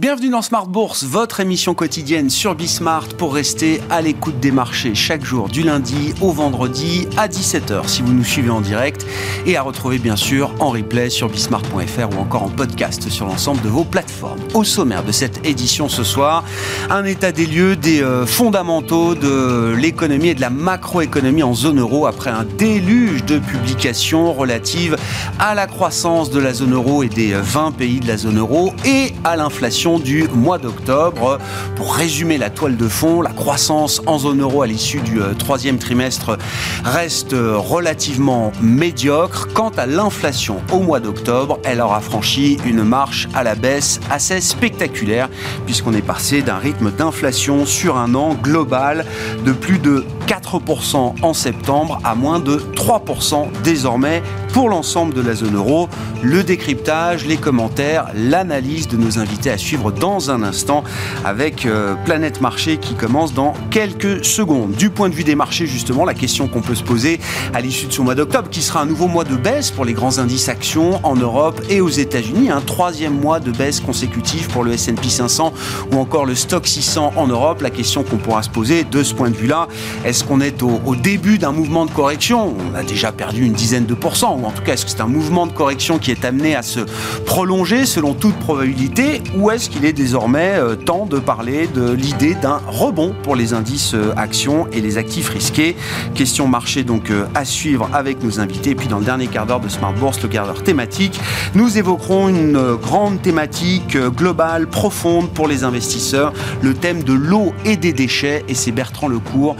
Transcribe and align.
Bienvenue 0.00 0.30
dans 0.30 0.40
Smart 0.40 0.66
Bourse, 0.66 1.04
votre 1.04 1.40
émission 1.40 1.74
quotidienne 1.74 2.30
sur 2.30 2.54
Bismart 2.54 3.08
pour 3.18 3.34
rester 3.34 3.82
à 3.90 4.00
l'écoute 4.00 4.40
des 4.40 4.50
marchés 4.50 4.94
chaque 4.94 5.22
jour 5.22 5.50
du 5.50 5.62
lundi 5.62 6.14
au 6.22 6.32
vendredi 6.32 7.06
à 7.18 7.28
17h 7.28 7.86
si 7.86 8.00
vous 8.00 8.14
nous 8.14 8.24
suivez 8.24 8.48
en 8.48 8.62
direct 8.62 9.06
et 9.44 9.58
à 9.58 9.62
retrouver 9.62 9.98
bien 9.98 10.16
sûr 10.16 10.54
en 10.58 10.70
replay 10.70 11.10
sur 11.10 11.28
bismart.fr 11.28 12.16
ou 12.16 12.18
encore 12.18 12.44
en 12.44 12.48
podcast 12.48 13.10
sur 13.10 13.26
l'ensemble 13.26 13.60
de 13.60 13.68
vos 13.68 13.84
plateformes. 13.84 14.40
Au 14.54 14.64
sommaire 14.64 15.04
de 15.04 15.12
cette 15.12 15.46
édition 15.46 15.90
ce 15.90 16.02
soir, 16.02 16.44
un 16.88 17.04
état 17.04 17.30
des 17.30 17.44
lieux 17.44 17.76
des 17.76 18.02
euh, 18.02 18.24
fondamentaux 18.24 19.14
de 19.14 19.74
l'économie 19.76 20.28
et 20.28 20.34
de 20.34 20.40
la 20.40 20.48
macroéconomie 20.48 21.42
en 21.42 21.52
zone 21.52 21.78
euro 21.78 22.06
après 22.06 22.30
un 22.30 22.46
déluge 22.56 23.26
de 23.26 23.38
publications 23.38 24.32
relatives 24.32 24.96
à 25.38 25.54
la 25.54 25.66
croissance 25.66 26.30
de 26.30 26.40
la 26.40 26.54
zone 26.54 26.72
euro 26.72 27.02
et 27.02 27.10
des 27.10 27.34
20 27.34 27.72
pays 27.72 28.00
de 28.00 28.08
la 28.08 28.16
zone 28.16 28.38
euro 28.38 28.72
et 28.86 29.12
à 29.24 29.36
l'inflation 29.36 29.89
du 29.98 30.28
mois 30.28 30.58
d'octobre. 30.58 31.38
Pour 31.76 31.94
résumer 31.94 32.38
la 32.38 32.50
toile 32.50 32.76
de 32.76 32.88
fond, 32.88 33.22
la 33.22 33.30
croissance 33.30 34.00
en 34.06 34.18
zone 34.18 34.40
euro 34.40 34.62
à 34.62 34.66
l'issue 34.66 35.00
du 35.00 35.20
euh, 35.20 35.34
troisième 35.34 35.78
trimestre 35.78 36.38
reste 36.84 37.32
euh, 37.32 37.56
relativement 37.56 38.52
médiocre. 38.62 39.48
Quant 39.52 39.72
à 39.76 39.86
l'inflation 39.86 40.60
au 40.72 40.80
mois 40.80 41.00
d'octobre, 41.00 41.58
elle 41.64 41.80
aura 41.80 42.00
franchi 42.00 42.58
une 42.64 42.82
marche 42.82 43.28
à 43.34 43.42
la 43.42 43.54
baisse 43.54 44.00
assez 44.10 44.40
spectaculaire 44.40 45.28
puisqu'on 45.66 45.94
est 45.94 46.02
passé 46.02 46.42
d'un 46.42 46.58
rythme 46.58 46.90
d'inflation 46.90 47.66
sur 47.66 47.96
un 47.96 48.14
an 48.14 48.34
global 48.34 49.04
de 49.44 49.52
plus 49.52 49.78
de 49.78 50.04
4% 50.30 51.14
en 51.22 51.34
septembre 51.34 51.98
à 52.04 52.14
moins 52.14 52.38
de 52.38 52.62
3% 52.76 53.48
désormais 53.64 54.22
pour 54.52 54.68
l'ensemble 54.68 55.12
de 55.12 55.20
la 55.20 55.34
zone 55.34 55.56
euro. 55.56 55.88
Le 56.22 56.44
décryptage, 56.44 57.26
les 57.26 57.36
commentaires, 57.36 58.06
l'analyse 58.14 58.86
de 58.86 58.96
nos 58.96 59.18
invités 59.18 59.50
à 59.50 59.58
suivre 59.58 59.90
dans 59.90 60.30
un 60.30 60.44
instant 60.44 60.84
avec 61.24 61.66
euh, 61.66 61.94
Planète 62.04 62.40
Marché 62.40 62.76
qui 62.76 62.94
commence 62.94 63.34
dans 63.34 63.54
quelques 63.70 64.24
secondes. 64.24 64.72
Du 64.72 64.90
point 64.90 65.08
de 65.08 65.14
vue 65.14 65.24
des 65.24 65.34
marchés, 65.34 65.66
justement, 65.66 66.04
la 66.04 66.14
question 66.14 66.46
qu'on 66.46 66.60
peut 66.60 66.74
se 66.76 66.84
poser 66.84 67.18
à 67.52 67.60
l'issue 67.60 67.86
de 67.86 67.92
ce 67.92 68.00
mois 68.00 68.14
d'octobre, 68.14 68.50
qui 68.50 68.62
sera 68.62 68.82
un 68.82 68.86
nouveau 68.86 69.08
mois 69.08 69.24
de 69.24 69.34
baisse 69.34 69.72
pour 69.72 69.84
les 69.84 69.94
grands 69.94 70.18
indices 70.18 70.48
actions 70.48 71.00
en 71.02 71.16
Europe 71.16 71.60
et 71.68 71.80
aux 71.80 71.88
États-Unis, 71.88 72.50
un 72.50 72.60
troisième 72.60 73.18
mois 73.18 73.40
de 73.40 73.50
baisse 73.50 73.80
consécutive 73.80 74.48
pour 74.48 74.62
le 74.62 74.74
S&P 74.74 75.08
500 75.08 75.52
ou 75.92 75.98
encore 75.98 76.24
le 76.24 76.36
Stock 76.36 76.66
600 76.66 77.14
en 77.16 77.26
Europe. 77.26 77.62
La 77.62 77.70
question 77.70 78.04
qu'on 78.04 78.18
pourra 78.18 78.42
se 78.44 78.50
poser 78.50 78.84
de 78.84 79.02
ce 79.02 79.14
point 79.14 79.30
de 79.30 79.36
vue-là, 79.36 79.66
est-ce 80.04 80.19
qu'on 80.24 80.40
est 80.40 80.62
au, 80.62 80.94
début 80.94 81.38
d'un 81.38 81.52
mouvement 81.52 81.86
de 81.86 81.90
correction? 81.90 82.54
On 82.72 82.74
a 82.74 82.82
déjà 82.82 83.12
perdu 83.12 83.44
une 83.44 83.52
dizaine 83.52 83.86
de 83.86 83.94
pourcents, 83.94 84.38
ou 84.40 84.46
en 84.46 84.50
tout 84.50 84.62
cas, 84.62 84.74
est-ce 84.74 84.84
que 84.84 84.90
c'est 84.90 85.00
un 85.00 85.06
mouvement 85.06 85.46
de 85.46 85.52
correction 85.52 85.98
qui 85.98 86.10
est 86.10 86.24
amené 86.24 86.54
à 86.54 86.62
se 86.62 86.80
prolonger 87.26 87.86
selon 87.86 88.14
toute 88.14 88.36
probabilité, 88.36 89.22
ou 89.36 89.50
est-ce 89.50 89.70
qu'il 89.70 89.84
est 89.84 89.92
désormais 89.92 90.54
euh, 90.54 90.74
temps 90.76 91.06
de 91.06 91.18
parler 91.18 91.66
de 91.66 91.92
l'idée 91.92 92.34
d'un 92.34 92.60
rebond 92.68 93.14
pour 93.22 93.36
les 93.36 93.52
indices 93.52 93.94
euh, 93.94 94.12
actions 94.16 94.66
et 94.72 94.80
les 94.80 94.98
actifs 94.98 95.28
risqués? 95.28 95.76
Question 96.14 96.46
marché 96.46 96.82
donc 96.82 97.10
euh, 97.10 97.26
à 97.34 97.44
suivre 97.44 97.88
avec 97.92 98.22
nos 98.22 98.40
invités. 98.40 98.70
Et 98.70 98.74
puis 98.74 98.88
dans 98.88 98.98
le 98.98 99.04
dernier 99.04 99.26
quart 99.26 99.46
d'heure 99.46 99.60
de 99.60 99.68
Smart 99.68 99.92
Bourse, 99.92 100.22
le 100.22 100.28
quart 100.28 100.46
d'heure 100.46 100.62
thématique, 100.62 101.20
nous 101.54 101.78
évoquerons 101.78 102.28
une 102.28 102.74
grande 102.76 103.22
thématique 103.22 103.96
globale, 103.96 104.66
profonde 104.66 105.30
pour 105.30 105.48
les 105.48 105.64
investisseurs, 105.64 106.32
le 106.62 106.74
thème 106.74 107.02
de 107.02 107.12
l'eau 107.12 107.52
et 107.64 107.76
des 107.76 107.92
déchets. 107.92 108.44
Et 108.48 108.54
c'est 108.54 108.72
Bertrand 108.72 109.08
Lecourt, 109.08 109.56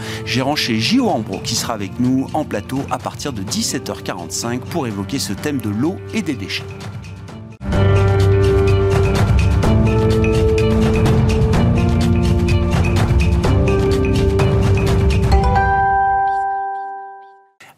chez 0.55 0.79
Gio 0.79 1.07
Ambro, 1.07 1.39
qui 1.39 1.55
sera 1.55 1.73
avec 1.73 1.99
nous 1.99 2.27
en 2.33 2.43
plateau 2.43 2.79
à 2.89 2.97
partir 2.97 3.31
de 3.31 3.43
17h45 3.43 4.59
pour 4.59 4.87
évoquer 4.87 5.19
ce 5.19 5.33
thème 5.33 5.59
de 5.59 5.69
l'eau 5.69 5.97
et 6.13 6.21
des 6.21 6.33
déchets. 6.33 6.65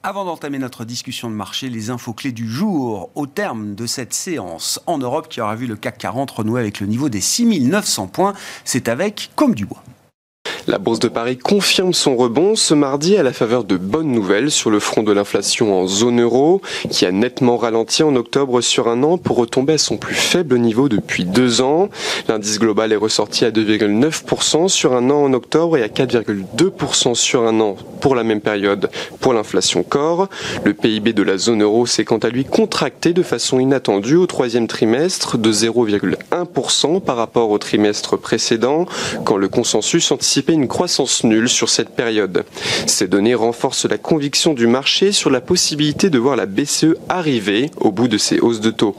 Avant 0.05 0.25
d'entamer 0.25 0.59
notre 0.59 0.85
discussion 0.85 1.29
de 1.29 1.35
marché, 1.35 1.69
les 1.69 1.89
infos 1.89 2.13
clés 2.13 2.31
du 2.31 2.49
jour 2.49 3.09
au 3.15 3.25
terme 3.25 3.75
de 3.75 3.85
cette 3.85 4.13
séance 4.13 4.81
en 4.85 4.97
Europe 4.97 5.27
qui 5.29 5.41
aura 5.41 5.55
vu 5.55 5.67
le 5.67 5.75
CAC 5.75 5.97
40 5.97 6.31
renouer 6.31 6.61
avec 6.61 6.79
le 6.79 6.87
niveau 6.87 7.09
des 7.09 7.21
6900 7.21 8.07
points, 8.07 8.33
c'est 8.63 8.87
avec 8.87 9.31
Comme 9.35 9.53
du 9.53 9.65
bois. 9.65 9.83
La 10.65 10.77
Bourse 10.77 10.99
de 10.99 11.09
Paris 11.09 11.37
confirme 11.37 11.93
son 11.93 12.15
rebond 12.15 12.55
ce 12.55 12.73
mardi 12.73 13.17
à 13.17 13.23
la 13.23 13.33
faveur 13.33 13.65
de 13.65 13.75
bonnes 13.75 14.13
nouvelles 14.13 14.49
sur 14.49 14.69
le 14.69 14.79
front 14.79 15.03
de 15.03 15.11
l'inflation 15.11 15.77
en 15.77 15.87
zone 15.87 16.21
euro, 16.21 16.61
qui 16.89 17.05
a 17.05 17.11
nettement 17.11 17.57
ralenti 17.57 18.01
en 18.01 18.15
octobre 18.15 18.61
sur 18.61 18.87
un 18.87 19.03
an 19.03 19.17
pour 19.17 19.35
retomber 19.35 19.73
à 19.73 19.77
son 19.77 19.97
plus 19.97 20.15
faible 20.15 20.57
niveau 20.59 20.87
depuis 20.87 21.25
deux 21.25 21.59
ans. 21.59 21.89
L'indice 22.29 22.59
global 22.59 22.93
est 22.93 22.97
ressorti 22.97 23.43
à 23.43 23.51
2,9% 23.51 24.69
sur 24.69 24.93
un 24.93 25.09
an 25.09 25.25
en 25.25 25.33
octobre 25.33 25.75
et 25.75 25.83
à 25.83 25.89
4,2% 25.89 27.13
sur 27.13 27.43
un 27.43 27.59
an 27.59 27.75
pour 27.99 28.15
la 28.15 28.23
même 28.23 28.41
période 28.41 28.89
pour 29.19 29.33
l'inflation 29.33 29.83
corps. 29.83 30.29
Le 30.63 30.73
PIB 30.73 31.11
de 31.11 31.23
la 31.23 31.37
zone 31.37 31.61
euro 31.61 31.85
s'est 31.85 32.05
quant 32.05 32.19
à 32.19 32.29
lui 32.29 32.45
contracté 32.45 33.11
de 33.11 33.23
façon 33.23 33.59
inattendue 33.59 34.15
au 34.15 34.27
troisième 34.27 34.67
trimestre 34.67 35.37
de 35.37 35.51
0,1% 35.51 37.01
par 37.01 37.17
rapport 37.17 37.49
au 37.49 37.57
trimestre 37.57 38.17
précédent, 38.17 38.85
quand 39.25 39.35
le 39.35 39.49
consensus 39.49 40.09
anticipait 40.11 40.52
une 40.53 40.67
croissance 40.67 41.23
nulle 41.23 41.49
sur 41.49 41.69
cette 41.69 41.89
période. 41.89 42.45
Ces 42.85 43.07
données 43.07 43.35
renforcent 43.35 43.85
la 43.85 43.97
conviction 43.97 44.53
du 44.53 44.67
marché 44.67 45.11
sur 45.11 45.29
la 45.29 45.41
possibilité 45.41 46.09
de 46.09 46.19
voir 46.19 46.35
la 46.35 46.45
BCE 46.45 46.95
arriver 47.09 47.71
au 47.79 47.91
bout 47.91 48.07
de 48.07 48.17
ses 48.17 48.39
hausses 48.39 48.61
de 48.61 48.71
taux. 48.71 48.95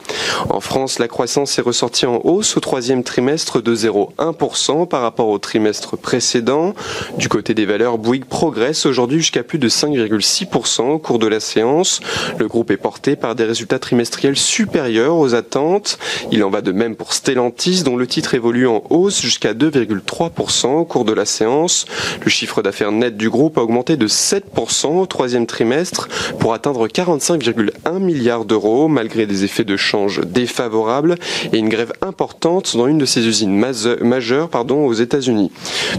En 0.51 0.61
France, 0.61 0.99
la 0.99 1.09
croissance 1.09 1.59
est 1.59 1.63
ressortie 1.63 2.07
en 2.07 2.21
hausse 2.25 2.57
au 2.57 2.61
troisième 2.61 3.03
trimestre 3.03 3.63
de 3.63 3.75
0,1% 3.75 4.87
par 4.89 5.03
rapport 5.03 5.29
au 5.29 5.39
trimestre 5.39 5.97
précédent. 5.97 6.75
Du 7.19 7.29
côté 7.29 7.55
des 7.55 7.67
valeurs, 7.67 7.99
Bouygues 7.99 8.25
progresse 8.25 8.87
aujourd'hui 8.87 9.19
jusqu'à 9.19 9.43
plus 9.43 9.59
de 9.59 9.69
5,6% 9.69 10.83
au 10.83 10.99
cours 10.99 11.19
de 11.19 11.27
la 11.27 11.41
séance. 11.41 12.01
Le 12.39 12.49
groupe 12.49 12.71
est 12.71 12.77
porté 12.77 13.17
par 13.17 13.35
des 13.35 13.45
résultats 13.45 13.79
trimestriels 13.79 14.37
supérieurs 14.37 15.17
aux 15.17 15.35
attentes. 15.35 15.99
Il 16.31 16.43
en 16.45 16.51
va 16.51 16.61
de 16.61 16.73
même 16.73 16.97
pour 16.97 17.13
Stellantis, 17.13 17.83
dont 17.83 17.97
le 17.97 18.07
titre 18.07 18.35
évolue 18.35 18.67
en 18.67 18.83
hausse 18.91 19.21
jusqu'à 19.21 19.55
2,3% 19.55 20.67
au 20.67 20.85
cours 20.85 21.05
de 21.05 21.13
la 21.13 21.25
séance 21.25 21.44
le 21.45 22.31
chiffre 22.31 22.63
d'affaires 22.63 22.93
net 22.93 23.17
du 23.17 23.31
groupe 23.31 23.59
a 23.59 23.63
augmenté 23.63 23.97
de 23.97 24.09
7% 24.09 25.01
au 25.01 25.07
troisième 25.07 25.47
trimestre 25.47 26.09
pour 26.39 26.55
atteindre 26.55 26.89
45,1 26.89 27.99
milliards 27.99 28.45
d'euros 28.45 28.89
malgré 28.89 29.27
des 29.27 29.45
effets 29.45 29.65
de 29.65 29.77
change 29.77 30.21
défavorables 30.21 31.17
et 31.53 31.59
une 31.59 31.69
grève 31.69 31.93
importante 32.01 32.77
dans 32.77 32.87
une 32.87 32.99
de 32.99 33.07
ses 33.07 33.27
usines 33.27 33.57
majeures 34.01 34.49
aux 34.71 34.95
États-Unis. 34.95 35.51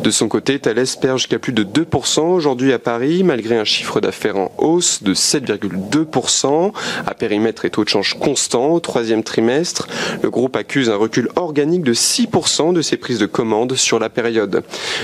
De 0.03 0.11
son 0.11 0.27
côté, 0.27 0.59
Thales 0.59 0.85
perd 0.99 1.17
jusqu'à 1.17 1.39
plus 1.39 1.53
de 1.53 1.63
2% 1.63 2.21
aujourd'hui 2.21 2.73
à 2.73 2.79
Paris 2.79 3.23
malgré 3.23 3.57
un 3.57 3.63
chiffre 3.63 3.99
d'affaires 3.99 4.37
en 4.37 4.51
hausse 4.57 5.03
de 5.03 5.13
7,2% 5.13 6.71
à 7.05 7.13
périmètre 7.13 7.65
et 7.65 7.69
taux 7.69 7.83
de 7.83 7.89
change 7.89 8.15
constant 8.19 8.71
au 8.71 8.79
troisième 8.79 9.23
trimestre. 9.23 9.87
Le 10.21 10.29
groupe 10.29 10.55
accuse 10.55 10.89
un 10.89 10.95
recul 10.95 11.29
organique 11.35 11.83
de 11.83 11.93
6% 11.93 12.73
de 12.73 12.81
ses 12.81 12.97
prises 12.97 13.19
de 13.19 13.25
commandes 13.25 13.75
sur 13.75 13.99
la 13.99 14.09
période. 14.09 14.63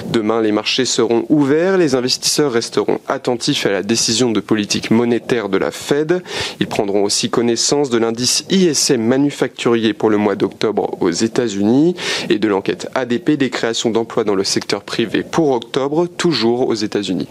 Demain, 0.09 0.31
les 0.40 0.52
marchés 0.52 0.86
seront 0.86 1.25
ouverts, 1.30 1.78
les 1.78 1.96
investisseurs 1.96 2.52
resteront 2.52 3.00
attentifs 3.08 3.66
à 3.66 3.72
la 3.72 3.84
décision 3.84 4.31
de 4.31 4.40
politique 4.40 4.92
monétaire 4.92 5.50
de 5.50 5.58
la 5.58 5.72
Fed. 5.72 6.24
Ils 6.59 6.68
prendront 6.68 7.03
aussi 7.03 7.30
connaissance 7.30 7.90
de 7.90 7.97
l'indice 7.97 8.46
ISM 8.50 9.02
manufacturier 9.02 9.94
pour 9.94 10.09
le 10.09 10.18
mois 10.18 10.36
d'octobre 10.36 10.97
aux 11.02 11.12
États-Unis 11.12 11.96
et 12.30 12.40
de 12.40 12.47
l'enquête 12.47 12.88
ADP 12.96 13.31
des 13.31 13.50
créations 13.50 13.90
d'emplois 13.90 14.24
dans 14.24 14.36
le 14.36 14.44
secteur 14.44 14.84
privé 14.84 15.24
pour 15.24 15.52
octobre, 15.52 16.08
toujours 16.08 16.68
aux 16.68 16.75
États-Unis. 16.75 17.28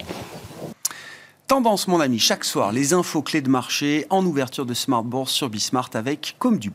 Tendance, 1.46 1.88
mon 1.88 2.00
ami, 2.00 2.18
chaque 2.18 2.44
soir, 2.44 2.72
les 2.72 2.92
infos 2.92 3.22
clés 3.22 3.40
de 3.40 3.48
marché 3.48 4.06
en 4.10 4.24
ouverture 4.24 4.66
de 4.66 4.74
Smart 4.74 5.02
Bourse 5.02 5.32
sur 5.32 5.48
Bismart 5.48 5.90
avec 5.94 6.36
Comme 6.38 6.58
du 6.58 6.70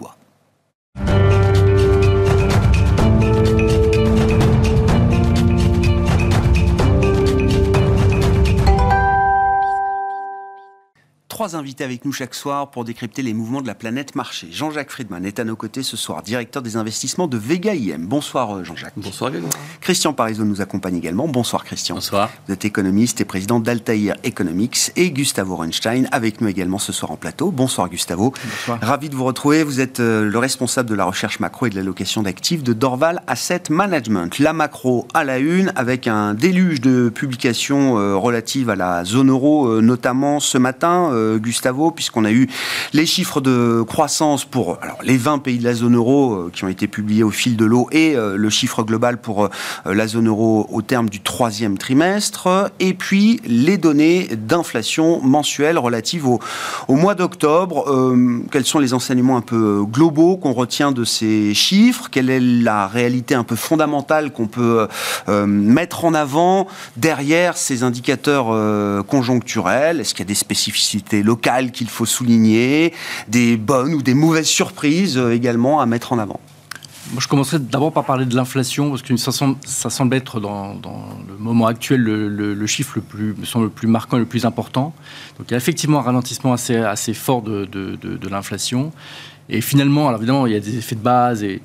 trois 11.36 11.58
invités 11.58 11.84
avec 11.84 12.06
nous 12.06 12.14
chaque 12.14 12.34
soir 12.34 12.72
pour 12.72 12.86
décrypter 12.86 13.22
les 13.22 13.34
mouvements 13.34 13.62
de 13.62 13.68
la 13.68 13.76
planète 13.76 14.16
marché. 14.16 14.48
Jean-Jacques 14.52 14.90
Friedman 14.90 15.26
est 15.26 15.38
à 15.38 15.44
nos 15.44 15.58
côtés 15.58 15.84
ce 15.84 15.98
soir, 15.98 16.24
directeur 16.24 16.62
des 16.62 16.78
investissements 16.78 17.28
de 17.28 17.36
Vega 17.36 17.76
IM. 17.76 18.06
Bonsoir 18.08 18.56
euh, 18.56 18.64
Jean-Jacques. 18.64 18.94
Bonsoir 18.96 19.32
Grégoire. 19.32 19.52
Christian 19.82 20.14
Parizeau 20.14 20.46
nous 20.46 20.62
accompagne 20.62 20.96
également. 20.96 21.28
Bonsoir 21.28 21.66
Christian. 21.66 21.96
Bonsoir. 21.96 22.30
Vous 22.48 22.54
êtes 22.54 22.64
économiste 22.64 23.20
et 23.20 23.26
président 23.26 23.60
d'Altair 23.60 24.16
Economics 24.24 24.94
et 24.96 25.12
Gustavo 25.12 25.58
Renstein 25.58 26.08
avec 26.14 26.40
nous 26.40 26.48
également 26.48 26.80
ce 26.80 26.94
soir 26.94 27.12
en 27.12 27.18
plateau. 27.18 27.52
Bonsoir 27.52 27.90
Gustavo. 27.90 28.34
Bonsoir. 28.42 28.80
Ravi 28.82 29.10
de 29.10 29.16
vous 29.18 29.26
retrouver. 29.26 29.64
Vous 29.64 29.82
êtes 29.82 30.00
euh, 30.00 30.24
le 30.24 30.40
responsable 30.40 30.88
de 30.90 30.96
la 30.96 31.04
recherche 31.04 31.42
macro 31.42 31.66
et 31.66 31.70
de 31.70 31.76
l'allocation 31.76 32.24
d'actifs 32.24 32.64
de 32.64 32.72
Dorval 32.72 33.22
Asset 33.28 33.64
Management. 33.70 34.40
La 34.40 34.54
macro 34.54 35.06
à 35.14 35.26
la 35.26 35.40
une 35.40 35.74
avec 35.76 36.08
un 36.08 36.34
déluge 36.34 36.80
de 36.80 37.10
publications 37.10 38.00
euh, 38.00 38.16
relatives 38.16 38.70
à 38.70 38.78
la 38.78 39.04
zone 39.04 39.32
euro, 39.32 39.82
notamment 39.82 40.40
ce 40.40 40.58
matin. 40.58 41.12
Gustavo, 41.38 41.92
puisqu'on 41.92 42.26
a 42.26 42.32
eu 42.32 42.48
les 42.94 43.06
chiffres 43.06 43.42
de 43.42 43.84
croissance 43.88 44.46
pour 44.46 44.80
les 45.04 45.18
20 45.18 45.40
pays 45.40 45.58
de 45.58 45.64
la 45.64 45.74
zone 45.74 45.96
euro 45.96 46.50
qui 46.54 46.64
ont 46.64 46.68
été 46.68 46.88
publiés 46.88 47.24
au 47.24 47.32
fil 47.32 47.58
de 47.58 47.66
l'eau 47.66 47.88
et 47.92 48.16
le 48.16 48.50
chiffre 48.50 48.84
global 48.84 49.18
pour 49.18 49.50
la 49.86 50.08
zone 50.08 50.28
euro 50.28 50.68
au 50.72 50.82
terme 50.82 51.10
du 51.10 51.22
troisième 51.22 51.78
trimestre, 51.78 52.72
et 52.80 52.94
puis 52.94 53.42
les 53.46 53.78
données 53.78 54.30
d'inflation 54.36 55.22
mensuelle 55.22 55.78
relatives 55.78 56.28
au, 56.28 56.40
mois 56.90 57.16
d'octobre. 57.16 57.86
quels 58.52 58.66
sont 58.66 58.80
les 58.80 58.94
enseignements 58.94 59.38
un 59.38 59.42
peu 59.42 59.84
globaux 59.86 60.38
qu'on 60.38 60.54
retient 60.54 60.92
de 60.92 61.04
ces 61.04 61.54
chiffres? 61.54 62.10
Quelle 62.12 62.30
est 62.30 62.40
la 62.40 62.88
réalité 62.88 63.36
un 63.36 63.44
peu 63.44 63.56
fondamentale 63.56 64.32
qu'on 64.32 64.48
peut 64.48 64.88
euh, 65.30 65.46
mettre 65.46 66.06
en 66.06 66.14
avant 66.14 66.68
derrière 66.98 67.58
ces 67.58 67.84
indicateurs 67.84 68.48
euh, 68.50 69.04
conjoncturels? 69.04 70.00
Est-ce 70.00 70.14
qu'il 70.14 70.26
y 70.26 70.28
a 70.28 70.30
des 70.30 70.36
spécificités 70.36 71.15
locales 71.24 71.72
qu'il 71.72 71.90
faut 71.90 72.06
souligner, 72.06 72.94
des 73.28 73.58
bonnes 73.58 73.94
ou 73.94 74.02
des 74.02 74.14
mauvaises 74.14 74.48
surprises 74.48 75.18
euh, 75.18 75.34
également 75.34 75.80
à 75.80 75.86
mettre 75.86 76.14
en 76.14 76.20
avant 76.20 76.40
moi, 77.12 77.22
je 77.22 77.28
commencerai 77.28 77.60
d'abord 77.60 77.94
par 77.94 78.04
parler 78.04 78.26
de 78.26 78.36
l'inflation, 78.36 78.90
parce 78.90 79.04
que 79.04 79.16
ça 79.16 79.32
semble, 79.32 80.16
être 80.16 80.40
dans, 80.40 80.74
le 81.28 81.38
moment 81.38 81.68
actuel 81.68 82.02
le, 82.02 82.68
chiffre 82.68 82.94
le 82.96 83.02
plus, 83.02 83.36
me 83.56 83.64
le 83.64 83.70
plus 83.70 83.88
marquant 83.88 84.18
et 84.18 84.22
le 84.22 84.26
plus 84.26 84.46
important. 84.46 84.94
Donc 85.38 85.48
il 85.50 85.52
y 85.52 85.54
a 85.54 85.58
effectivement 85.58 86.00
un 86.00 86.04
ralentissement 86.04 86.54
assez, 86.54 87.14
fort 87.14 87.42
de, 87.44 88.28
l'inflation. 88.30 88.92
Et 89.50 89.62
finalement, 89.62 90.08
alors 90.08 90.20
évidemment, 90.20 90.48
il 90.48 90.54
y 90.54 90.56
a 90.56 90.60
des 90.60 90.78
effets 90.78 90.96
de 90.96 91.02
base 91.02 91.44
et 91.44 91.62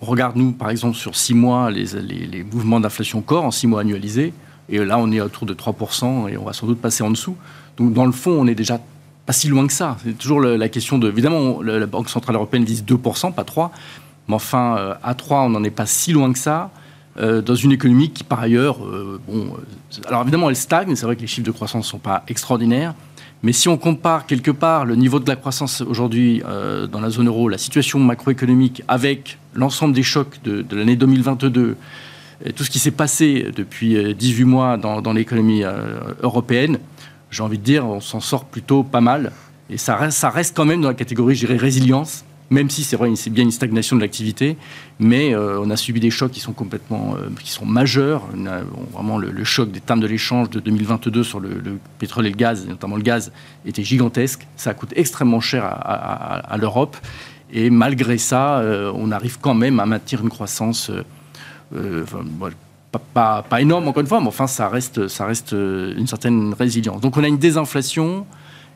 Regarde-nous, 0.00 0.52
par 0.52 0.70
exemple, 0.70 0.96
sur 0.96 1.14
six 1.14 1.34
mois, 1.34 1.70
les, 1.70 2.44
mouvements 2.44 2.80
d'inflation 2.80 3.20
corps 3.20 3.44
en 3.44 3.52
six 3.52 3.68
mois 3.68 3.82
annualisés. 3.82 4.32
Et 4.68 4.84
là, 4.84 4.98
on 4.98 5.10
est 5.12 5.20
autour 5.20 5.46
de 5.46 5.54
3% 5.54 6.28
et 6.28 6.36
on 6.36 6.44
va 6.44 6.52
sans 6.52 6.66
doute 6.66 6.80
passer 6.80 7.04
en 7.04 7.10
dessous. 7.10 7.36
Donc, 7.78 7.92
dans 7.92 8.06
le 8.06 8.12
fond, 8.12 8.32
on 8.32 8.44
n'est 8.44 8.54
déjà 8.54 8.80
pas 9.26 9.32
si 9.32 9.48
loin 9.48 9.66
que 9.66 9.72
ça. 9.72 9.96
C'est 10.04 10.16
toujours 10.16 10.40
la 10.40 10.68
question 10.68 10.98
de. 10.98 11.08
Évidemment, 11.08 11.62
la 11.62 11.86
Banque 11.86 12.08
Centrale 12.08 12.36
Européenne 12.36 12.64
vise 12.64 12.84
2%, 12.84 13.32
pas 13.32 13.42
3%. 13.42 13.70
Mais 14.28 14.34
enfin, 14.34 14.76
euh, 14.78 14.94
à 15.02 15.14
3, 15.14 15.42
on 15.42 15.50
n'en 15.50 15.64
est 15.64 15.70
pas 15.70 15.86
si 15.86 16.12
loin 16.12 16.32
que 16.32 16.38
ça. 16.38 16.70
Euh, 17.18 17.42
dans 17.42 17.54
une 17.54 17.72
économie 17.72 18.10
qui, 18.10 18.22
par 18.22 18.40
ailleurs, 18.40 18.84
euh, 18.84 19.20
bon. 19.26 19.54
alors 20.06 20.22
évidemment, 20.22 20.50
elle 20.50 20.56
stagne. 20.56 20.94
C'est 20.94 21.06
vrai 21.06 21.16
que 21.16 21.22
les 21.22 21.26
chiffres 21.26 21.46
de 21.46 21.52
croissance 21.52 21.86
ne 21.86 21.90
sont 21.90 21.98
pas 21.98 22.24
extraordinaires. 22.28 22.94
Mais 23.42 23.52
si 23.52 23.68
on 23.68 23.76
compare 23.76 24.26
quelque 24.26 24.50
part 24.50 24.84
le 24.84 24.96
niveau 24.96 25.20
de 25.20 25.28
la 25.28 25.36
croissance 25.36 25.80
aujourd'hui 25.80 26.42
dans 26.90 27.00
la 27.00 27.08
zone 27.08 27.28
euro, 27.28 27.48
la 27.48 27.58
situation 27.58 28.00
macroéconomique 28.00 28.82
avec 28.88 29.38
l'ensemble 29.54 29.94
des 29.94 30.02
chocs 30.02 30.40
de, 30.42 30.64
l'année 30.72 30.96
2022, 30.96 31.76
et 32.44 32.52
tout 32.52 32.64
ce 32.64 32.70
qui 32.70 32.78
s'est 32.78 32.90
passé 32.90 33.46
depuis 33.54 34.14
18 34.14 34.42
euh, 34.42 34.46
mois 34.46 34.76
dans, 34.76 35.12
l'économie 35.12 35.62
européenne, 36.22 36.78
j'ai 37.30 37.42
envie 37.42 37.58
de 37.58 37.64
dire, 37.64 37.86
on 37.86 38.00
s'en 38.00 38.20
sort 38.20 38.44
plutôt 38.44 38.82
pas 38.82 39.00
mal. 39.00 39.32
Et 39.70 39.76
ça 39.76 39.96
reste, 39.96 40.56
quand 40.56 40.64
même 40.64 40.80
dans 40.80 40.88
la 40.88 40.94
catégorie, 40.94 41.34
je 41.34 41.46
dirais, 41.46 41.58
résilience 41.58 42.24
même 42.50 42.70
si 42.70 42.82
c'est 42.82 42.96
vrai, 42.96 43.14
c'est 43.16 43.30
bien 43.30 43.44
une 43.44 43.50
stagnation 43.50 43.96
de 43.96 44.00
l'activité, 44.00 44.56
mais 44.98 45.34
euh, 45.34 45.60
on 45.60 45.70
a 45.70 45.76
subi 45.76 46.00
des 46.00 46.10
chocs 46.10 46.30
qui 46.30 46.40
sont 46.40 46.52
complètement, 46.52 47.14
euh, 47.16 47.28
qui 47.42 47.50
sont 47.50 47.66
majeurs. 47.66 48.24
vraiment, 48.92 49.18
le, 49.18 49.44
choc 49.44 49.70
des 49.70 49.80
termes 49.80 50.00
de 50.00 50.06
l'échange 50.06 50.50
de 50.50 50.60
2022 50.60 51.22
sur 51.22 51.40
le, 51.40 51.78
pétrole 51.98 52.26
et 52.26 52.30
le 52.30 52.36
gaz, 52.36 52.66
notamment 52.66 52.96
le 52.96 53.02
gaz, 53.02 53.32
était 53.66 53.84
gigantesque. 53.84 54.46
Ça 54.56 54.74
coûte 54.74 54.92
extrêmement 54.96 55.40
cher 55.40 55.64
à, 55.64 56.56
l'Europe, 56.58 56.96
et 57.52 57.70
malgré 57.70 58.18
ça, 58.18 58.58
euh, 58.60 58.92
on 58.94 59.10
arrive 59.10 59.38
quand 59.40 59.54
même 59.54 59.80
à 59.80 59.86
maintenir 59.86 60.22
une 60.22 60.30
croissance. 60.30 60.90
Pas, 62.92 63.44
énorme 63.60 63.88
encore 63.88 64.00
une 64.00 64.06
fois, 64.06 64.20
mais 64.20 64.28
enfin 64.28 64.46
ça 64.46 64.68
reste, 64.68 65.08
ça 65.08 65.26
reste 65.26 65.52
une 65.52 66.06
certaine 66.06 66.54
résilience. 66.54 67.00
Donc 67.00 67.16
on 67.16 67.24
a 67.24 67.28
une 67.28 67.38
désinflation 67.38 68.26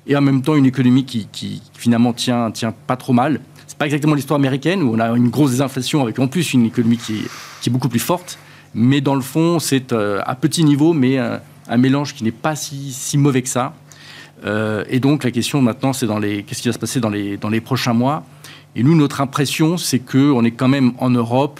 et 0.06 0.17
en 0.17 0.20
même 0.20 0.43
temps 0.43 0.56
une 0.56 0.67
économie 0.67 1.05
qui, 1.05 1.62
finalement 1.75 2.12
tient, 2.12 2.50
tient 2.50 2.73
pas 2.87 2.97
trop 2.97 3.12
mal 3.12 3.41
pas 3.82 3.87
exactement 3.87 4.14
l'histoire 4.14 4.38
américaine 4.38 4.81
où 4.85 4.94
on 4.94 5.00
a 5.00 5.09
une 5.09 5.29
grosse 5.29 5.50
désinflation 5.50 6.03
avec 6.03 6.17
en 6.20 6.29
plus 6.29 6.55
une 6.55 6.67
économie 6.67 6.99
qui 6.99 7.25
est, 7.67 7.70
beaucoup 7.70 7.88
plus 7.88 7.99
forte. 7.99 8.38
Mais 8.75 9.00
dans 9.00 9.17
le 9.17 9.20
fond, 9.20 9.59
c'est 9.59 9.93
euh, 9.93 10.20
à 10.25 10.37
petit 10.37 10.62
niveau, 10.62 10.93
mais 10.93 11.19
euh, 11.19 11.37
un 11.69 11.79
mélange 11.79 12.14
qui 12.14 12.23
n'est 12.23 12.31
pas 12.31 12.55
si, 12.55 13.19
mauvais 13.19 13.43
que 13.43 13.49
ça. 13.49 13.75
Euh, 14.44 14.85
et 14.88 15.00
donc 15.00 15.25
la 15.25 15.32
question 15.32 15.61
maintenant, 15.61 15.93
c'est 15.93 16.06
dans 16.06 16.20
les 16.20 16.44
qu'est-ce 16.44 16.62
qui 16.62 16.69
va 16.69 16.73
se 16.73 16.79
passer 16.79 17.00
dans 17.00 17.11
les, 17.11 17.37
dans 17.38 17.49
les 17.49 17.61
prochains 17.61 17.93
mois? 17.93 18.23
Et 18.76 18.85
nous, 18.85 18.94
notre 18.94 19.20
impression, 19.20 19.76
c'est 19.76 19.99
qu'on 19.99 20.44
est 20.44 20.53
quand 20.53 20.69
même 20.69 20.93
en 20.99 21.11
Europe 21.11 21.59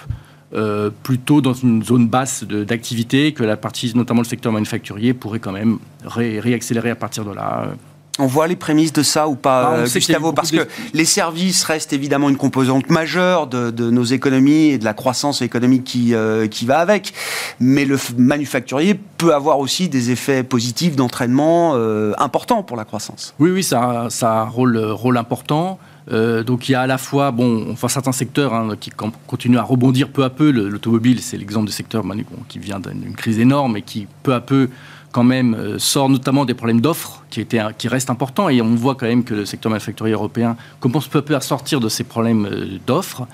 plutôt 1.03 1.41
dans 1.41 1.55
une 1.55 1.83
zone 1.83 2.09
basse 2.09 2.45
d'activité, 2.45 3.33
que 3.33 3.43
la 3.43 3.57
partie, 3.57 3.93
notamment 3.95 4.21
le 4.21 4.27
secteur 4.27 4.53
manufacturier, 4.53 5.15
pourrait 5.15 5.39
quand 5.39 5.53
même 5.53 5.79
réaccélérer 6.05 6.91
à 6.91 6.97
partir 6.97 7.25
de 7.25 7.33
là. 7.33 7.73
On 8.19 8.27
voit 8.27 8.47
les 8.47 8.57
prémices 8.57 8.93
de 8.93 9.03
ça 9.03 9.27
ou 9.27 9.37
pas, 9.37 9.73
euh, 9.73 9.87
Gustavo? 9.87 10.33
Parce 10.33 10.51
que 10.51 10.69
les 10.93 11.07
services 11.07 11.65
restent 11.65 11.95
évidemment 11.95 12.29
une 12.29 12.37
composante 12.37 12.91
majeure 12.91 13.47
de, 13.47 13.91
nos 13.91 14.05
économies 14.05 14.71
et 14.71 14.79
de 14.79 14.85
la 14.85 14.93
croissance 14.93 15.41
économique 15.41 15.85
qui, 15.85 16.15
euh, 16.15 16.47
qui 16.47 16.67
va 16.67 16.79
avec. 16.79 17.15
Mais 17.59 17.87
le 17.87 17.97
manufacturier 18.19 19.01
peut 19.17 19.35
avoir 19.35 19.59
aussi 19.61 19.89
des 19.89 20.11
effets 20.11 20.43
positifs 20.43 20.95
d'entraînement 20.95 21.73
euh, 21.75 22.13
importants 22.19 22.63
pour 22.63 22.77
la 22.77 22.85
croissance. 22.85 23.35
Oui, 23.39 23.51
oui, 23.51 23.63
ça, 23.63 24.09
ça 24.11 24.33
a 24.33 24.43
un 24.43 24.49
rôle, 24.49 24.77
rôle 24.79 25.17
important. 25.17 25.79
Donc 26.09 26.69
il 26.69 26.73
y 26.73 26.75
a 26.75 26.83
à 26.83 26.87
la 26.87 26.99
fois 26.99 27.31
bon, 27.31 27.71
enfin, 27.71 27.89
certains 27.89 28.13
secteurs 28.13 28.55
hein, 28.55 28.77
qui 28.79 28.91
continuent 29.27 29.59
à 29.59 29.63
rebondir 29.63 30.09
peu 30.09 30.25
à 30.25 30.31
peu. 30.31 30.51
L'automobile, 30.51 31.21
c'est 31.21 31.37
l'exemple 31.37 31.67
de 31.67 31.73
secteur 31.73 32.05
qui 32.49 32.59
vient 32.59 32.81
d'une 32.81 33.15
crise 33.15 33.39
énorme 33.39 33.77
et 33.77 33.83
qui 33.83 34.07
peu 34.23 34.35
à 34.35 34.41
peu 34.41 34.69
quand 35.13 35.25
même 35.25 35.55
euh, 35.55 35.79
sort 35.79 36.09
notamment 36.09 36.45
des 36.45 36.55
problèmes 36.55 36.81
d'offres 36.81 37.23
qui, 37.31 37.47
qui 37.47 37.89
restent 37.89 38.11
importants 38.11 38.49
et 38.49 38.61
on 38.63 38.75
voit 38.75 38.95
quand 38.95 39.07
même 39.07 39.23
que 39.23 39.35
le 39.35 39.45
secteur 39.45 39.71
manufacturier 39.71 40.15
européen 40.15 40.57
commence 40.81 41.07
peu 41.07 41.19
à 41.19 41.23
peu 41.23 41.37
à 41.37 41.41
sortir 41.41 41.79
de 41.79 41.89
ces 41.89 42.03
problèmes 42.03 42.47
euh, 42.47 42.79
d'offres. 42.87 43.27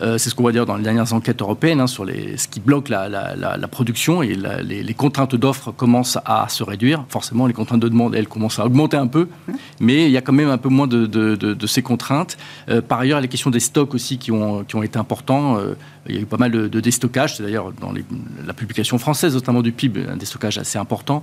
Euh, 0.00 0.18
c'est 0.18 0.30
ce 0.30 0.34
qu'on 0.34 0.44
va 0.44 0.52
dire 0.52 0.66
dans 0.66 0.76
les 0.76 0.82
dernières 0.82 1.12
enquêtes 1.12 1.42
européennes 1.42 1.80
hein, 1.80 1.86
sur 1.86 2.04
les, 2.04 2.36
ce 2.36 2.48
qui 2.48 2.60
bloque 2.60 2.88
la, 2.88 3.08
production 3.70 4.22
et 4.22 4.36
les, 4.62 4.94
contraintes 4.94 5.34
d'offres 5.34 5.72
commencent 5.72 6.18
à 6.24 6.48
se 6.48 6.62
réduire. 6.62 7.04
Forcément, 7.08 7.46
les 7.46 7.52
contraintes 7.52 7.80
de 7.80 7.88
demande, 7.88 8.14
elles 8.14 8.28
commencent 8.28 8.58
à 8.58 8.66
augmenter 8.66 8.96
un 8.96 9.06
peu, 9.06 9.28
mais 9.80 10.06
il 10.06 10.10
y 10.10 10.16
a 10.16 10.20
quand 10.20 10.32
même 10.32 10.50
un 10.50 10.58
peu 10.58 10.68
moins 10.68 10.86
de, 10.86 11.66
ces 11.66 11.82
contraintes. 11.82 12.38
par 12.88 13.00
ailleurs, 13.00 13.20
les 13.20 13.28
questions 13.28 13.50
des 13.50 13.60
stocks 13.60 13.94
aussi 13.94 14.18
qui 14.18 14.32
ont, 14.32 14.64
qui 14.64 14.76
ont 14.76 14.82
été 14.82 14.98
importants. 14.98 15.58
Il 16.08 16.14
y 16.14 16.18
a 16.18 16.20
eu 16.22 16.26
pas 16.26 16.36
mal 16.36 16.50
de, 16.50 16.80
déstockage, 16.80 17.36
c'est 17.36 17.42
d'ailleurs 17.42 17.72
dans 17.72 17.92
la 18.46 18.54
publication 18.54 18.98
française, 18.98 19.34
notamment 19.34 19.62
du 19.62 19.72
PIB, 19.72 20.06
un 20.08 20.16
déstockage 20.16 20.58
assez 20.58 20.78
important. 20.78 21.22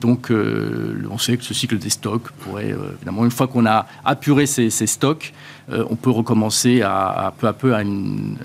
Donc 0.00 0.30
euh, 0.30 1.02
on 1.10 1.16
sait 1.16 1.38
que 1.38 1.44
ce 1.44 1.54
cycle 1.54 1.78
des 1.78 1.88
stocks 1.88 2.30
pourrait, 2.40 2.72
euh, 2.72 2.92
évidemment, 2.96 3.24
une 3.24 3.30
fois 3.30 3.46
qu'on 3.46 3.64
a 3.64 3.86
apuré 4.04 4.44
ces, 4.44 4.70
stocks, 4.70 5.32
euh, 5.72 5.84
on 5.88 5.96
peut 5.96 6.10
recommencer 6.10 6.82
à, 6.82 7.32
peu 7.38 7.46
à 7.46 7.54
peu 7.54 7.74
à 7.74 7.80
une, 7.82 8.36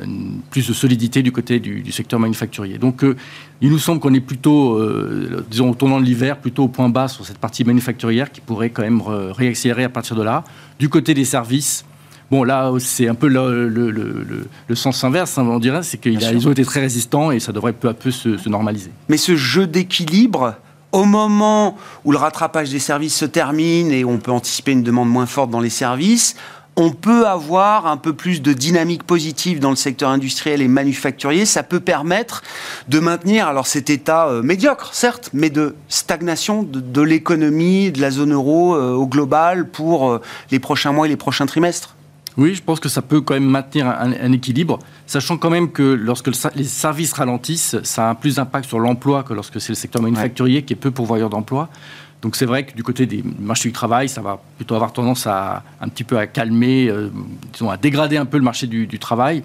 plus 0.50 0.68
de 0.68 0.74
solidité 0.74 1.24
du 1.24 1.34
côté 1.34 1.60
du, 1.60 1.92
secteur 1.92 2.20
manufacturier. 2.20 2.78
Donc 2.78 3.04
il 3.62 3.70
nous 3.70 3.80
semble 3.80 4.00
qu'on 4.00 4.14
est 4.14 4.22
plutôt, 4.22 4.82
disons, 5.50 5.72
au 5.72 5.76
tournant 5.76 6.00
de 6.00 6.06
l'hiver, 6.06 6.38
plutôt 6.38 6.64
au 6.64 6.68
point 6.70 6.88
bas 6.88 7.10
sur 7.10 7.26
cette 7.26 7.38
partie 7.38 7.66
manufacturière 7.66 8.32
qui 8.32 8.40
pourrait 8.40 8.70
quand 8.70 8.84
même 8.84 9.02
réaccélérer 9.02 9.84
à 9.84 9.90
partir 9.90 10.16
de 10.16 10.24
là. 10.24 10.46
Du 10.80 10.88
côté 10.88 11.14
des 11.14 11.26
services, 11.26 11.84
Bon, 12.32 12.46
là, 12.46 12.72
c'est 12.80 13.10
un 13.10 13.14
peu 13.14 13.28
le, 13.28 14.76
sens 14.76 15.04
inverse, 15.04 15.38
hein, 15.38 15.46
on 15.46 15.60
dirait, 15.60 15.84
c'est 15.84 15.98
qu'ils 15.98 16.48
ont 16.48 16.52
été 16.52 16.64
très 16.64 16.80
résistants 16.80 17.30
et 17.32 17.42
ça 17.42 17.52
devrait 17.52 17.74
peu 17.74 17.90
à 17.90 17.94
peu 17.94 18.10
se, 18.10 18.48
normaliser. 18.48 18.92
Mais 19.10 19.18
ce 19.18 19.36
jeu 19.36 19.68
d'équilibre, 19.68 20.56
au 20.94 21.04
moment 21.04 21.76
où 22.06 22.14
le 22.14 22.18
rattrapage 22.18 22.70
des 22.70 22.80
services 22.80 23.16
se 23.16 23.26
termine 23.26 23.92
et 23.92 24.06
on 24.06 24.18
peut 24.18 24.32
anticiper 24.32 24.72
une 24.72 24.82
demande 24.82 25.10
moins 25.10 25.26
forte 25.26 25.50
dans 25.50 25.60
les 25.60 25.70
services, 25.70 26.38
on 26.78 26.92
peut 26.92 27.28
avoir 27.28 27.86
un 27.86 27.98
peu 27.98 28.14
plus 28.14 28.42
de 28.42 28.54
dynamique 28.54 29.04
positive 29.04 29.60
dans 29.60 29.70
le 29.70 29.76
secteur 29.76 30.10
industriel 30.10 30.62
et 30.62 30.70
manufacturier. 30.70 31.46
Ça 31.46 31.64
peut 31.64 31.82
permettre 31.82 32.44
de 32.88 33.00
maintenir 33.00 33.48
alors 33.48 33.68
cet 33.68 33.90
état 33.90 34.30
euh, 34.30 34.42
médiocre, 34.42 34.94
certes, 34.94 35.32
mais 35.34 35.50
de 35.50 35.76
stagnation 35.90 36.64
de, 36.64 37.02
l'économie, 37.02 37.92
de 37.92 38.00
la 38.00 38.10
zone 38.10 38.32
euro 38.32 38.74
euh, 38.74 38.94
au 38.94 39.06
global 39.06 39.68
pour 39.68 40.10
euh, 40.10 40.22
les 40.50 40.60
prochains 40.60 40.94
mois 40.94 41.08
et 41.08 41.10
les 41.10 41.18
prochains 41.18 41.46
trimestres. 41.46 41.98
Oui, 42.38 42.56
je 42.56 42.64
pense 42.64 42.80
que 42.80 42.90
ça 42.90 43.02
peut 43.02 43.22
quand 43.22 43.34
même 43.34 43.46
maintenir 43.46 43.88
un, 43.88 44.32
équilibre, 44.32 44.80
sachant 45.06 45.38
quand 45.38 45.50
même 45.50 45.72
que 45.72 45.84
lorsque 45.84 46.30
les 46.56 46.64
services 46.64 47.14
ralentissent, 47.14 47.76
ça 47.84 48.08
a 48.08 48.12
un 48.12 48.16
plus 48.16 48.36
d'impact 48.36 48.68
sur 48.68 48.80
l'emploi 48.80 49.24
que 49.24 49.34
lorsque 49.34 49.60
c'est 49.60 49.70
le 49.70 49.76
secteur 49.76 50.02
manufacturier 50.02 50.64
qui 50.64 50.74
est 50.74 50.78
peu 50.78 50.92
pourvoyeur 50.92 51.30
d'emploi. 51.30 51.70
Donc 52.22 52.36
c'est 52.36 52.46
vrai 52.46 52.66
que 52.66 52.76
du 52.76 52.84
côté 52.84 53.06
des 53.06 53.24
marchés 53.40 53.70
du 53.70 53.74
travail, 53.74 54.08
ça 54.08 54.22
va 54.22 54.42
plutôt 54.56 54.76
avoir 54.76 54.94
tendance 54.94 55.26
à 55.28 55.64
un 55.82 55.90
petit 55.90 56.04
peu 56.04 56.18
à 56.18 56.28
calmer, 56.28 56.88
euh, 56.88 57.10
disons 57.52 57.70
à 57.70 57.78
dégrader 57.78 58.16
un 58.18 58.26
peu 58.26 58.38
le 58.38 58.44
marché 58.44 58.68
du, 58.68 58.88
travail. 59.00 59.44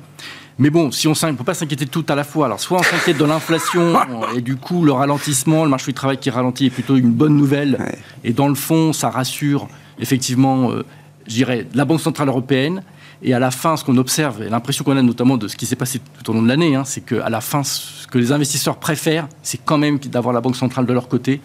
Mais 0.58 0.70
bon, 0.70 0.90
si 0.90 1.08
on 1.08 1.12
ne 1.12 1.32
peut 1.32 1.44
pas 1.44 1.54
s'inquiéter 1.54 1.86
de 1.86 1.90
tout 1.90 2.04
à 2.08 2.14
la 2.14 2.24
fois. 2.24 2.46
Alors 2.46 2.60
soit 2.60 2.78
on 2.78 2.82
s'inquiète 2.82 3.18
de 3.18 3.24
l'inflation 3.24 3.94
et 4.36 4.42
du 4.42 4.56
coup 4.56 4.84
le 4.84 4.92
ralentissement, 4.92 5.64
le 5.64 5.70
marché 5.70 5.86
du 5.86 5.94
travail 5.94 6.18
qui 6.18 6.30
ralentit 6.30 6.66
est 6.66 6.70
plutôt 6.70 6.96
une 6.96 7.10
bonne 7.10 7.36
nouvelle. 7.36 7.94
Et 8.24 8.32
dans 8.32 8.48
le 8.48 8.54
fond, 8.54 8.92
ça 8.92 9.10
rassure 9.10 9.68
effectivement 9.98 10.70
euh, 10.70 10.84
je 11.28 11.34
dirais, 11.34 11.66
la 11.74 11.84
Banque 11.84 12.00
Centrale 12.00 12.28
Européenne. 12.28 12.82
Et 13.22 13.32
à 13.32 13.38
la 13.38 13.50
fin, 13.50 13.76
ce 13.78 13.84
qu'on 13.84 13.96
observe, 13.96 14.42
et 14.42 14.50
l'impression 14.50 14.84
qu'on 14.84 14.96
a 14.96 15.02
notamment 15.02 15.38
de 15.38 15.48
ce 15.48 15.56
qui 15.56 15.64
s'est 15.64 15.74
passé 15.76 16.00
tout 16.22 16.30
au 16.30 16.34
long 16.34 16.42
de 16.42 16.48
l'année, 16.48 16.74
hein, 16.76 16.84
c'est 16.84 17.00
qu'à 17.00 17.30
la 17.30 17.40
fin, 17.40 17.64
ce 17.64 18.06
que 18.06 18.18
les 18.18 18.30
investisseurs 18.30 18.76
préfèrent, 18.76 19.26
c'est 19.42 19.58
quand 19.64 19.78
même 19.78 19.98
d'avoir 19.98 20.34
la 20.34 20.42
Banque 20.42 20.56
Centrale 20.56 20.84
de 20.84 20.92
leur 20.92 21.08
côté, 21.08 21.40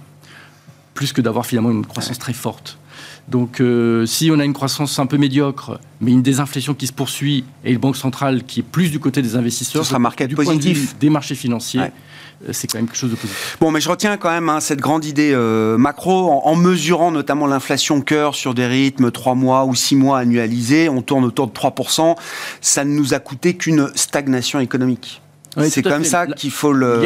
plus 0.93 1.13
que 1.13 1.21
d'avoir 1.21 1.45
finalement 1.45 1.71
une 1.71 1.85
croissance 1.85 2.19
très 2.19 2.33
forte. 2.33 2.77
Donc, 3.29 3.61
euh, 3.61 4.05
si 4.05 4.29
on 4.31 4.39
a 4.39 4.43
une 4.45 4.51
croissance 4.53 4.99
un 4.99 5.05
peu 5.05 5.17
médiocre, 5.17 5.79
mais 6.01 6.11
une 6.11 6.21
désinflation 6.21 6.73
qui 6.73 6.87
se 6.87 6.93
poursuit 6.93 7.45
et 7.63 7.71
une 7.71 7.77
banque 7.79 7.95
centrale 7.95 8.43
qui 8.43 8.59
est 8.59 8.63
plus 8.63 8.91
du 8.91 8.99
côté 8.99 9.21
des 9.21 9.35
investisseurs, 9.37 9.83
Ce 9.83 9.89
sera 9.89 9.99
marqué 9.99 10.27
du 10.27 10.35
positif. 10.35 10.59
point 10.61 10.71
de 10.73 10.77
vue 10.77 10.87
des 10.99 11.09
marchés 11.09 11.35
financiers, 11.35 11.79
Ouais. 11.81 11.91
C'est 12.51 12.67
quand 12.67 12.77
même 12.77 12.87
quelque 12.87 12.97
chose 12.97 13.11
de 13.11 13.15
positif. 13.15 13.57
Bon, 13.59 13.71
mais 13.71 13.81
je 13.81 13.89
retiens 13.89 14.17
quand 14.17 14.29
même 14.29 14.49
hein, 14.49 14.59
cette 14.59 14.79
grande 14.79 15.05
idée 15.05 15.31
euh, 15.33 15.77
macro, 15.77 16.29
en, 16.29 16.41
en 16.45 16.55
mesurant 16.55 17.11
notamment 17.11 17.47
l'inflation 17.47 18.01
cœur 18.01 18.35
sur 18.35 18.53
des 18.53 18.67
rythmes 18.67 19.11
3 19.11 19.35
mois 19.35 19.65
ou 19.65 19.75
6 19.75 19.95
mois 19.95 20.19
annualisés, 20.19 20.89
on 20.89 21.01
tourne 21.01 21.25
autour 21.25 21.47
de 21.47 21.53
3%, 21.53 22.15
ça 22.61 22.83
ne 22.83 22.91
nous 22.91 23.13
a 23.13 23.19
coûté 23.19 23.55
qu'une 23.55 23.89
stagnation 23.95 24.59
économique. 24.59 25.21
Oui, 25.57 25.69
c'est 25.69 25.85
même 25.85 26.03
fait. 26.03 26.09
ça 26.09 26.27
qu'il 26.27 26.51
faut, 26.51 26.71
le, 26.71 27.01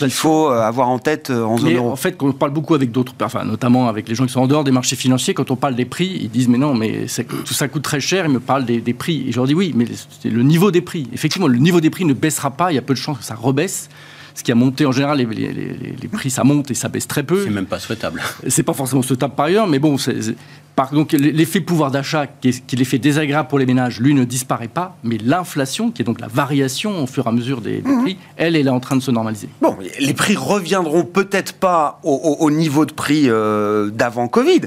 il 0.00 0.10
faut 0.10 0.50
euh, 0.50 0.62
avoir 0.62 0.88
en 0.88 0.98
tête 0.98 1.28
euh, 1.28 1.44
en 1.44 1.58
zone 1.58 1.68
Mais 1.68 1.76
euro. 1.76 1.90
en 1.90 1.96
fait, 1.96 2.16
quand 2.16 2.26
on 2.26 2.32
parle 2.32 2.52
beaucoup 2.52 2.74
avec 2.74 2.90
d'autres, 2.90 3.12
enfin, 3.22 3.44
notamment 3.44 3.88
avec 3.88 4.08
les 4.08 4.14
gens 4.14 4.24
qui 4.24 4.32
sont 4.32 4.40
en 4.40 4.46
dehors 4.46 4.64
des 4.64 4.70
marchés 4.70 4.96
financiers, 4.96 5.34
quand 5.34 5.50
on 5.50 5.56
parle 5.56 5.74
des 5.74 5.84
prix, 5.84 6.18
ils 6.22 6.30
disent 6.30 6.48
mais 6.48 6.56
non, 6.56 6.74
mais 6.74 7.06
tout 7.44 7.54
ça 7.54 7.68
coûte 7.68 7.82
très 7.82 8.00
cher. 8.00 8.24
Ils 8.24 8.32
me 8.32 8.40
parlent 8.40 8.64
des, 8.64 8.80
des 8.80 8.94
prix. 8.94 9.26
Et 9.28 9.32
je 9.32 9.36
leur 9.36 9.46
dis 9.46 9.54
oui, 9.54 9.72
mais 9.76 9.84
c'est 10.22 10.30
le 10.30 10.42
niveau 10.42 10.70
des 10.70 10.80
prix. 10.80 11.06
Effectivement, 11.12 11.48
le 11.48 11.58
niveau 11.58 11.82
des 11.82 11.90
prix 11.90 12.06
ne 12.06 12.14
baissera 12.14 12.50
pas. 12.50 12.72
Il 12.72 12.76
y 12.76 12.78
a 12.78 12.82
peu 12.82 12.94
de 12.94 12.98
chances 12.98 13.18
que 13.18 13.24
ça 13.24 13.34
rebaisse. 13.34 13.90
Ce 14.34 14.42
qui 14.42 14.50
a 14.52 14.54
monté 14.54 14.86
en 14.86 14.92
général, 14.92 15.18
les, 15.18 15.26
les- 15.26 15.52
les- 15.52 15.96
les 16.00 16.08
prix 16.08 16.30
ça 16.30 16.44
monte 16.44 16.70
et 16.70 16.74
ça 16.74 16.88
baisse 16.88 17.06
très 17.06 17.22
peu. 17.22 17.44
C'est 17.44 17.50
même 17.50 17.66
pas 17.66 17.78
souhaitable. 17.78 18.22
C'est 18.48 18.62
pas 18.62 18.72
forcément 18.72 19.02
souhaitable 19.02 19.34
par 19.34 19.46
ailleurs, 19.46 19.66
mais 19.66 19.78
bon, 19.78 19.98
c'est- 19.98 20.20
c'est- 20.22 20.36
par, 20.74 20.90
donc 20.90 21.12
l'effet 21.12 21.60
pouvoir 21.60 21.90
d'achat, 21.90 22.26
qui 22.26 22.48
est, 22.48 22.66
qui 22.66 22.76
est 22.76 22.78
l'effet 22.78 22.96
désagréable 22.98 23.46
pour 23.50 23.58
les 23.58 23.66
ménages, 23.66 24.00
lui 24.00 24.14
ne 24.14 24.24
disparaît 24.24 24.68
pas, 24.68 24.96
mais 25.04 25.18
l'inflation, 25.22 25.90
qui 25.90 26.00
est 26.00 26.04
donc 26.06 26.18
la 26.18 26.28
variation 26.28 27.02
au 27.02 27.06
fur 27.06 27.26
et 27.26 27.28
à 27.28 27.32
mesure 27.32 27.60
des, 27.60 27.82
des 27.82 27.90
Mhm. 27.90 28.02
prix, 28.02 28.16
elle, 28.38 28.56
elle 28.56 28.66
est 28.66 28.70
en 28.70 28.80
train 28.80 28.96
de 28.96 29.02
se 29.02 29.10
normaliser. 29.10 29.50
Bon, 29.60 29.76
les 30.00 30.14
prix 30.14 30.34
reviendront 30.34 31.04
peut-être 31.04 31.52
pas 31.52 32.00
au, 32.02 32.14
au- 32.14 32.46
au 32.46 32.50
niveau 32.50 32.86
de 32.86 32.92
prix 32.92 33.24
euh, 33.28 33.90
d'avant 33.90 34.28
Covid. 34.28 34.62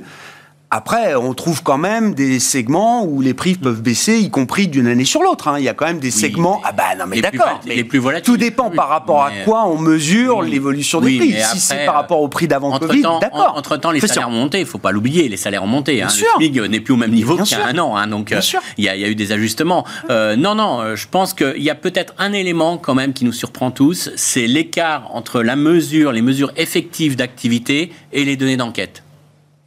Après, 0.77 1.15
on 1.15 1.33
trouve 1.33 1.63
quand 1.63 1.77
même 1.77 2.13
des 2.13 2.37
segments 2.41 3.05
où 3.05 3.21
les 3.21 3.33
prix 3.33 3.55
peuvent 3.55 3.81
baisser, 3.81 4.17
y 4.19 4.29
compris 4.29 4.67
d'une 4.67 4.87
année 4.87 5.05
sur 5.05 5.23
l'autre. 5.23 5.47
hein. 5.47 5.55
Il 5.57 5.63
y 5.63 5.69
a 5.69 5.73
quand 5.73 5.85
même 5.85 5.99
des 5.99 6.11
segments. 6.11 6.59
Ah 6.65 6.73
bah 6.73 6.83
non, 6.99 7.05
mais 7.07 7.15
les 7.15 7.21
plus 7.21 7.37
d'accord. 7.37 7.53
vol- 7.53 7.61
mais 7.65 7.75
les 7.75 7.83
plus 7.85 7.99
volatiles. 7.99 8.25
Tout 8.25 8.35
dépend 8.35 8.69
par 8.69 8.89
rapport 8.89 9.25
mais- 9.33 9.39
à 9.41 9.45
quoi 9.45 9.65
on 9.67 9.77
mesure 9.77 10.39
Oui. 10.39 10.51
l'évolution 10.51 10.99
des 10.99 11.07
Oui, 11.07 11.17
prix. 11.17 11.35
Si 11.53 11.61
c'est 11.61 11.85
par 11.85 11.95
rapport 11.95 12.19
au 12.19 12.27
prix 12.27 12.49
d'avant 12.49 12.77
Covid, 12.77 13.05
Entre-temps, 13.05 13.19
d'accord. 13.19 13.53
en- 13.55 13.57
entre-temps, 13.57 13.91
les 13.91 14.01
salaires 14.01 14.27
ont 14.27 14.33
monté, 14.33 14.57
il 14.57 14.63
ne 14.63 14.67
faut 14.67 14.77
pas 14.77 14.91
l'oublier, 14.91 15.29
les 15.29 15.37
salaires 15.37 15.63
ont 15.63 15.67
monté. 15.67 16.01
hein. 16.01 16.09
sûr. 16.09 16.27
Le 16.39 16.45
SMIC 16.45 16.59
n'est 16.69 16.81
plus 16.81 16.93
au 16.93 16.97
même 16.97 17.11
niveau 17.11 17.37
qu'il 17.37 17.57
y 17.57 17.61
a 17.61 17.67
un 17.67 17.77
an, 17.77 17.95
hein, 17.95 18.07
donc 18.07 18.27
Bien 18.27 18.39
euh, 18.39 18.41
sûr. 18.41 18.59
il 18.77 18.83
y, 18.83 18.89
a 18.89 18.95
il 18.97 19.01
y 19.01 19.05
a 19.05 19.07
eu 19.07 19.15
des 19.15 19.31
ajustements. 19.31 19.85
Euh, 20.09 20.35
non, 20.35 20.55
non, 20.55 20.81
euh, 20.81 20.97
je 20.97 21.07
pense 21.09 21.33
qu'il 21.33 21.63
y 21.63 21.69
a 21.69 21.75
peut-être 21.75 22.13
un 22.17 22.33
élément 22.33 22.77
quand 22.77 22.95
même 22.95 23.13
qui 23.13 23.23
nous 23.23 23.31
surprend 23.31 23.71
tous, 23.71 24.09
c'est 24.17 24.45
l'écart 24.45 25.07
entre 25.13 25.41
la 25.41 25.55
mesure, 25.55 26.11
les 26.11 26.21
mesures 26.21 26.51
effectives 26.57 27.15
d'activité 27.15 27.93
et 28.11 28.25
les 28.25 28.35
données 28.35 28.57
d'enquête. 28.57 29.03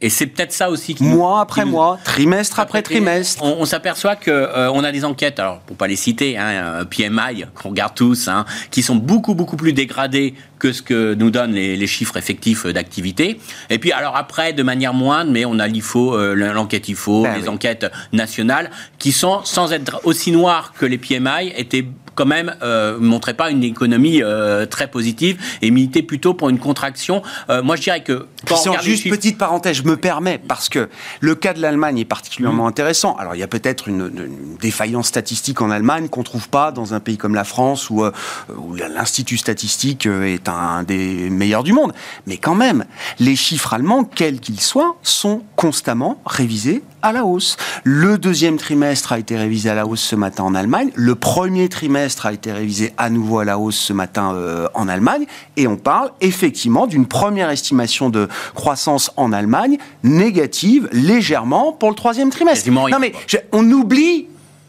Et 0.01 0.09
c'est 0.09 0.27
peut-être 0.27 0.53
ça 0.53 0.69
aussi 0.69 0.95
qui 0.95 1.03
nous- 1.03 1.17
Mois 1.17 1.41
après 1.41 1.61
qui 1.61 1.67
nous- 1.67 1.73
mois, 1.73 1.99
trimestre 2.05 2.59
après 2.61 2.81
trimestre. 2.81 3.43
on, 3.43 3.57
on 3.59 3.65
s'aperçoit 3.65 4.15
que 4.15 4.31
euh, 4.31 4.71
on 4.71 4.83
a 4.85 4.93
des 4.93 5.03
enquêtes, 5.03 5.39
alors 5.41 5.59
pour 5.59 5.75
pas 5.75 5.87
les 5.87 5.97
citer, 5.97 6.37
hein, 6.37 6.47
euh, 6.51 6.85
PMI 6.85 7.43
qu'on 7.53 7.69
regarde 7.69 7.95
tous, 7.95 8.29
hein, 8.29 8.45
qui 8.71 8.81
sont 8.81 8.95
beaucoup 8.95 9.35
beaucoup 9.35 9.57
plus 9.57 9.73
dégradées 9.73 10.35
que 10.57 10.71
ce 10.71 10.81
que 10.81 11.13
nous 11.15 11.31
donnent 11.31 11.51
les, 11.53 11.75
les 11.75 11.87
chiffres 11.87 12.15
effectifs 12.15 12.65
euh, 12.65 12.71
d'activité. 12.71 13.41
Et 13.69 13.77
puis 13.77 13.91
alors 13.91 14.15
après, 14.15 14.53
de 14.53 14.63
manière 14.63 14.93
moindre, 14.93 15.31
mais 15.31 15.43
on 15.43 15.59
a 15.59 15.67
l'IFO, 15.67 16.15
euh, 16.17 16.33
l'enquête 16.33 16.87
IFO, 16.87 17.23
Ben 17.23 17.35
les 17.35 17.43
oui. 17.43 17.49
enquêtes 17.49 17.85
nationales, 18.13 18.71
qui 18.99 19.11
sont 19.11 19.41
sans 19.43 19.73
être 19.73 19.99
aussi 20.05 20.31
noires 20.31 20.71
que 20.79 20.85
les 20.85 20.97
PMI, 20.97 21.51
étaient 21.57 21.85
quand 22.19 22.25
même 22.25 22.53
euh, 22.61 22.99
montraient 22.99 23.33
pas 23.33 23.49
une 23.49 23.63
économie 23.63 24.21
euh, 24.21 24.65
très 24.65 24.87
positive 24.91 25.39
et 25.61 25.71
militaient 25.71 26.01
plutôt 26.01 26.33
pour 26.33 26.49
une 26.49 26.59
contraction. 26.59 27.21
Euh, 27.49 27.63
moi, 27.63 27.77
je 27.77 27.83
dirais 27.83 28.03
que 28.03 28.27
Christian, 28.45 28.73
juste 28.81 29.03
chiffres- 29.03 29.15
petite 29.15 29.37
parenthèse, 29.37 29.77
je 29.77 29.83
me 29.83 29.95
permets, 29.95 30.37
parce 30.37 30.67
que 30.67 30.89
le 31.21 31.35
cas 31.35 31.53
de 31.53 31.61
l'Allemagne 31.61 31.97
est 31.99 32.05
particulièrement 32.05 32.65
Mmh. 32.65 32.67
intéressant. 32.73 33.15
Alors, 33.15 33.35
il 33.35 33.39
y 33.39 33.43
a 33.43 33.47
peut-être 33.47 33.87
une, 33.87 34.11
une 34.17 34.57
défaillance 34.59 35.07
statistique 35.07 35.61
en 35.61 35.71
Allemagne 35.71 36.09
qu'on 36.09 36.19
ne 36.19 36.25
trouve 36.25 36.49
pas 36.49 36.73
dans 36.73 36.93
un 36.93 36.99
pays 36.99 37.15
comme 37.17 37.35
la 37.35 37.45
France, 37.45 37.89
où, 37.89 38.03
euh, 38.03 38.11
où 38.57 38.75
l'Institut 38.75 39.37
statistique 39.37 40.05
est 40.05 40.49
un 40.49 40.83
des 40.83 41.29
meilleurs 41.29 41.63
du 41.63 41.71
monde. 41.71 41.93
Mais 42.27 42.35
quand 42.35 42.55
même, 42.55 42.83
les 43.19 43.37
chiffres 43.37 43.73
allemands, 43.73 44.03
quels 44.03 44.41
qu'ils 44.41 44.59
soient, 44.59 44.97
sont 45.03 45.41
constamment 45.55 46.21
révisés 46.25 46.83
à 47.01 47.11
la 47.11 47.23
hausse. 47.25 47.57
Le 47.83 48.17
deuxième 48.17 48.57
trimestre 48.57 49.11
a 49.13 49.19
été 49.19 49.37
révisé 49.37 49.69
à 49.69 49.75
la 49.75 49.85
hausse 49.85 50.01
ce 50.01 50.15
matin 50.15 50.43
en 50.43 50.55
Allemagne. 50.55 50.91
Le 50.95 51.15
premier 51.15 51.69
trimestre 51.69 52.25
a 52.25 52.33
été 52.33 52.51
révisé 52.51 52.93
à 52.97 53.09
nouveau 53.09 53.39
à 53.39 53.45
la 53.45 53.57
hausse 53.57 53.77
ce 53.77 53.93
matin 53.93 54.33
euh, 54.35 54.67
en 54.73 54.87
Allemagne. 54.87 55.25
Et 55.57 55.67
on 55.67 55.77
parle 55.77 56.11
effectivement 56.21 56.87
d'une 56.87 57.05
première 57.05 57.49
estimation 57.49 58.09
de 58.09 58.27
croissance 58.55 59.11
en 59.17 59.31
Allemagne 59.33 59.77
négative 60.03 60.89
légèrement 60.91 61.71
pour 61.71 61.89
le 61.89 61.95
troisième 61.95 62.29
trimestre. 62.29 62.65
Non 62.91 62.99
mais 62.99 63.13
je- 63.27 63.37
on 63.51 63.69
oublie, 63.71 64.27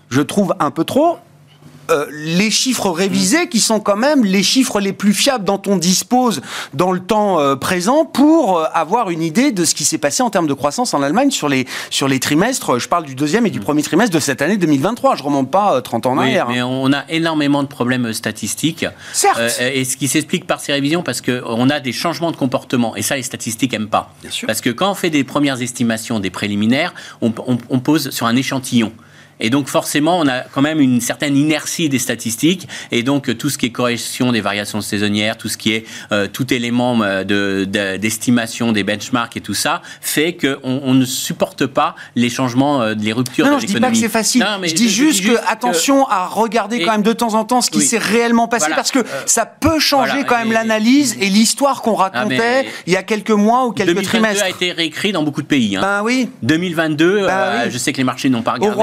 je 0.08 0.20
trouve 0.20 0.54
un 0.60 0.70
peu 0.70 0.84
trop, 0.84 1.16
euh, 1.90 2.06
les 2.10 2.50
chiffres 2.50 2.90
révisés 2.90 3.48
qui 3.48 3.60
sont 3.60 3.80
quand 3.80 3.96
même 3.96 4.24
les 4.24 4.42
chiffres 4.42 4.80
les 4.80 4.92
plus 4.92 5.12
fiables 5.12 5.44
dont 5.44 5.60
on 5.66 5.76
dispose 5.76 6.40
dans 6.74 6.92
le 6.92 7.00
temps 7.00 7.38
euh, 7.40 7.56
présent 7.56 8.04
pour 8.04 8.58
euh, 8.58 8.64
avoir 8.72 9.10
une 9.10 9.22
idée 9.22 9.52
de 9.52 9.64
ce 9.64 9.74
qui 9.74 9.84
s'est 9.84 9.98
passé 9.98 10.22
en 10.22 10.30
termes 10.30 10.46
de 10.46 10.54
croissance 10.54 10.94
en 10.94 11.02
Allemagne 11.02 11.30
sur 11.30 11.48
les, 11.48 11.66
sur 11.90 12.08
les 12.08 12.20
trimestres. 12.20 12.78
Je 12.78 12.88
parle 12.88 13.04
du 13.04 13.14
deuxième 13.14 13.46
et 13.46 13.50
du 13.50 13.60
premier 13.60 13.82
trimestre 13.82 14.14
de 14.14 14.20
cette 14.20 14.42
année 14.42 14.56
2023. 14.56 15.16
Je 15.16 15.22
remonte 15.22 15.50
pas 15.50 15.74
euh, 15.76 15.80
30 15.80 16.06
ans 16.06 16.12
en 16.12 16.18
Oui, 16.18 16.24
arrière. 16.24 16.46
hein. 16.48 16.52
mais 16.52 16.62
on 16.62 16.92
a 16.92 17.04
énormément 17.08 17.62
de 17.62 17.68
problèmes 17.68 18.12
statistiques. 18.12 18.86
Certes. 19.12 19.40
Et 19.60 19.84
ce 19.84 19.96
qui 19.96 20.08
s'explique 20.08 20.46
par 20.46 20.60
ces 20.60 20.72
révisions, 20.72 21.02
parce 21.02 21.20
qu'on 21.20 21.70
a 21.70 21.80
des 21.80 21.92
changements 21.92 22.30
de 22.30 22.36
comportement. 22.36 22.94
Et 22.96 23.02
ça, 23.02 23.16
les 23.16 23.22
statistiques 23.22 23.72
n'aiment 23.72 23.88
pas. 23.88 24.12
Bien 24.22 24.30
sûr. 24.30 24.46
Parce 24.46 24.60
que 24.60 24.70
quand 24.70 24.90
on 24.90 24.94
fait 24.94 25.10
des 25.10 25.24
premières 25.24 25.60
estimations, 25.60 26.20
des 26.20 26.30
préliminaires, 26.30 26.94
on, 27.20 27.32
on- 27.46 27.58
on 27.68 27.80
pose 27.80 28.10
sur 28.10 28.26
un 28.26 28.36
échantillon. 28.36 28.92
Et 29.40 29.50
donc 29.50 29.68
forcément, 29.68 30.18
on 30.18 30.28
a 30.28 30.40
quand 30.40 30.62
même 30.62 30.80
une 30.80 31.00
certaine 31.00 31.36
inertie 31.36 31.88
des 31.88 31.98
statistiques, 31.98 32.68
et 32.92 33.02
donc 33.02 33.36
tout 33.38 33.50
ce 33.50 33.58
qui 33.58 33.66
est 33.66 33.70
correction 33.70 34.32
des 34.32 34.40
variations 34.40 34.80
saisonnières, 34.80 35.36
tout 35.36 35.48
ce 35.48 35.56
qui 35.56 35.72
est 35.72 35.84
euh, 36.12 36.26
tout 36.26 36.52
élément 36.52 37.00
euh, 37.02 37.24
de- 37.24 37.64
de- 37.68 37.96
d'estimation 37.96 38.72
des 38.72 38.84
benchmarks 38.84 39.36
et 39.36 39.40
tout 39.40 39.54
ça, 39.54 39.82
fait 40.00 40.34
qu'on 40.36 40.80
on 40.84 40.94
ne 40.94 41.04
supporte 41.04 41.66
pas 41.66 41.94
les 42.16 42.30
changements, 42.30 42.82
euh, 42.82 42.94
les 42.98 43.12
ruptures 43.12 43.44
Non, 43.46 43.52
non, 43.52 43.56
de 43.58 43.62
je 43.62 43.66
dis 43.66 43.80
pas 43.80 43.90
que 43.90 43.96
c'est 43.96 44.08
facile. 44.08 44.42
Non, 44.42 44.58
mais 44.60 44.68
je 44.68 44.74
dis 44.74 44.88
juste 44.90 45.24
que, 45.24 45.36
attention 45.48 46.06
à 46.08 46.26
regarder 46.26 46.76
Et- 46.76 46.82
quand 46.84 46.92
même 46.92 47.02
de 47.02 47.12
temps 47.12 47.34
en 47.34 47.44
temps 47.44 47.60
ce 47.60 47.70
qui 47.70 47.78
Oui. 47.78 47.84
s'est 47.84 47.98
réellement 47.98 48.48
passé 48.48 48.64
Voilà. 48.66 48.76
parce 48.76 48.90
que 48.90 49.00
Euh, 49.00 49.04
ça 49.26 49.46
peut 49.46 49.78
changer 49.78 50.10
voilà. 50.12 50.24
quand 50.24 50.38
même 50.38 50.52
l'analyse 50.52 51.16
et 51.20 51.26
l'histoire 51.28 51.82
qu'on 51.82 51.94
racontait 51.94 52.36
mais- 52.38 52.68
il 52.86 52.92
y 52.92 52.96
a 52.96 53.02
quelques 53.02 53.30
mois 53.30 53.66
ou 53.66 53.72
quelques 53.72 53.88
2022 53.94 54.08
trimestres. 54.20 54.44
a 54.44 54.48
été 54.50 54.72
réécrit 54.72 55.12
dans 55.12 55.22
beaucoup 55.22 55.42
de 55.42 55.46
pays. 55.46 55.76
hein. 55.76 55.80
Ben 55.82 56.02
oui. 56.04 56.28
2022, 56.42 57.26
Bah 57.26 57.32
euh, 57.32 57.60
oui. 57.64 57.70
je 57.72 57.78
sais 57.78 57.92
que 57.92 57.98
les 57.98 58.04
marchés 58.04 58.28
n'ont 58.28 58.42
pas 58.42 58.52
Au 58.52 58.54
regardé. 58.54 58.80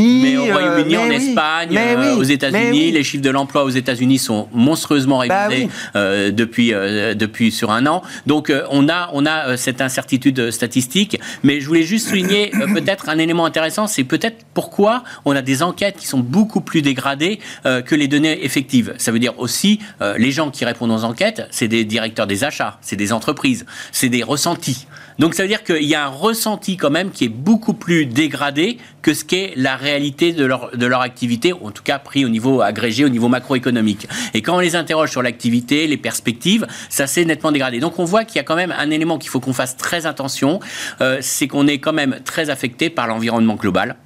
Royaume-Uni, 0.00 0.22
Mais 0.22 0.36
au 0.36 0.44
euh, 0.46 0.52
Royaume-Uni, 0.52 0.96
en 0.96 1.04
mais 1.06 1.18
oui. 1.18 1.28
Espagne, 1.28 1.76
euh, 1.78 2.14
oui. 2.14 2.20
aux 2.20 2.22
États-Unis, 2.22 2.70
oui. 2.86 2.90
les 2.92 3.04
chiffres 3.04 3.22
de 3.22 3.30
l'emploi 3.30 3.64
aux 3.64 3.70
États-Unis 3.70 4.18
sont 4.18 4.48
monstrueusement 4.52 5.22
Bah 5.26 5.48
révisés 5.48 5.68
euh, 5.96 6.30
depuis 6.30 6.72
euh, 6.72 7.14
depuis 7.14 7.50
sur 7.50 7.70
un 7.70 7.86
an. 7.86 8.02
Donc 8.26 8.50
euh, 8.50 8.64
on 8.70 8.88
a 8.88 9.10
on 9.12 9.26
a 9.26 9.48
euh, 9.48 9.56
cette 9.56 9.80
incertitude 9.80 10.50
statistique. 10.50 11.18
Mais 11.42 11.60
je 11.60 11.66
voulais 11.66 11.82
juste 11.82 12.08
souligner 12.08 12.54
euh, 12.54 12.66
peut-être 12.74 13.08
un 13.08 13.18
élément 13.18 13.44
intéressant, 13.44 13.86
c'est 13.86 14.04
peut-être 14.04 14.44
pourquoi 14.54 15.04
on 15.24 15.34
a 15.34 15.42
des 15.42 15.62
enquêtes 15.62 15.96
qui 15.96 16.06
sont 16.06 16.20
beaucoup 16.20 16.60
plus 16.60 16.82
dégradées 16.82 17.40
euh, 17.66 17.82
que 17.82 17.94
les 17.94 18.08
données 18.08 18.44
effectives. 18.44 18.94
Ça 18.98 19.12
veut 19.12 19.18
dire 19.18 19.38
aussi 19.38 19.80
euh, 20.00 20.16
les 20.18 20.30
gens 20.30 20.50
qui 20.50 20.64
répondent 20.64 20.90
aux 20.92 21.04
enquêtes, 21.04 21.46
c'est 21.50 21.68
des 21.68 21.84
directeurs 21.84 22.26
des 22.26 22.44
achats, 22.44 22.78
c'est 22.80 22.96
des 22.96 23.12
entreprises, 23.12 23.66
c'est 23.92 24.08
des 24.08 24.22
ressentis. 24.22 24.86
Donc 25.20 25.34
ça 25.34 25.42
veut 25.42 25.50
dire 25.50 25.64
qu'il 25.64 25.84
y 25.84 25.94
a 25.94 26.06
un 26.06 26.08
ressenti 26.08 26.78
quand 26.78 26.88
même 26.88 27.10
qui 27.10 27.26
est 27.26 27.28
beaucoup 27.28 27.74
plus 27.74 28.06
dégradé 28.06 28.78
que 29.02 29.12
ce 29.12 29.22
qu'est 29.22 29.52
la 29.54 29.76
réalité 29.76 30.32
de 30.32 30.46
leur, 30.46 30.74
de 30.74 30.86
leur 30.86 31.02
activité, 31.02 31.52
en 31.52 31.70
tout 31.70 31.82
cas 31.82 31.98
pris 31.98 32.24
au 32.24 32.30
niveau 32.30 32.62
agrégé, 32.62 33.04
au 33.04 33.10
niveau 33.10 33.28
macroéconomique. 33.28 34.08
Et 34.32 34.40
quand 34.40 34.56
on 34.56 34.60
les 34.60 34.76
interroge 34.76 35.10
sur 35.10 35.20
l'activité, 35.20 35.86
les 35.86 35.98
perspectives, 35.98 36.66
ça 36.88 37.06
s'est 37.06 37.26
nettement 37.26 37.52
dégradé. 37.52 37.80
Donc 37.80 37.98
on 37.98 38.04
voit 38.04 38.24
qu'il 38.24 38.36
y 38.36 38.38
a 38.38 38.44
quand 38.44 38.56
même 38.56 38.72
un 38.72 38.88
élément 38.88 39.18
qu'il 39.18 39.28
faut 39.28 39.40
qu'on 39.40 39.52
fasse 39.52 39.76
très 39.76 40.06
attention, 40.06 40.58
euh, 41.02 41.18
c'est 41.20 41.48
qu'on 41.48 41.66
est 41.66 41.80
quand 41.80 41.92
même 41.92 42.20
très 42.24 42.48
affecté 42.48 42.88
par 42.88 43.06
l'environnement 43.06 43.56
global, 43.56 43.96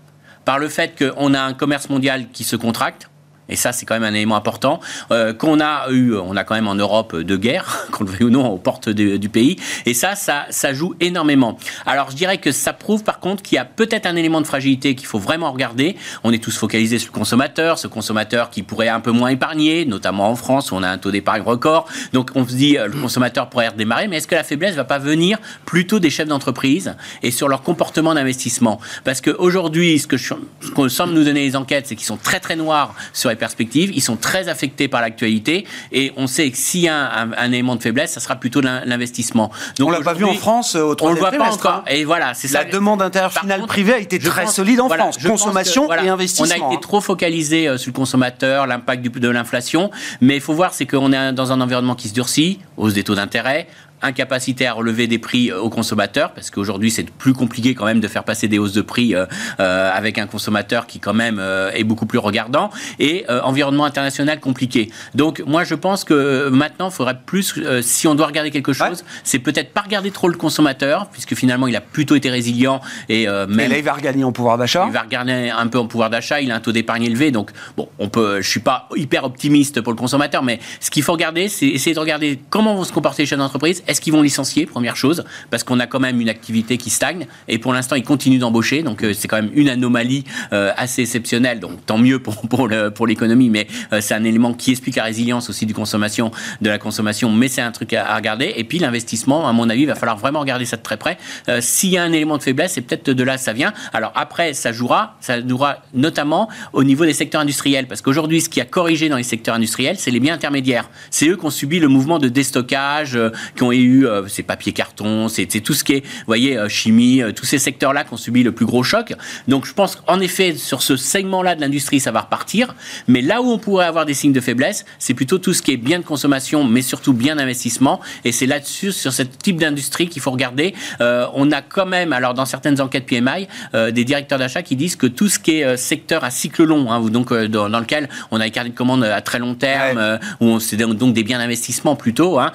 par 0.44 0.58
le 0.58 0.68
fait 0.68 0.98
qu'on 0.98 1.32
a 1.32 1.40
un 1.40 1.54
commerce 1.54 1.90
mondial 1.90 2.26
qui 2.32 2.42
se 2.42 2.56
contracte. 2.56 3.08
Et 3.48 3.56
ça, 3.56 3.72
c'est 3.72 3.84
quand 3.84 3.94
même 3.94 4.04
un 4.04 4.14
élément 4.14 4.36
important. 4.36 4.80
Euh, 5.10 5.34
qu'on 5.34 5.60
a 5.60 5.90
eu, 5.90 6.14
on 6.14 6.36
a 6.36 6.44
quand 6.44 6.54
même 6.54 6.68
en 6.68 6.74
Europe 6.74 7.16
deux 7.16 7.36
guerres, 7.36 7.86
qu'on 7.90 8.04
le 8.04 8.10
veuille 8.10 8.24
ou 8.24 8.30
non, 8.30 8.46
aux 8.48 8.58
portes 8.58 8.88
du 8.88 9.28
pays. 9.28 9.56
Et 9.86 9.94
ça, 9.94 10.14
ça, 10.14 10.72
joue 10.72 10.94
énormément. 11.00 11.58
Alors, 11.86 12.10
je 12.10 12.16
dirais 12.16 12.38
que 12.38 12.52
ça 12.52 12.72
prouve 12.72 13.04
par 13.04 13.20
contre 13.20 13.42
qu'il 13.42 13.56
y 13.56 13.58
a 13.58 13.64
peut-être 13.64 14.06
un 14.06 14.16
élément 14.16 14.40
de 14.40 14.46
fragilité 14.46 14.94
qu'il 14.94 15.06
faut 15.06 15.18
vraiment 15.18 15.52
regarder. 15.52 15.96
On 16.24 16.32
est 16.32 16.42
tous 16.42 16.56
focalisés 16.56 16.98
sur 16.98 17.12
le 17.12 17.18
consommateur, 17.18 17.78
ce 17.78 17.86
consommateur 17.86 18.50
qui 18.50 18.62
pourrait 18.62 18.88
un 18.88 19.00
peu 19.00 19.10
moins 19.10 19.28
épargner, 19.28 19.84
notamment 19.84 20.30
en 20.30 20.36
France 20.36 20.72
où 20.72 20.76
on 20.76 20.82
a 20.82 20.88
un 20.88 20.98
taux 20.98 21.10
d'épargne 21.10 21.42
record. 21.42 21.86
Donc, 22.12 22.30
on 22.34 22.46
se 22.46 22.54
dit, 22.54 22.78
euh, 22.78 22.86
le 22.86 23.00
consommateur 23.00 23.50
pourrait 23.50 23.68
redémarrer, 23.68 24.08
mais 24.08 24.16
est-ce 24.16 24.26
que 24.26 24.34
la 24.34 24.44
faiblesse 24.44 24.74
va 24.74 24.84
pas 24.84 24.98
venir 24.98 25.38
plutôt 25.66 25.98
des 25.98 26.10
chefs 26.10 26.28
d'entreprise 26.28 26.96
et 27.22 27.30
sur 27.30 27.48
leur 27.48 27.62
comportement 27.62 28.14
d'investissement? 28.14 28.80
Parce 29.04 29.20
qu'aujourd'hui, 29.20 29.98
ce 29.98 30.06
que, 30.06 30.16
ce 30.16 30.34
que 30.74 30.88
semblent 30.88 31.12
nous 31.12 31.24
donner 31.24 31.42
les 31.42 31.56
enquêtes, 31.56 31.86
c'est 31.86 31.96
qu'ils 31.96 32.06
sont 32.06 32.16
très 32.16 32.40
très 32.40 32.56
noirs 32.56 32.94
sur 33.12 33.30
perspectives. 33.36 33.90
Ils 33.94 34.02
sont 34.02 34.16
très 34.16 34.48
affectés 34.48 34.88
par 34.88 35.00
l'actualité 35.00 35.66
et 35.92 36.12
on 36.16 36.26
sait 36.26 36.50
que 36.50 36.56
s'il 36.56 36.82
y 36.82 36.88
a 36.88 37.26
un, 37.36 37.52
élément 37.52 37.76
de 37.76 37.82
faiblesse, 37.82 38.12
ça 38.12 38.20
sera 38.20 38.36
plutôt 38.36 38.60
l'investissement. 38.60 39.50
On 39.80 39.90
l'a 39.90 40.00
pas 40.00 40.14
vu 40.14 40.24
en 40.24 40.34
France 40.34 40.74
au 40.74 40.96
On 41.00 41.12
le 41.12 41.18
voit 41.18 41.30
pas 41.30 41.52
encore. 41.52 41.72
Hein. 41.72 41.84
Et 41.88 42.04
voilà, 42.04 42.34
c'est 42.34 42.48
ça. 42.48 42.64
La 42.64 42.70
demande 42.70 43.02
internationale 43.02 43.62
privée 43.66 43.94
a 43.94 43.98
été 43.98 44.18
très 44.18 44.46
solide 44.46 44.80
en 44.80 44.88
France. 44.88 45.18
Consommation 45.18 45.92
et 45.92 46.08
investissement. 46.08 46.46
On 46.58 46.70
a 46.70 46.72
été 46.72 46.80
trop 46.80 47.00
focalisé 47.00 47.68
euh, 47.68 47.78
sur 47.78 47.90
le 47.90 47.96
consommateur, 47.96 48.66
l'impact 48.66 49.18
de 49.18 49.28
l'inflation, 49.28 49.90
mais 50.20 50.36
il 50.36 50.40
faut 50.40 50.54
voir, 50.54 50.74
c'est 50.74 50.86
qu'on 50.86 51.12
est 51.12 51.32
dans 51.32 51.52
un 51.52 51.60
environnement 51.60 51.94
qui 51.94 52.08
se 52.08 52.14
durcit, 52.14 52.58
hausse 52.76 52.94
des 52.94 53.04
taux 53.04 53.14
d'intérêt, 53.14 53.66
incapacité 54.04 54.66
à 54.66 54.72
relever 54.72 55.06
des 55.06 55.18
prix 55.18 55.50
euh, 55.50 55.60
aux 55.60 55.70
consommateurs, 55.70 56.32
parce 56.32 56.50
qu'aujourd'hui 56.50 56.90
c'est 56.90 57.10
plus 57.10 57.32
compliqué 57.32 57.74
quand 57.74 57.86
même 57.86 58.00
de 58.00 58.08
faire 58.08 58.24
passer 58.24 58.48
des 58.48 58.58
hausses 58.58 58.72
de 58.72 58.82
prix 58.82 59.14
euh, 59.14 59.26
euh, 59.60 59.90
avec 59.92 60.18
un 60.18 60.26
consommateur 60.26 60.86
qui 60.86 61.00
quand 61.00 61.14
même 61.14 61.40
est 61.74 61.84
beaucoup 61.84 62.06
plus 62.06 62.18
regardant, 62.18 62.70
et 62.98 63.24
environnement 63.28 63.84
international 63.84 64.40
compliqué. 64.40 64.90
Donc 65.14 65.42
moi 65.46 65.64
je 65.64 65.74
pense 65.74 66.04
que 66.04 66.48
maintenant 66.48 66.88
il 66.88 66.92
faudrait 66.92 67.18
plus, 67.24 67.60
si 67.82 68.06
on 68.06 68.14
doit 68.14 68.26
regarder 68.26 68.50
quelque 68.50 68.72
chose, 68.72 69.04
c'est 69.22 69.38
peut-être 69.38 69.72
pas 69.72 69.82
regarder 69.82 70.10
trop 70.10 70.28
le 70.28 70.36
consommateur, 70.36 71.08
puisque 71.10 71.34
finalement 71.34 71.66
il 71.66 71.76
a 71.76 71.80
plutôt 71.80 72.14
été 72.14 72.30
résilient 72.30 72.80
et 73.08 73.26
même... 73.26 73.70
là 73.70 73.78
il 73.78 73.84
va 73.84 73.92
regagner 73.92 74.24
en 74.24 74.32
pouvoir 74.32 74.58
d'achat. 74.58 74.84
Il 74.86 74.92
va 74.92 75.02
regagner 75.02 75.50
un 75.50 75.66
peu 75.66 75.78
en 75.78 75.86
pouvoir 75.86 76.10
d'achat, 76.10 76.40
il 76.40 76.50
a 76.50 76.56
un 76.56 76.60
taux 76.60 76.72
d'épargne 76.72 77.04
élevé, 77.04 77.30
donc 77.30 77.50
bon, 77.76 77.88
on 77.98 78.08
peut, 78.08 78.40
je 78.40 78.48
suis 78.48 78.60
pas 78.60 78.88
hyper 78.96 79.24
optimiste 79.24 79.80
pour 79.80 79.92
le 79.92 79.98
consommateur, 79.98 80.42
mais 80.42 80.60
ce 80.80 80.90
qu'il 80.90 81.02
faut 81.02 81.12
regarder, 81.12 81.48
c'est 81.48 81.66
essayer 81.66 81.94
de 81.94 82.00
regarder 82.00 82.40
comment 82.50 82.74
vont 82.74 82.84
se 82.84 82.92
comporter 82.92 83.22
les 83.22 83.26
chefs 83.26 83.38
d'entreprise. 83.38 83.82
Est-ce 83.94 84.00
qu'ils 84.00 84.12
vont 84.12 84.22
licencier, 84.22 84.66
première 84.66 84.96
chose, 84.96 85.22
parce 85.50 85.62
qu'on 85.62 85.78
a 85.78 85.86
quand 85.86 86.00
même 86.00 86.20
une 86.20 86.28
activité 86.28 86.78
qui 86.78 86.90
stagne, 86.90 87.28
et 87.46 87.58
pour 87.58 87.72
l'instant, 87.72 87.94
ils 87.94 88.02
continuent 88.02 88.40
d'embaucher, 88.40 88.82
donc 88.82 89.04
euh, 89.04 89.12
c'est 89.14 89.28
quand 89.28 89.36
même 89.36 89.52
une 89.54 89.68
anomalie 89.68 90.24
euh, 90.52 90.72
assez 90.76 91.02
exceptionnelle, 91.02 91.60
donc 91.60 91.86
tant 91.86 91.96
mieux 91.96 92.18
pour, 92.18 92.42
pour 92.94 93.06
l'économie, 93.06 93.50
mais 93.50 93.68
euh, 93.92 94.00
c'est 94.00 94.14
un 94.14 94.24
élément 94.24 94.52
qui 94.52 94.72
explique 94.72 94.96
la 94.96 95.04
résilience 95.04 95.48
aussi 95.48 95.64
du 95.64 95.74
consommation, 95.74 96.32
de 96.60 96.68
la 96.68 96.78
consommation, 96.78 97.30
mais 97.30 97.46
c'est 97.46 97.60
un 97.60 97.70
truc 97.70 97.92
à, 97.92 98.16
regarder. 98.16 98.52
Et 98.56 98.64
puis 98.64 98.80
l'investissement, 98.80 99.46
à 99.46 99.52
mon 99.52 99.70
avis, 99.70 99.82
il 99.82 99.86
va 99.86 99.94
falloir 99.94 100.16
vraiment 100.16 100.40
regarder 100.40 100.64
ça 100.64 100.76
de 100.76 100.82
très 100.82 100.96
près. 100.96 101.18
S'il 101.60 101.90
y 101.90 101.96
a 101.96 102.02
un 102.02 102.12
élément 102.12 102.36
de 102.36 102.42
faiblesse, 102.42 102.72
c'est 102.72 102.80
peut-être 102.80 103.10
de 103.10 103.22
là 103.22 103.36
que 103.36 103.42
ça 103.42 103.52
vient. 103.52 103.72
Alors 103.92 104.10
après, 104.16 104.54
ça 104.54 104.72
jouera, 104.72 105.16
ça 105.20 105.46
jouera 105.46 105.84
notamment 105.94 106.48
au 106.72 106.82
niveau 106.82 107.04
des 107.04 107.12
secteurs 107.12 107.42
industriels, 107.42 107.86
parce 107.86 108.02
qu'aujourd'hui, 108.02 108.40
ce 108.40 108.48
qui 108.48 108.60
a 108.60 108.64
corrigé 108.64 109.08
dans 109.08 109.18
les 109.18 109.22
secteurs 109.22 109.54
industriels, 109.54 109.98
c'est 110.00 110.10
les 110.10 110.18
biens 110.18 110.34
intermédiaires. 110.34 110.90
C'est 111.10 111.28
eux 111.28 111.36
qui 111.36 111.44
ont 111.44 111.50
subi 111.50 111.78
le 111.78 111.86
mouvement 111.86 112.18
de 112.18 112.28
déstockage, 112.28 113.16
qui 113.54 113.62
ont 113.62 113.70
eu 113.78 114.06
euh, 114.06 114.26
c'est 114.28 114.42
papier 114.42 114.72
carton, 114.72 115.28
c'est 115.28 115.46
tout 115.46 115.74
ce 115.74 115.84
qui 115.84 115.94
est, 115.94 116.00
vous 116.00 116.24
voyez, 116.26 116.56
euh, 116.56 116.68
chimie, 116.68 117.22
euh, 117.22 117.32
tous 117.32 117.46
ces 117.46 117.58
secteurs-là 117.58 118.04
qui 118.04 118.14
ont 118.14 118.16
subi 118.16 118.42
le 118.42 118.52
plus 118.52 118.66
gros 118.66 118.82
choc. 118.82 119.14
Donc 119.48 119.66
je 119.66 119.72
pense 119.72 119.96
qu'en 119.96 120.20
effet, 120.20 120.54
sur 120.54 120.82
ce 120.82 120.96
segment-là 120.96 121.54
de 121.54 121.60
l'industrie, 121.60 122.00
ça 122.00 122.10
va 122.10 122.20
repartir. 122.20 122.74
Mais 123.08 123.20
là 123.20 123.42
où 123.42 123.50
on 123.50 123.58
pourrait 123.58 123.86
avoir 123.86 124.06
des 124.06 124.14
signes 124.14 124.32
de 124.32 124.40
faiblesse, 124.40 124.84
c'est 124.98 125.14
plutôt 125.14 125.38
tout 125.38 125.52
ce 125.52 125.62
qui 125.62 125.72
est 125.72 125.76
bien 125.76 125.98
de 125.98 126.04
consommation, 126.04 126.64
mais 126.64 126.82
surtout 126.82 127.12
bien 127.12 127.36
d'investissement. 127.36 128.00
Et 128.24 128.32
c'est 128.32 128.46
là-dessus, 128.46 128.92
sur 128.92 129.12
ce 129.12 129.22
type 129.22 129.58
d'industrie 129.58 130.08
qu'il 130.08 130.22
faut 130.22 130.30
regarder. 130.30 130.74
on 131.00 131.50
a 131.52 131.62
quand 131.62 131.86
même, 131.86 132.12
alors 132.12 132.34
dans 132.34 132.44
certaines 132.44 132.80
enquêtes 132.80 133.06
PMI, 133.06 133.48
des 133.72 134.04
directeurs 134.04 134.38
d'achat 134.38 134.62
qui 134.62 134.76
disent 134.76 134.96
que 134.96 135.06
tout 135.06 135.28
ce 135.28 135.38
qui 135.38 135.58
est 135.58 135.76
secteur 135.76 136.24
à 136.24 136.30
cycle 136.30 136.64
long, 136.64 136.90
hein, 136.90 137.00
donc 137.00 137.32
dans, 137.32 137.68
lequel 137.80 138.08
on 138.30 138.40
a 138.40 138.44
des 138.44 138.50
carnet 138.50 138.70
de 138.70 138.74
commandes 138.74 139.04
à 139.04 139.20
très 139.20 139.38
long 139.38 139.54
terme, 139.54 140.18
où 140.40 140.60
c'est 140.60 140.76
donc 140.76 141.12
des 141.12 141.22
biens 141.22 141.38
d'investissement 141.38 141.96
plutôt, 141.96 142.38
hein, 142.38 142.52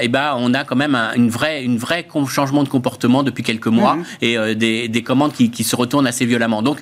et 0.00 0.08
ben 0.08 0.34
on 0.38 0.53
a 0.54 0.64
quand 0.64 0.76
même 0.76 0.94
un, 0.94 1.12
une 1.14 1.28
vraie, 1.28 1.64
une 1.64 1.78
vraie 1.78 2.06
changement 2.28 2.62
de 2.62 2.68
comportement 2.68 3.22
depuis 3.22 3.42
quelques 3.42 3.66
mois 3.66 3.96
mhm. 3.96 4.04
et 4.22 4.38
euh, 4.38 4.54
des, 4.54 4.88
des, 4.88 5.02
commandes 5.02 5.32
qui, 5.32 5.50
qui, 5.50 5.64
se 5.64 5.76
retournent 5.76 6.06
assez 6.06 6.26
violemment. 6.26 6.62
Donc, 6.62 6.78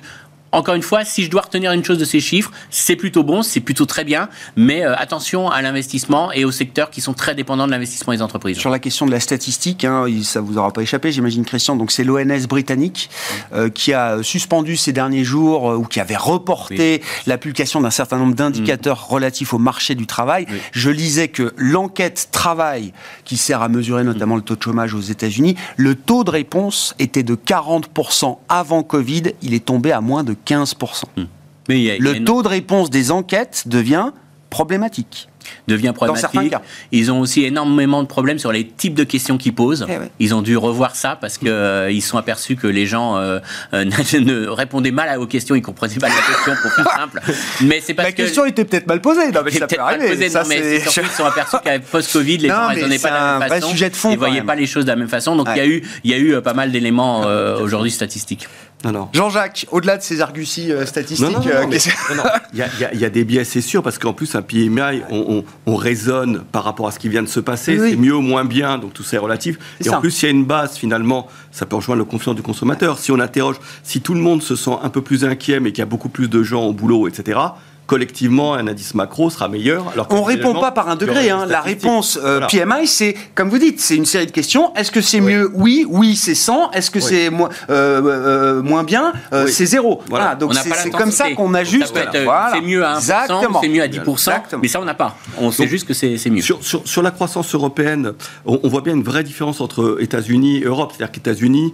encore 0.53 0.75
une 0.75 0.83
fois, 0.83 1.03
si 1.03 1.23
je 1.23 1.31
dois 1.31 1.41
retenir 1.41 1.71
une 1.71 1.83
chose 1.83 1.97
de 1.97 2.05
ces 2.05 2.19
chiffres, 2.19 2.51
c'est 2.69 2.95
plutôt 2.95 3.23
bon, 3.23 3.41
c'est 3.41 3.59
plutôt 3.59 3.85
très 3.85 4.03
bien, 4.03 4.29
mais 4.55 4.85
euh, 4.85 4.95
attention 4.95 5.49
à 5.49 5.63
l'investissement 5.63 6.31
et 6.31 6.45
aux 6.45 6.51
secteurs 6.51 6.91
qui 6.91 7.01
sont 7.01 7.13
très 7.13 7.33
dépendants 7.33 7.65
de 7.65 7.71
l'investissement 7.71 8.13
des 8.13 8.21
entreprises. 8.21 8.57
Sur 8.57 8.69
la 8.69 8.77
question 8.77 9.07
de 9.07 9.11
la 9.11 9.19
statistique, 9.19 9.83
hein, 9.83 10.05
ça 10.21 10.41
vous 10.41 10.59
aura 10.59 10.71
pas 10.71 10.83
échappé, 10.83 11.11
j'imagine 11.11 11.43
Christian. 11.43 11.75
Donc 11.75 11.91
c'est 11.91 12.03
l'ONS 12.03 12.45
britannique 12.47 13.09
euh, 13.53 13.69
qui 13.69 13.93
a 13.93 14.21
suspendu 14.21 14.77
ces 14.77 14.93
derniers 14.93 15.23
jours 15.23 15.71
euh, 15.71 15.75
ou 15.75 15.85
qui 15.85 15.99
avait 15.99 16.15
reporté 16.15 17.01
la 17.25 17.39
publication 17.39 17.81
d'un 17.81 17.89
certain 17.89 18.19
nombre 18.19 18.35
d'indicateurs 18.35 19.07
mm. 19.09 19.13
relatifs 19.13 19.53
au 19.55 19.57
marché 19.57 19.95
du 19.95 20.05
travail. 20.05 20.45
Je 20.71 20.91
lisais 20.91 21.29
que 21.29 21.51
l'enquête 21.57 22.29
travail, 22.31 22.93
qui 23.25 23.37
sert 23.37 23.63
à 23.63 23.69
mesurer 23.69 24.03
notamment 24.03 24.35
mm. 24.35 24.39
le 24.39 24.43
taux 24.43 24.55
de 24.55 24.61
chômage 24.61 24.93
aux 24.93 25.01
États-Unis, 25.01 25.55
le 25.77 25.95
taux 25.95 26.23
de 26.23 26.29
réponse 26.29 26.93
était 26.99 27.23
de 27.23 27.33
40% 27.33 28.37
avant 28.49 28.83
Covid. 28.83 29.23
Il 29.41 29.55
est 29.55 29.65
tombé 29.65 29.91
à 29.91 29.99
moins 29.99 30.23
de 30.23 30.35
15%. 30.45 31.03
Hmm. 31.17 31.23
Mais 31.69 31.97
le 31.97 32.23
taux 32.23 32.43
de 32.43 32.47
réponse 32.47 32.89
des 32.89 33.11
enquêtes 33.11 33.67
devient 33.67 34.11
problématique 34.49 35.29
devient 35.67 35.93
problématique. 35.95 36.55
Ils 36.91 37.11
ont 37.11 37.19
aussi 37.19 37.43
énormément 37.43 38.01
de 38.01 38.07
problèmes 38.07 38.39
sur 38.39 38.51
les 38.51 38.67
types 38.67 38.93
de 38.93 39.03
questions 39.03 39.37
qu'ils 39.37 39.55
posent. 39.55 39.85
Eh 39.89 39.93
ils 40.19 40.33
ont 40.35 40.41
dû 40.41 40.57
revoir 40.57 40.95
ça 40.95 41.17
parce 41.19 41.37
qu'ils 41.37 41.49
euh, 41.49 41.91
ils 41.91 42.01
sont 42.01 42.17
aperçus 42.17 42.55
que 42.55 42.67
les 42.67 42.85
gens 42.85 43.17
euh, 43.17 43.39
euh, 43.73 43.85
ne 44.13 44.47
répondaient 44.47 44.91
mal 44.91 45.17
aux 45.19 45.27
questions, 45.27 45.55
ils 45.55 45.61
comprenaient 45.61 45.95
pas 45.95 46.09
la 46.09 46.15
question 46.15 46.53
pour 46.61 46.71
faire 46.71 46.89
simple. 46.91 47.21
Mais 47.61 47.81
c'est 47.81 47.93
parce 47.93 48.09
la 48.09 48.13
question 48.13 48.45
était 48.45 48.65
peut-être 48.65 48.87
mal 48.87 49.01
posée. 49.01 49.31
Non, 49.31 49.41
mais 49.43 49.51
ça 49.51 49.67
peut 49.67 49.79
arriver. 49.79 50.29
Ça, 50.29 50.43
non, 50.43 50.49
mais 50.49 50.79
surtout, 50.79 51.09
ils 51.11 51.15
sont 51.15 51.25
aperçus 51.25 51.57
qu'avec 51.63 51.85
post-Covid, 51.85 52.37
les 52.37 52.49
gens 52.49 52.69
ne 52.69 52.75
raisonnaient 52.75 52.99
pas 52.99 53.09
de 53.09 53.13
la 53.13 53.39
même 53.39 53.49
façon. 53.49 53.69
Sujet 53.69 53.89
de 53.89 53.95
fond, 53.95 54.11
ils 54.11 54.17
voyaient 54.17 54.41
pas 54.41 54.55
les 54.55 54.65
choses 54.65 54.85
de 54.85 54.89
la 54.89 54.95
même 54.95 55.09
façon. 55.09 55.35
Donc 55.35 55.47
il 55.51 55.57
y 55.57 55.61
a 55.61 55.67
eu, 55.67 55.83
il 56.03 56.11
y 56.11 56.13
a 56.13 56.17
eu 56.17 56.41
pas 56.41 56.53
mal 56.53 56.71
d'éléments 56.71 57.21
aujourd'hui 57.59 57.91
statistiques. 57.91 58.47
Jean-Jacques, 59.13 59.65
au-delà 59.71 59.97
de 59.97 60.03
ces 60.03 60.21
arguties 60.21 60.71
euh, 60.71 60.85
statistiques, 60.85 61.27
il 62.53 62.99
y, 62.99 63.05
a 63.05 63.09
des 63.09 63.23
biais, 63.23 63.43
c'est 63.43 63.61
sûr, 63.61 63.81
parce 63.81 63.97
qu'en 63.97 64.13
plus, 64.13 64.35
un 64.35 64.41
PMI, 64.41 65.01
on, 65.09 65.32
on, 65.65 65.75
raisonne 65.75 66.43
par 66.51 66.63
rapport 66.63 66.87
à 66.87 66.91
ce 66.91 66.99
qui 66.99 67.09
vient 67.09 67.23
de 67.23 67.27
se 67.27 67.39
passer, 67.39 67.77
c'est 67.77 67.95
mieux 67.95 68.15
ou 68.15 68.21
moins 68.21 68.45
bien, 68.45 68.77
donc 68.77 68.93
tout 68.93 69.03
ça 69.03 69.17
est 69.17 69.19
relatif. 69.19 69.57
Et 69.83 69.89
en 69.89 69.99
plus, 69.99 70.21
il 70.21 70.25
y 70.25 70.27
a 70.27 70.31
une 70.31 70.45
base, 70.45 70.77
finalement, 70.77 71.27
ça 71.51 71.65
peut 71.65 71.75
rejoindre 71.75 71.99
le 71.99 72.05
confiance 72.05 72.35
du 72.35 72.41
consommateur. 72.41 72.99
Si 72.99 73.11
on 73.11 73.19
interroge, 73.19 73.57
si 73.83 74.01
tout 74.01 74.13
le 74.13 74.19
monde 74.19 74.41
se 74.41 74.55
sent 74.55 74.77
un 74.81 74.89
peu 74.89 75.01
plus 75.01 75.25
inquiet, 75.25 75.59
mais 75.59 75.71
qu'il 75.71 75.79
y 75.79 75.83
a 75.83 75.87
beaucoup 75.87 76.09
plus 76.09 76.29
de 76.29 76.43
gens 76.43 76.63
au 76.63 76.73
boulot, 76.73 77.07
etc., 77.07 77.39
collectivement, 77.87 78.53
un 78.53 78.67
indice 78.67 78.95
macro 78.95 79.29
sera 79.29 79.47
meilleur. 79.47 79.89
Alors 79.93 80.07
on 80.09 80.21
ne 80.21 80.25
répond 80.25 80.53
pas 80.53 80.71
par 80.71 80.89
un 80.89 80.95
degré. 80.95 81.29
Hein. 81.29 81.45
La 81.47 81.61
réponse 81.61 82.17
euh, 82.21 82.41
PMI, 82.47 82.87
c'est, 82.87 83.15
comme 83.35 83.49
vous 83.49 83.57
dites, 83.57 83.79
c'est 83.79 83.95
une 83.95 84.05
série 84.05 84.25
de 84.25 84.31
questions. 84.31 84.73
Est-ce 84.75 84.91
que 84.91 85.01
c'est 85.01 85.19
mieux 85.19 85.51
Oui. 85.53 85.85
Oui, 85.89 86.15
c'est 86.15 86.35
100. 86.35 86.71
Est-ce 86.71 86.89
que 86.89 86.99
c'est 86.99 87.29
moins, 87.29 87.49
euh, 87.69 88.01
euh, 88.01 88.63
moins 88.63 88.83
bien? 88.83 89.13
C'est 89.47 89.65
zéro. 89.65 90.01
Voilà. 90.09 90.35
Donc 90.35 90.53
c'est 90.53 90.91
comme 90.91 91.11
ça 91.11 91.31
qu'on 91.31 91.53
ajuste. 91.53 91.93
C'est 91.93 92.61
mieux 92.61 92.83
à 92.83 92.99
1%, 92.99 93.59
c'est 93.61 93.69
mieux 93.69 93.81
à 93.81 93.87
10%. 93.87 94.31
Mais 94.61 94.67
ça, 94.67 94.81
on 94.81 94.85
n'a 94.85 94.93
pas. 94.93 95.17
On 95.37 95.51
sait 95.51 95.67
juste 95.67 95.87
que 95.87 95.93
c'est 95.93 96.29
mieux. 96.29 96.41
Sur, 96.41 96.59
sur, 96.61 97.03
la 97.03 97.11
croissance 97.11 97.53
européenne, 97.53 98.13
on, 98.45 98.59
on, 98.63 98.69
voit 98.69 98.81
bien 98.81 98.93
une 98.93 99.03
vraie 99.03 99.23
différence 99.23 99.59
entre 99.59 99.97
États-Unis 99.99 100.57
et 100.57 100.63
Europe. 100.63 100.93
C'est-à-dire 100.95 101.11
qu'États-Unis, 101.11 101.73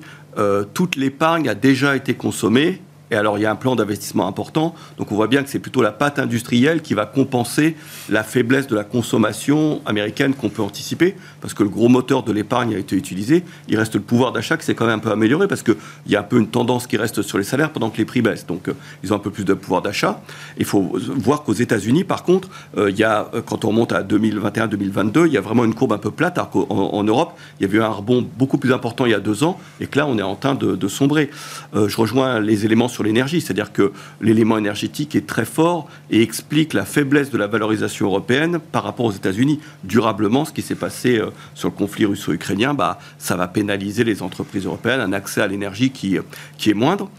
toute 0.74 0.95
l'épargne 0.95 1.50
a 1.50 1.56
déjà 1.56 1.95
été 1.95 2.13
consommée 2.13 2.82
et 3.12 3.15
alors, 3.15 3.38
il 3.38 3.41
y 3.41 3.45
a 3.45 3.52
un 3.52 3.56
plan 3.56 3.76
d'investissement 3.76 4.28
important. 4.28 4.76
Donc, 4.98 5.12
on 5.12 5.15
voit 5.15 5.28
bien 5.28 5.43
que 5.43 5.50
c'est 5.50 5.60
plutôt 5.60 5.82
la 5.82 5.91
pâte 5.91 6.19
industrielle 6.19 6.82
qui 6.82 6.93
va 6.93 7.06
compenser 7.06 7.76
la 8.10 8.24
faiblesse 8.24 8.67
de 8.67 8.76
la 8.76 8.84
consommation 8.84 9.82
américaine 9.86 10.34
qu'on 10.34 10.50
peut 10.50 10.62
anticiper, 10.62 11.15
parce 11.41 11.54
que 11.54 11.63
le 11.63 11.69
gros 11.69 11.88
moteur 11.88 12.24
de 12.24 12.32
l'épargne 12.32 12.76
a 12.76 12.78
été 12.78 12.95
utilisé. 12.95 13.43
Il 13.67 13.78
reste 13.78 13.95
le 13.95 14.02
pouvoir 14.02 14.32
d'achat 14.32 14.58
qui 14.58 14.65
s'est 14.65 14.76
quand 14.76 14.86
même 14.86 15.00
un 15.00 15.00
peu 15.00 15.12
amélioré, 15.12 15.48
parce 15.48 15.63
qu'il 15.63 15.76
y 16.08 16.15
a 16.15 16.19
un 16.19 16.24
peu 16.24 16.38
une 16.38 16.48
tendance 16.48 16.86
qui 16.86 16.98
reste 16.98 17.22
sur 17.22 17.38
les 17.38 17.43
salaires 17.43 17.72
pendant 17.72 17.89
que 17.89 17.98
les 17.98 18.06
prix 18.06 18.22
baissent. 18.22 18.45
Donc, 18.45 18.67
euh, 18.67 18.74
ils 19.04 19.12
ont 19.12 19.15
un 19.15 19.19
peu 19.19 19.32
plus 19.32 19.45
de 19.45 19.54
pouvoir 19.54 19.82
d'achat. 19.82 20.22
Il 20.58 20.65
faut 20.65 20.91
voir 21.15 21.43
qu'aux 21.43 21.54
États-Unis, 21.54 22.04
par 22.04 22.24
contre, 22.24 22.50
euh, 22.78 22.91
il 22.91 22.98
y 22.98 23.04
a, 23.04 23.30
euh, 23.34 23.41
quand 23.41 23.65
on 23.65 23.69
remonte 23.69 23.91
à 23.91 24.04
2021-2022, 24.04 25.26
il 25.26 25.34
y 25.34 25.38
a 25.38 25.41
vraiment 25.41 25.65
une 25.65 25.74
courbe 25.74 25.93
un 25.93 25.98
peu 25.98 26.12
plate, 26.12 26.38
alors 26.38 26.52
qu'en 26.52 26.67
en 26.69 27.04
Europe, 27.04 27.34
il 27.60 27.63
y 27.63 27.65
avait 27.65 27.78
eu 27.78 27.82
un 27.82 27.89
rebond 27.89 28.28
beaucoup 28.38 28.58
plus 28.58 28.72
important 28.72 29.06
il 29.06 29.12
y 29.12 29.15
a 29.15 29.19
deux 29.19 29.43
ans, 29.43 29.60
et 29.80 29.88
que 29.88 29.98
là, 29.98 30.06
on 30.06 30.17
est 30.17 30.24
en 30.24 30.36
train 30.36 30.54
de, 30.54 30.76
de 30.76 30.88
sombrer. 30.88 31.30
je 31.74 31.95
rejoins 31.95 32.39
les 32.39 32.65
éléments 32.65 32.88
sur 32.88 32.98
l'énergie, 33.03 33.41
c'est-à-dire 33.41 33.71
que 33.71 33.91
l'élément 34.21 34.57
énergétique 34.57 35.15
est 35.15 35.27
très 35.27 35.45
fort 35.45 35.89
et 36.09 36.21
explique 36.21 36.73
la 36.73 36.85
faiblesse 36.85 37.29
de 37.31 37.38
la 37.38 37.47
valorisation 37.47 38.07
européenne 38.07 38.59
par 38.71 38.83
rapport 38.83 39.05
aux 39.05 39.12
États-Unis. 39.12 39.59
Durablement, 39.83 40.45
ce 40.45 40.53
qui 40.53 40.62
s'est 40.62 40.75
passé 40.75 41.17
euh, 41.17 41.29
sur 41.53 41.69
le 41.69 41.75
conflit 41.75 42.05
russo-ukrainien, 42.05 42.73
bah, 42.73 42.99
ça 43.17 43.35
va 43.35 43.47
pénaliser 43.47 44.03
les 44.03 44.21
entreprises 44.21 44.65
européennes, 44.65 44.99
un 44.99 45.13
accès 45.13 45.41
à 45.41 45.47
l'énergie 45.47 45.91
qui, 45.91 46.17
qui 46.57 46.69
est 46.69 46.73
moindre. 46.73 47.09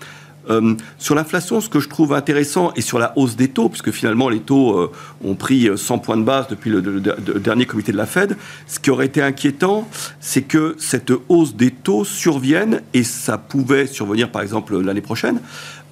Euh, 0.48 0.74
sur 0.98 1.14
l'inflation, 1.14 1.60
ce 1.60 1.68
que 1.68 1.80
je 1.80 1.88
trouve 1.88 2.14
intéressant, 2.14 2.72
et 2.74 2.80
sur 2.80 2.98
la 2.98 3.12
hausse 3.16 3.36
des 3.36 3.48
taux, 3.48 3.68
puisque 3.68 3.90
finalement 3.90 4.28
les 4.28 4.40
taux 4.40 4.78
euh, 4.78 4.90
ont 5.24 5.34
pris 5.34 5.68
100 5.76 5.98
points 5.98 6.16
de 6.16 6.22
base 6.22 6.48
depuis 6.48 6.70
le, 6.70 6.80
dernier 6.80 7.66
comité 7.66 7.92
de 7.92 7.96
la 7.96 8.06
Fed, 8.06 8.36
ce 8.66 8.78
qui 8.78 8.90
aurait 8.90 9.06
été 9.06 9.22
inquiétant, 9.22 9.88
c'est 10.18 10.42
que 10.42 10.76
cette 10.78 11.12
hausse 11.28 11.54
des 11.54 11.70
taux 11.70 12.04
survienne, 12.04 12.80
et 12.94 13.02
ça 13.02 13.36
pouvait 13.36 13.86
survenir 13.86 14.30
par 14.30 14.42
exemple 14.42 14.80
l'année 14.80 15.00
prochaine, 15.02 15.40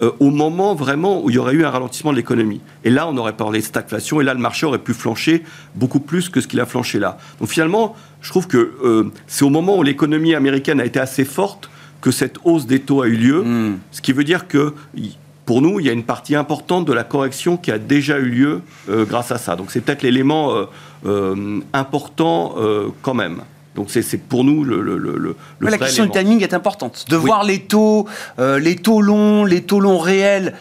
euh, 0.01 0.13
au 0.19 0.31
moment 0.31 0.75
vraiment 0.75 1.23
où 1.23 1.31
il 1.31 1.37
y 1.37 1.39
aurait 1.39 1.55
eu 1.55 1.65
un 1.65 1.71
ralentissement 1.71 2.13
de 2.13 2.17
l'économie. 2.17 2.61
Et 2.85 2.91
là, 2.91 3.07
on 3.09 3.17
aurait 3.19 3.37
parlé 3.37 3.61
de 3.61 3.65
stagflation, 3.65 4.21
et 4.21 4.25
là, 4.25 4.33
le 4.33 4.41
marché 4.41 4.65
aurait 4.65 4.79
pu 4.79 4.95
flancher 4.95 5.43
beaucoup 5.75 6.01
plus 6.01 6.31
que 6.31 6.41
ce 6.41 6.49
qu'il 6.49 6.61
a 6.61 6.67
flanché 6.67 6.99
là. 6.99 7.19
Donc 7.41 7.51
finalement, 7.51 7.95
je 8.23 8.31
trouve 8.31 8.47
que 8.47 9.13
c'est 9.27 9.45
au 9.45 9.51
moment 9.51 9.79
où 9.79 9.83
l'économie 9.83 10.35
américaine 10.35 10.81
a 10.81 10.85
été 10.85 10.99
assez 10.99 11.25
forte 11.25 11.71
que 12.01 12.11
cette 12.11 12.37
hausse 12.45 12.67
des 12.67 12.81
taux 12.81 13.03
a 13.03 13.09
eu 13.09 13.17
lieu, 13.17 13.43
hmm. 13.43 13.79
ce 13.91 14.01
qui 14.01 14.13
veut 14.13 14.25
dire 14.25 14.49
que 14.49 14.75
pour 15.45 15.63
nous, 15.63 15.81
il 15.81 15.87
y 15.87 15.89
a 15.89 15.93
une 15.93 16.05
partie 16.05 16.35
importante 16.35 16.85
de 16.85 16.93
la 16.93 17.05
correction 17.05 17.57
qui 17.57 17.71
a 17.71 17.79
déjà 17.79 18.19
eu 18.19 18.29
lieu 18.29 18.61
grâce 18.87 19.33
à 19.33 19.39
ça. 19.39 19.57
Donc 19.57 19.71
c'est 19.71 19.81
peut-être 19.81 20.03
l'élément 20.03 20.67
important 21.73 22.55
quand 23.01 23.15
même. 23.15 23.41
Donc 23.75 23.89
c'est 23.91 24.19
pour 24.19 24.45
nous 24.45 24.63
le, 24.63 24.83
le, 24.83 24.99
le, 24.99 25.37
La 25.61 25.79
question 25.79 26.05
du 26.05 26.11
timing 26.11 26.43
est 26.43 26.53
importante. 26.53 27.07
De 27.09 27.17
voir 27.17 27.45
les 27.45 27.61
taux, 27.61 28.07
les 28.39 28.77
taux 28.77 29.01
longs, 29.01 29.47
les 29.47 29.63
taux 29.63 29.81
longs 29.81 29.99
réels 29.99 30.55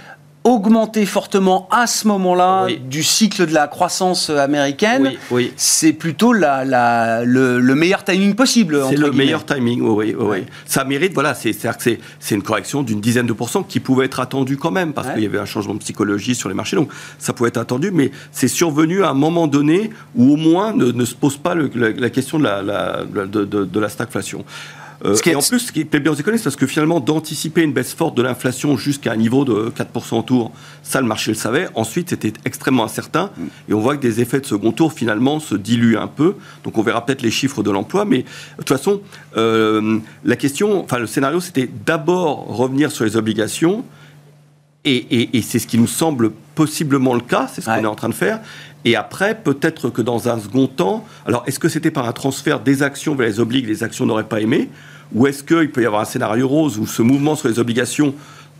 augmenter 0.47 1.05
fortement 1.05 1.67
à 1.71 1.88
ce 1.88 2.07
moment-là 2.07 2.67
du 2.89 3.03
cycle 3.03 3.45
de 3.45 3.53
la 3.53 3.67
croissance 3.67 4.29
américaine, 4.29 5.12
oui, 5.29 5.51
c'est 5.57 5.91
plutôt 5.91 6.31
la, 6.31 6.63
la, 6.63 7.25
le, 7.25 7.60
meilleur 7.75 8.05
timing 8.05 8.33
possible. 8.33 8.81
C'est 8.89 8.95
le 8.95 9.12
meilleur 9.12 9.45
timing, 9.45 9.81
oui, 9.81 10.15
oui, 10.17 10.45
Ça 10.65 10.86
mérite, 10.86 11.13
voilà, 11.13 11.33
c'est 11.33 11.51
c'est 11.53 12.36
une 12.36 12.43
correction 12.43 12.81
d'une 12.81 13.01
dizaine 13.01 13.27
de 13.27 13.33
pourcents 13.33 13.63
qui 13.63 13.81
pouvait 13.81 14.05
être 14.05 14.21
attendue 14.21 14.55
quand 14.55 14.71
même, 14.71 14.93
parce 14.93 15.10
qu'il 15.10 15.23
y 15.23 15.25
avait 15.25 15.38
un 15.38 15.45
changement 15.45 15.73
de 15.73 15.79
psychologie 15.79 16.33
sur 16.33 16.47
les 16.47 16.55
marchés, 16.55 16.77
donc 16.77 16.91
ça 17.19 17.33
pouvait 17.33 17.49
être 17.49 17.57
attendu, 17.57 17.91
mais 17.91 18.12
c'est 18.31 18.47
survenu 18.47 19.03
à 19.03 19.10
un 19.10 19.13
moment 19.13 19.47
donné 19.47 19.89
où 20.15 20.33
au 20.33 20.38
moins 20.38 20.71
ne, 20.73 21.05
se 21.05 21.13
pose 21.13 21.36
pas 21.36 21.55
la, 21.55 22.10
question 22.10 22.39
de 22.39 22.43
la, 22.43 23.03
de, 23.03 23.43
de, 23.43 23.65
de 23.65 23.79
la 23.79 23.89
stagflation. 23.89 24.45
Euh, 25.05 25.15
et 25.25 25.36
en 25.36 25.41
plus, 25.41 25.60
ce 25.60 25.71
qui 25.71 25.86
plaît 25.86 25.99
bien 25.99 26.12
aux 26.12 26.15
économistes, 26.15 26.43
parce 26.43 26.55
que 26.55 26.67
finalement, 26.67 26.99
d'anticiper 26.99 27.62
une 27.62 27.73
baisse 27.73 27.93
forte 27.93 28.15
de 28.15 28.21
l'inflation 28.21 28.77
jusqu'à 28.77 29.12
un 29.12 29.15
niveau 29.15 29.45
de 29.45 29.69
4% 29.69 30.19
autour, 30.19 30.51
ça, 30.83 31.01
le 31.01 31.07
marché 31.07 31.31
le 31.31 31.36
savait. 31.36 31.67
Ensuite, 31.75 32.10
c'était 32.10 32.33
extrêmement 32.45 32.86
incertain. 32.86 33.31
Et 33.69 33.73
on 33.73 33.79
voit 33.79 33.95
que 33.95 34.01
des 34.01 34.21
effets 34.21 34.39
de 34.39 34.45
second 34.45 34.71
tour, 34.71 34.93
finalement, 34.93 35.39
se 35.39 35.55
diluent 35.55 35.97
un 35.97 36.07
peu. 36.07 36.36
Donc, 36.63 36.77
on 36.77 36.81
verra 36.81 37.05
peut-être 37.05 37.21
les 37.21 37.31
chiffres 37.31 37.63
de 37.63 37.71
l'emploi. 37.71 38.05
Mais 38.05 38.19
de 38.19 38.23
toute 38.57 38.69
façon, 38.69 39.01
euh, 39.36 39.99
la 40.23 40.36
question, 40.36 40.83
enfin, 40.83 40.99
le 40.99 41.07
scénario, 41.07 41.39
c'était 41.39 41.69
d'abord 41.86 42.45
revenir 42.47 42.91
sur 42.91 43.05
les 43.05 43.17
obligations. 43.17 43.83
Et, 44.89 45.41
c'est 45.41 45.60
ce 45.60 45.67
qui 45.67 45.77
nous 45.77 45.88
semble 45.88 46.31
possiblement 46.55 47.13
le 47.13 47.19
cas, 47.19 47.49
c'est 47.53 47.60
ce 47.60 47.65
qu'on 47.65 47.83
est 47.83 47.86
en 47.86 47.95
train 47.95 48.07
de 48.07 48.13
faire. 48.13 48.39
Et 48.88 48.95
après, 48.95 49.36
peut-être 49.36 49.89
que 49.89 50.02
dans 50.02 50.30
un 50.30 50.39
second 50.39 50.65
temps, 50.65 51.06
alors 51.26 51.43
est-ce 51.45 51.60
que 51.60 51.67
c'était 51.67 51.91
par 51.91 52.08
un 52.08 52.13
transfert 52.13 52.62
des 52.62 52.84
actions 52.84 53.15
vers 53.15 53.28
les 53.28 53.41
obligues, 53.41 53.67
les 53.67 53.84
actions 53.84 54.06
n'auraient 54.06 54.23
pas 54.23 54.39
aimé 54.39 54.69
Ou 55.13 55.28
est-ce 55.28 55.43
qu'il 55.43 55.69
peut 55.73 55.82
y 55.82 55.86
avoir 55.86 56.04
un 56.04 56.06
scénario 56.06 56.47
rose 56.47 56.80
où 56.80 56.88
ce 56.88 57.02
mouvement 57.02 57.36
sur 57.36 57.50
les 57.50 57.60
obligations 57.60 58.15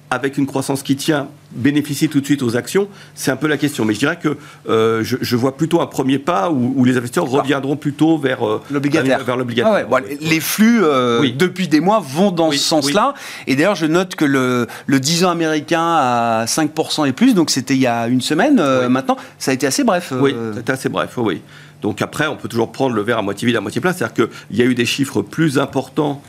avec 0.10 0.38
une 0.38 0.46
croissance 0.46 0.84
qui 0.84 0.96
tient, 0.96 1.28
bénéficier 1.52 2.08
tout 2.08 2.22
de 2.22 2.26
suite 2.26 2.41
aux 2.41 2.56
actions 2.56 2.88
C'est 3.13 3.32
un 3.32 3.36
peu 3.36 3.48
la 3.48 3.58
question. 3.58 3.84
Mais 3.84 3.93
je 3.93 4.00
dirais 4.00 4.17
que 4.17 4.38
euh, 4.70 5.04
je, 5.04 5.36
vois 5.36 5.58
plutôt 5.58 5.82
un 5.82 5.86
premier 5.86 6.17
pas 6.17 6.50
où, 6.50 6.84
les 6.86 6.96
investisseurs 6.98 7.30
reviendront 7.30 7.76
plutôt 7.76 8.17
vers 8.17 8.48
euh, 8.48 8.62
l'obligataire. 8.72 9.24
Vers 9.24 9.38
l'obligataire. 9.38 9.88
Ah 9.91 10.00
les 10.22 10.39
flux, 10.39 10.80
euh, 10.84 11.28
depuis 11.36 11.67
des 11.67 11.82
mois, 11.82 12.00
vont 12.00 12.32
dans 12.32 12.52
ce 12.52 12.58
sens-là. 12.58 13.13
Et 13.48 13.56
d'ailleurs, 13.56 13.76
je 13.76 13.86
note 13.86 14.15
que 14.15 14.26
le, 14.26 14.67
le 14.86 15.00
10 15.00 15.26
ans 15.26 15.30
américain 15.30 15.84
à 15.84 16.46
5% 16.46 17.08
et 17.08 17.12
plus, 17.12 17.34
donc 17.34 17.50
c'était 17.50 17.76
il 17.76 17.82
y 17.82 17.88
a 17.88 18.08
une 18.08 18.22
semaine 18.22 18.56
maintenant, 18.88 19.17
ça 19.38 19.52
a 19.52 19.54
été 19.54 19.67
assez 19.67 19.84
bref. 19.84 20.13
Oui, 20.20 20.36
c'était 20.56 20.72
assez 20.72 20.89
bref, 20.89 21.17
oui. 21.17 21.41
Donc 21.82 22.02
après, 22.02 22.28
on 22.28 22.36
peut 22.36 22.48
toujours 22.48 22.72
prendre 22.72 22.96
le 22.96 23.02
verre 23.02 23.20
à 23.20 23.22
moitié 23.22 23.46
vide, 23.46 23.58
à 23.58 23.62
moitié 23.62 23.82
plein. 23.82 23.93
C'est-à-dire 23.93 24.28
qu'il 24.28 24.58
y 24.58 24.62
a 24.62 24.65
eu 24.65 24.74
des 24.74 24.86
chiffres 24.86 25.22
plus 25.22 25.60
importants 25.60 26.22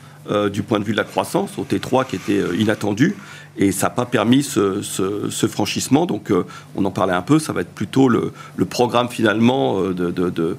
du 0.52 0.62
point 0.62 0.78
de 0.78 0.84
vue 0.84 0.92
de 0.92 0.98
la 0.98 1.04
croissance, 1.04 1.52
au 1.56 1.64
T3 1.64 2.06
qui 2.06 2.16
était 2.16 2.42
inattendu. 2.58 3.16
Et 3.58 3.72
ça 3.72 3.88
n'a 3.88 3.90
pas 3.90 4.06
permis 4.06 4.44
ce, 4.44 5.46
franchissement. 5.48 6.06
Donc, 6.06 6.30
euh, 6.30 6.46
on 6.76 6.84
en 6.84 6.92
parlait 6.92 7.12
un 7.12 7.22
peu. 7.22 7.40
Ça 7.40 7.52
va 7.52 7.62
être 7.62 7.74
plutôt 7.74 8.08
le, 8.08 8.32
programme 8.70 9.08
finalement 9.08 9.80
euh, 9.80 9.92
de, 9.92 10.56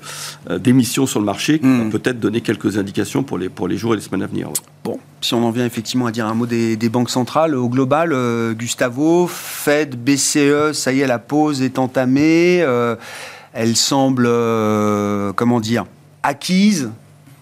euh, 0.49 0.59
d'émissions 0.59 1.07
sur 1.07 1.19
le 1.19 1.25
marché 1.25 1.59
qui 1.59 1.65
va 1.65 1.85
hmm. 1.85 1.89
peut-être 1.89 2.19
donner 2.19 2.41
quelques 2.41 2.77
indications 2.77 3.23
pour 3.23 3.37
les, 3.37 3.47
pour 3.47 3.67
les 3.67 3.77
jours 3.77 3.93
et 3.93 3.95
les 3.95 4.03
semaines 4.03 4.23
à 4.23 4.27
venir. 4.27 4.49
Bon, 4.83 4.99
si 5.21 5.33
on 5.33 5.43
en 5.43 5.51
vient 5.51 5.65
effectivement 5.65 6.07
à 6.07 6.11
dire 6.11 6.25
un 6.25 6.33
mot 6.33 6.45
des, 6.45 6.77
banques 6.89 7.09
centrales, 7.09 7.55
au 7.55 7.69
global, 7.69 8.13
Gustavo, 8.55 9.27
Fed, 9.27 9.95
BCE, 9.95 10.73
ça 10.73 10.91
y 10.91 11.01
est, 11.01 11.07
la 11.07 11.19
pause 11.19 11.61
est 11.61 11.79
entamée. 11.79 12.65
elle 13.53 13.75
semble, 13.75 14.27
comment 15.35 15.59
dire, 15.59 15.85
acquise 16.23 16.89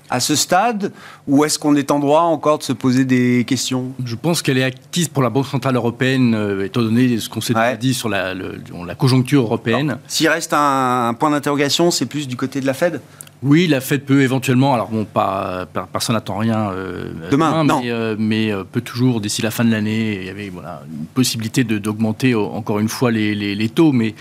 à 0.10 0.20
ce 0.20 0.36
stade 0.36 0.92
ou 1.28 1.44
est-ce 1.44 1.60
qu'on 1.60 1.76
est 1.76 1.92
en 1.92 2.00
droit 2.00 2.22
encore 2.22 2.58
de 2.60 2.64
se 2.64 2.74
poser 2.74 3.06
des 3.06 3.44
questions? 3.46 3.92
Je 4.04 4.16
pense 4.16 4.42
qu'elle 4.42 4.58
est 4.58 4.64
acquise 4.64 5.08
pour 5.08 5.24
la 5.24 5.30
Banque 5.30 5.48
Centrale 5.48 5.76
Européenne, 5.76 6.34
euh, 6.34 6.66
étant 6.66 6.82
donné 6.82 7.18
ce 7.20 7.30
qu'on 7.30 7.42
s'est 7.42 7.54
dit 7.80 7.94
sur 7.94 8.10
la, 8.10 8.34
la, 8.34 8.96
conjoncture 8.96 9.42
européenne. 9.42 9.98
S'il 10.08 10.30
reste 10.30 10.54
un, 10.54 11.14
point 11.20 11.30
d'interrogation, 11.30 11.92
c'est 11.92 12.06
plus 12.06 12.28
du 12.28 12.36
côté 12.36 12.62
de 12.62 12.66
la 12.66 12.74
Fed? 12.74 13.02
Oui, 13.44 13.68
la 13.68 13.82
Fed 13.82 14.04
peut 14.04 14.22
éventuellement, 14.22 14.74
alors 14.74 14.90
bon, 14.90 15.06
pas, 15.06 15.68
personne 15.92 16.16
n'attend 16.16 16.38
rien 16.38 16.72
euh, 16.72 17.12
demain, 17.30 17.64
non. 17.64 17.82
mais, 18.18 18.52
euh, 18.52 18.64
peut 18.64 18.82
toujours, 18.82 19.22
d'ici 19.22 19.44
la 19.44 19.52
fin 19.52 19.64
de 19.64 19.72
l'année, 19.72 20.18
il 20.22 20.26
y 20.26 20.30
avait 20.30 20.50
voilà, 20.50 20.82
une 20.92 21.06
possibilité 21.06 21.64
d'augmenter 21.64 22.34
encore 22.34 22.80
une 22.80 22.90
fois 22.90 23.12
les, 23.12 23.36
les, 23.36 23.54
les 23.54 23.70
taux, 23.70 23.92
mais 23.92 24.16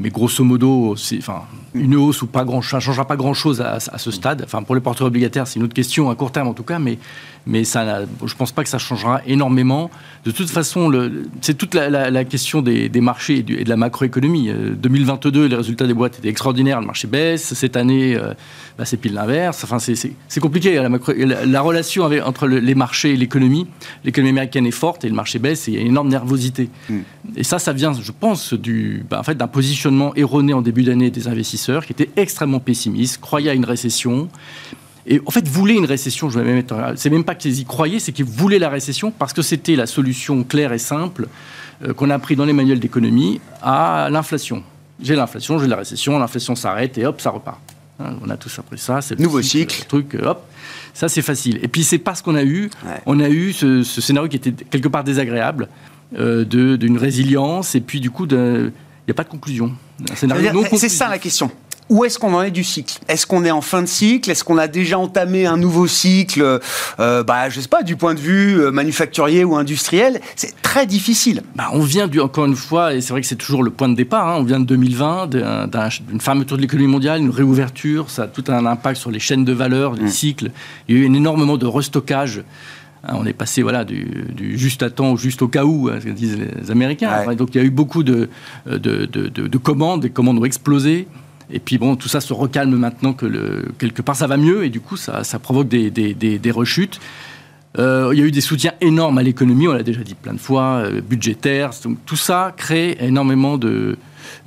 mais 0.00 0.08
grosso 0.08 0.42
modo, 0.42 0.96
une 1.74 1.94
hausse 1.94 2.22
ou 2.22 2.26
pas 2.26 2.44
grand, 2.44 2.62
ça 2.62 2.78
ne 2.78 2.80
changera 2.80 3.06
pas 3.06 3.16
grand-chose 3.16 3.60
à, 3.60 3.78
ce 3.78 4.10
stade. 4.10 4.42
Enfin, 4.44 4.62
pour 4.62 4.74
les 4.74 4.80
porteurs 4.80 5.06
obligataires, 5.06 5.46
c'est 5.46 5.58
une 5.58 5.64
autre 5.64 5.74
question 5.74 6.08
à 6.08 6.14
court 6.14 6.32
terme 6.32 6.48
en 6.48 6.54
tout 6.54 6.62
cas, 6.62 6.78
mais, 6.78 6.98
mais 7.46 7.64
ça, 7.64 8.02
je 8.24 8.32
ne 8.32 8.38
pense 8.38 8.52
pas 8.52 8.62
que 8.62 8.68
ça 8.68 8.78
changera 8.78 9.22
énormément. 9.26 9.90
De 10.24 10.30
toute 10.30 10.50
façon, 10.50 10.92
c'est 11.40 11.56
toute 11.56 11.74
la, 11.74 12.24
question 12.24 12.62
des, 12.62 12.90
marchés 13.00 13.38
et, 13.38 13.42
de 13.42 13.68
la 13.68 13.76
macroéconomie. 13.76 14.50
2022, 14.50 15.40
euh, 15.40 15.48
les 15.48 15.56
résultats 15.56 15.86
des 15.86 15.94
boîtes 15.94 16.18
étaient 16.18 16.28
extraordinaires, 16.28 16.80
le 16.80 16.86
marché 16.86 17.08
baisse. 17.08 17.54
Cette 17.54 17.76
année, 17.76 18.14
euh, 18.14 18.34
bah, 18.76 18.84
c'est 18.84 18.98
pile 18.98 19.14
l'inverse. 19.14 19.64
Enfin, 19.64 19.78
c'est 19.78 20.40
compliqué. 20.40 20.74
La, 20.74 21.46
la, 21.46 21.60
relation 21.60 22.04
avec, 22.04 22.22
entre 22.22 22.46
les 22.46 22.74
marchés 22.74 23.12
et 23.12 23.16
l'économie, 23.16 23.66
l'économie 24.04 24.30
américaine 24.30 24.66
est 24.66 24.70
forte 24.70 25.04
et 25.04 25.08
le 25.08 25.14
marché 25.14 25.38
baisse 25.38 25.68
et 25.68 25.72
il 25.72 25.74
y 25.74 25.78
a 25.78 25.80
une 25.80 25.88
énorme 25.88 26.08
nervosité. 26.08 26.68
Mm. 26.88 26.98
Et 27.36 27.44
ça, 27.44 27.58
ça 27.58 27.72
vient, 27.72 27.92
je 27.92 28.12
pense, 28.12 28.52
du, 28.52 29.04
bah, 29.08 29.18
en 29.20 29.22
fait, 29.22 29.36
d'un 29.36 29.48
positionnement 29.48 30.14
erroné 30.14 30.52
en 30.52 30.62
début 30.62 30.82
d'année 30.82 31.10
des 31.10 31.28
investisseurs 31.28 31.86
qui 31.86 31.92
étaient 31.92 32.10
extrêmement 32.16 32.60
pessimistes, 32.60 33.20
croyaient 33.20 33.50
à 33.50 33.54
une 33.54 33.64
récession. 33.64 34.28
Et 35.10 35.20
en 35.26 35.30
fait, 35.32 35.46
voulaient 35.46 35.74
une 35.74 35.86
récession. 35.86 36.30
Je 36.30 36.38
vais 36.38 36.44
même 36.44 36.64
c'est 36.96 37.10
même 37.10 37.24
pas 37.24 37.34
qu'ils 37.34 37.58
y 37.58 37.64
croyaient, 37.64 37.98
c'est 37.98 38.12
qu'ils 38.12 38.24
voulaient 38.24 38.60
la 38.60 38.68
récession 38.68 39.10
parce 39.10 39.32
que 39.32 39.42
c'était 39.42 39.74
la 39.74 39.86
solution 39.86 40.44
claire 40.44 40.72
et 40.72 40.78
simple 40.78 41.26
euh, 41.84 41.92
qu'on 41.92 42.10
a 42.10 42.14
appris 42.14 42.36
dans 42.36 42.44
les 42.44 42.52
manuels 42.52 42.78
d'économie 42.78 43.40
à 43.60 44.08
l'inflation. 44.10 44.62
J'ai 45.02 45.16
l'inflation, 45.16 45.58
j'ai 45.58 45.66
la 45.66 45.76
récession, 45.76 46.16
l'inflation 46.18 46.54
s'arrête 46.54 46.96
et 46.96 47.06
hop, 47.06 47.20
ça 47.20 47.30
repart. 47.30 47.58
Hein, 47.98 48.14
on 48.22 48.30
a 48.30 48.36
tous 48.36 48.56
appris 48.60 48.78
ça. 48.78 49.00
C'est 49.00 49.18
nouveau 49.18 49.42
cycle. 49.42 49.84
Truc, 49.88 50.14
euh, 50.14 50.28
hop, 50.28 50.46
ça 50.94 51.08
c'est 51.08 51.22
facile. 51.22 51.58
Et 51.60 51.66
puis 51.66 51.82
c'est 51.82 51.98
parce 51.98 52.22
qu'on 52.22 52.36
a 52.36 52.44
eu, 52.44 52.70
on 53.04 53.18
a 53.18 53.28
eu 53.28 53.52
ce, 53.52 53.82
scénario 53.82 54.28
qui 54.28 54.36
était 54.36 54.52
quelque 54.52 54.88
part 54.88 55.02
désagréable 55.02 55.68
euh, 56.16 56.44
d'une 56.44 56.98
résilience 56.98 57.74
et 57.74 57.80
puis 57.80 57.98
du 57.98 58.12
coup, 58.12 58.26
il 58.30 58.70
n'y 59.08 59.10
a 59.10 59.14
pas 59.14 59.24
de 59.24 59.28
conclusion. 59.28 59.72
C'est 60.14 60.28
ça 60.88 61.08
la 61.08 61.18
question 61.18 61.50
où 61.90 62.04
est-ce 62.04 62.18
qu'on 62.20 62.32
en 62.34 62.42
est 62.42 62.52
du 62.52 62.62
cycle? 62.62 62.98
Est-ce 63.08 63.26
qu'on 63.26 63.44
est 63.44 63.50
en 63.50 63.60
fin 63.60 63.82
de 63.82 63.88
cycle? 63.88 64.30
Est-ce 64.30 64.44
qu'on 64.44 64.58
a 64.58 64.68
déjà 64.68 64.96
entamé 64.96 65.44
un 65.44 65.56
nouveau 65.56 65.88
cycle 65.88 66.60
euh, 67.00 67.24
bah, 67.24 67.48
Je 67.50 67.60
sais 67.60 67.68
pas, 67.68 67.82
du 67.82 67.96
point 67.96 68.14
de 68.14 68.20
vue 68.20 68.60
euh, 68.60 68.70
manufacturier 68.70 69.42
ou 69.42 69.56
industriel? 69.56 70.20
C'est 70.36 70.62
très 70.62 70.86
difficile. 70.86 71.42
Bah, 71.56 71.68
on 71.72 71.80
vient, 71.80 72.06
du, 72.06 72.20
encore 72.20 72.46
une 72.46 72.54
fois, 72.54 72.94
et 72.94 73.00
c'est 73.00 73.12
vrai 73.12 73.20
que 73.20 73.26
c'est 73.26 73.34
toujours 73.34 73.64
le 73.64 73.70
point 73.70 73.88
de 73.88 73.96
départ, 73.96 74.28
hein, 74.28 74.36
on 74.38 74.44
vient 74.44 74.60
de 74.60 74.66
2020, 74.66 75.26
d'une 75.26 76.20
fermeture 76.20 76.56
de 76.56 76.62
l'économie 76.62 76.86
mondiale, 76.86 77.20
une 77.20 77.30
réouverture, 77.30 78.08
ça 78.08 78.22
a 78.22 78.26
tout 78.28 78.44
un 78.46 78.64
impact 78.66 79.00
sur 79.00 79.10
les 79.10 79.18
chaînes 79.18 79.44
de 79.44 79.52
valeur, 79.52 79.94
les 79.94 80.04
mm. 80.04 80.10
cycles. 80.10 80.50
Il 80.88 80.96
y 80.96 80.98
a 81.00 81.02
eu 81.02 81.04
énormément 81.06 81.56
de 81.56 81.66
restockage. 81.66 82.44
Hein, 83.02 83.14
on 83.18 83.26
est 83.26 83.32
passé 83.32 83.62
voilà, 83.62 83.84
du, 83.84 84.56
juste 84.56 84.84
à 84.84 84.90
temps 84.90 85.12
au 85.12 85.16
juste 85.16 85.42
au 85.42 85.48
cas 85.48 85.64
où, 85.64 85.88
hein, 85.88 85.98
ce 85.98 86.04
que 86.04 86.10
disent 86.10 86.38
les 86.38 86.70
Américains. 86.70 87.34
Donc 87.34 87.48
il 87.52 87.58
y 87.58 87.60
a 87.60 87.64
eu 87.64 87.70
beaucoup 87.70 88.04
de, 88.04 88.28
de, 88.66 88.78
de, 89.06 89.28
de 89.28 89.58
commandes, 89.58 90.04
les 90.04 90.10
commandes 90.10 90.38
ont 90.38 90.44
explosé. 90.44 91.08
Et 91.52 91.58
puis 91.58 91.78
bon, 91.78 91.96
tout 91.96 92.08
ça 92.08 92.20
se 92.20 92.32
recalme 92.32 92.76
maintenant 92.76 93.12
que 93.12 93.26
le, 93.26 93.68
quelque 93.78 94.02
part 94.02 94.16
ça 94.16 94.26
va 94.26 94.36
mieux 94.36 94.64
et 94.64 94.70
du 94.70 94.80
coup 94.80 94.96
ça, 94.96 95.24
ça 95.24 95.38
provoque 95.38 95.68
des, 95.68 95.90
des, 95.90 96.14
des, 96.14 96.50
rechutes. 96.50 97.00
Euh, 97.78 98.10
il 98.12 98.18
y 98.18 98.22
a 98.22 98.24
eu 98.24 98.30
des 98.30 98.40
soutiens 98.40 98.72
énormes 98.80 99.18
à 99.18 99.22
l'économie, 99.22 99.68
on 99.68 99.72
l'a 99.72 99.84
déjà 99.84 100.02
dit 100.02 100.14
plein 100.14 100.34
de 100.34 100.40
fois, 100.40 100.82
euh, 100.84 101.00
budgétaires. 101.00 101.70
Donc 101.84 101.98
tout 102.04 102.16
ça 102.16 102.52
crée 102.56 102.96
énormément 103.00 103.58
de, 103.58 103.96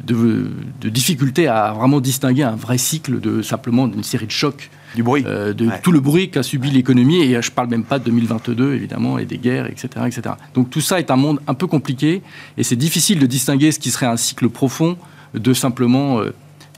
de, 0.03 0.51
de, 0.81 0.89
difficultés 0.89 1.47
à 1.47 1.71
vraiment 1.71 2.01
distinguer 2.01 2.43
un 2.43 2.55
vrai 2.55 2.77
cycle 2.77 3.21
de 3.21 3.41
simplement 3.41 3.87
d'une 3.87 4.03
série 4.03 4.25
de 4.25 4.31
chocs. 4.31 4.69
Du 4.95 5.03
bruit. 5.03 5.23
Euh, 5.25 5.53
de 5.53 5.69
tout 5.81 5.93
le 5.93 6.01
bruit 6.01 6.29
qu'a 6.29 6.43
subi 6.43 6.69
l'économie. 6.69 7.21
Et 7.21 7.41
je 7.41 7.49
ne 7.49 7.55
parle 7.55 7.69
même 7.69 7.85
pas 7.85 7.97
de 7.97 8.03
2022, 8.05 8.73
évidemment, 8.73 9.17
et 9.17 9.25
des 9.25 9.37
guerres, 9.37 9.67
etc., 9.67 9.87
etc. 10.05 10.35
Donc 10.53 10.69
tout 10.69 10.81
ça 10.81 10.99
est 10.99 11.09
un 11.09 11.15
monde 11.15 11.39
un 11.47 11.53
peu 11.53 11.67
compliqué. 11.67 12.21
Et 12.57 12.63
c'est 12.63 12.75
difficile 12.75 13.19
de 13.19 13.25
distinguer 13.25 13.71
ce 13.71 13.79
qui 13.79 13.89
serait 13.89 14.05
un 14.05 14.17
cycle 14.17 14.49
profond 14.49 14.97
de 15.33 15.53
simplement 15.53 16.21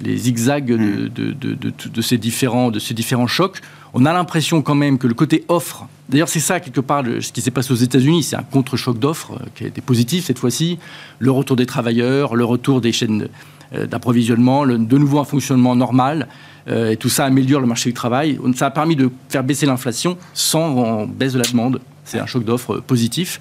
les 0.02 0.18
zigzags 0.18 0.72
hmm. 0.72 1.10
de, 1.10 2.02
ces 2.02 2.18
différents, 2.18 2.72
de 2.72 2.80
ces 2.80 2.94
différents 2.94 3.28
chocs. 3.28 3.62
On 3.94 4.06
a 4.06 4.14
l'impression 4.14 4.62
quand 4.62 4.76
même 4.76 4.98
que 4.98 5.08
le 5.08 5.14
côté 5.14 5.46
offre, 5.48 5.88
d'ailleurs 6.10 6.28
c'est 6.28 6.42
ça 6.42 6.60
quelque 6.60 6.82
part 6.82 7.04
ce 7.22 7.32
qui 7.32 7.42
s'est 7.42 7.52
passé 7.52 7.72
aux 7.72 7.78
États-Unis, 7.78 8.24
c'est 8.24 8.36
un 8.36 8.44
contre-choc 8.44 9.00
d'offres 9.00 9.34
euh, 9.34 9.46
qui 9.56 9.64
a 9.64 9.68
été 9.68 9.82
positif 9.82 10.26
cette 10.26 10.40
fois-ci. 10.40 10.80
Le 11.20 11.32
retour 11.32 11.56
des 11.56 11.66
travailleurs, 11.66 12.36
le 12.36 12.44
retour 12.44 12.82
des 12.82 12.92
chaînes 12.92 13.30
euh, 13.74 13.86
d'approvisionnement, 13.86 14.68
de 14.68 14.98
nouveau 14.98 15.20
un 15.20 15.26
fonctionnement 15.26 15.76
normal. 15.76 16.28
Euh, 16.68 16.92
et 16.92 16.98
tout 16.98 17.10
ça 17.10 17.26
améliore 17.26 17.62
le 17.62 17.68
marché 17.68 17.90
du 17.90 17.94
travail. 17.94 18.40
Ça 18.56 18.66
a 18.66 18.72
permis 18.72 18.96
de 18.96 19.12
faire 19.30 19.44
baisser 19.44 19.68
l'inflation 19.68 20.18
sans 20.34 21.06
baisse 21.06 21.34
de 21.34 21.38
la 21.40 21.46
demande. 21.46 21.80
C'est 22.04 22.20
un 22.20 22.26
choc 22.26 22.44
d'offres 22.44 22.78
positif. 22.80 23.40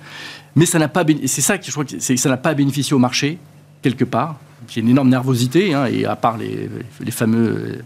Mais 0.55 0.67
ça 0.67 0.79
n'a 0.79 0.89
pas, 0.89 1.05
c'est 1.27 1.41
ça 1.41 1.59
que 1.59 1.67
je 1.67 1.71
crois 1.73 1.85
que 1.85 1.99
ça 1.99 2.29
n'a 2.29 2.37
pas 2.37 2.55
bénéficié 2.55 2.95
au 2.95 2.99
marché, 2.99 3.39
quelque 3.83 4.05
part. 4.05 4.37
Il 4.71 4.77
y 4.77 4.81
a 4.81 4.83
une 4.83 4.91
énorme 4.91 5.09
nervosité, 5.09 5.75
hein, 5.75 5.87
et 5.87 6.05
à 6.05 6.17
part 6.17 6.37
les, 6.37 6.69
les 7.01 7.11
fameux 7.11 7.83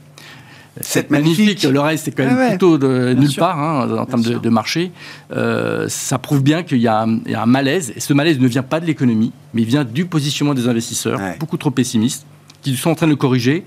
c'est 0.81 1.11
magnifique. 1.11 1.63
Le 1.65 1.81
reste, 1.81 2.05
c'est 2.05 2.13
quand 2.13 2.25
même 2.25 2.39
ah 2.41 2.49
plutôt 2.51 2.79
de 2.79 3.13
nulle 3.15 3.35
part 3.35 3.59
hein, 3.59 3.99
en 3.99 4.07
termes 4.07 4.23
de, 4.23 4.49
marché. 4.49 4.93
Euh, 5.33 5.87
ça 5.89 6.19
prouve 6.19 6.43
bien 6.43 6.63
qu'il 6.63 6.79
y, 6.79 6.83
y, 6.83 6.89
a 6.89 7.03
un 7.03 7.47
malaise. 7.47 7.93
Et 7.97 8.01
ce 8.01 8.13
malaise 8.13 8.39
ne 8.39 8.49
vient 8.49 8.63
pas 8.63 8.81
de 8.81 8.87
l'économie, 8.87 9.33
mais 9.55 9.63
il 9.63 9.69
vient 9.69 9.85
du 9.85 10.05
positionnement 10.05 10.55
des 10.55 10.69
investisseurs, 10.69 11.21
beaucoup 11.39 11.57
trop 11.57 11.71
pessimistes, 11.71 12.27
qui 12.63 12.77
sont 12.77 12.91
en 12.91 12.95
train 12.95 13.07
de 13.07 13.13
le 13.13 13.17
corriger. 13.17 13.65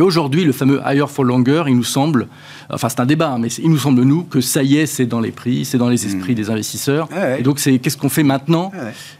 Mais 0.00 0.06
aujourd'hui, 0.06 0.44
le 0.44 0.52
fameux 0.52 0.80
higher 0.86 1.04
for 1.06 1.26
longer, 1.26 1.64
il 1.66 1.76
nous 1.76 1.84
semble, 1.84 2.26
enfin 2.70 2.88
c'est 2.88 3.00
un 3.00 3.04
débat, 3.04 3.36
mais 3.38 3.48
il 3.48 3.68
nous 3.68 3.76
semble, 3.76 4.00
nous, 4.00 4.24
que 4.24 4.40
ça 4.40 4.62
y 4.62 4.78
est, 4.78 4.86
c'est 4.86 5.04
dans 5.04 5.20
les 5.20 5.30
prix, 5.30 5.66
c'est 5.66 5.76
dans 5.76 5.90
les 5.90 6.06
esprits 6.06 6.32
hmm. 6.32 6.36
des 6.36 6.48
investisseurs. 6.48 7.06
Et 7.38 7.42
donc, 7.42 7.58
c'est 7.58 7.78
qu'est-ce 7.78 7.98
qu'on 7.98 8.08
fait 8.08 8.22
maintenant 8.22 8.72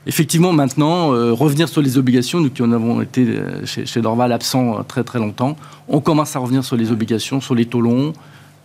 Effectivement, 0.06 0.54
maintenant, 0.54 1.12
euh, 1.12 1.32
revenir 1.32 1.68
sur 1.68 1.82
les 1.82 1.98
obligations, 1.98 2.40
nous 2.40 2.48
qui 2.48 2.62
en 2.62 2.72
avons 2.72 3.02
été 3.02 3.26
euh, 3.26 3.66
chez, 3.66 4.00
Dorval 4.00 4.32
absents 4.32 4.78
euh, 4.78 4.82
très 4.82 5.04
très 5.04 5.18
longtemps, 5.18 5.54
on 5.86 6.00
commence 6.00 6.34
à 6.34 6.38
revenir 6.38 6.64
sur 6.64 6.76
les 6.76 6.90
obligations, 6.90 7.42
sur 7.42 7.54
les 7.54 7.66
taux 7.66 7.82
longs, 7.82 8.14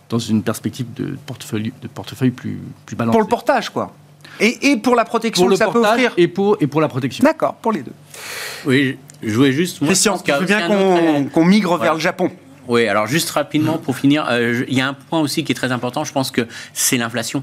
dans 0.08 0.18
une 0.18 0.42
perspective 0.42 0.86
de 0.96 1.18
portefeuille, 1.26 1.74
de 1.82 1.88
portefeuille 1.88 2.30
plus, 2.30 2.62
plus 2.86 2.96
balancée. 2.96 3.12
Pour 3.12 3.20
le 3.20 3.28
portage, 3.28 3.68
quoi 3.68 3.92
et, 4.40 4.70
et, 4.70 4.76
pour 4.76 4.94
la 4.94 5.04
protection 5.04 5.44
pour 5.44 5.50
le 5.50 5.56
ça 5.56 5.66
portage 5.66 5.82
peut 5.82 5.88
offrir 5.88 6.12
et 6.16 6.28
pour, 6.28 6.56
et 6.60 6.66
pour 6.66 6.80
la 6.80 6.88
protection. 6.88 7.24
D'accord, 7.24 7.54
pour 7.54 7.72
les 7.72 7.82
deux. 7.82 7.92
Oui, 8.64 8.98
je 9.22 9.34
voulais 9.34 9.52
juste. 9.52 9.80
Moi, 9.80 9.88
Christian, 9.88 10.20
je 10.24 10.32
veux 10.32 10.46
bien 10.46 10.68
qu'on 11.32 11.44
migre 11.44 11.76
vers 11.78 11.94
le 11.94 12.00
Japon? 12.00 12.30
Oui, 12.68 12.88
alors 12.88 13.06
juste 13.06 13.30
rapidement 13.30 13.78
pour 13.78 13.96
finir, 13.96 14.26
euh, 14.28 14.64
il 14.68 14.74
y 14.74 14.80
a 14.80 14.88
un 14.88 14.94
point 14.94 15.20
aussi 15.20 15.44
qui 15.44 15.52
est 15.52 15.54
très 15.54 15.70
important, 15.70 16.04
je 16.04 16.12
pense 16.12 16.30
que 16.30 16.46
c'est 16.72 16.96
l'inflation. 16.96 17.42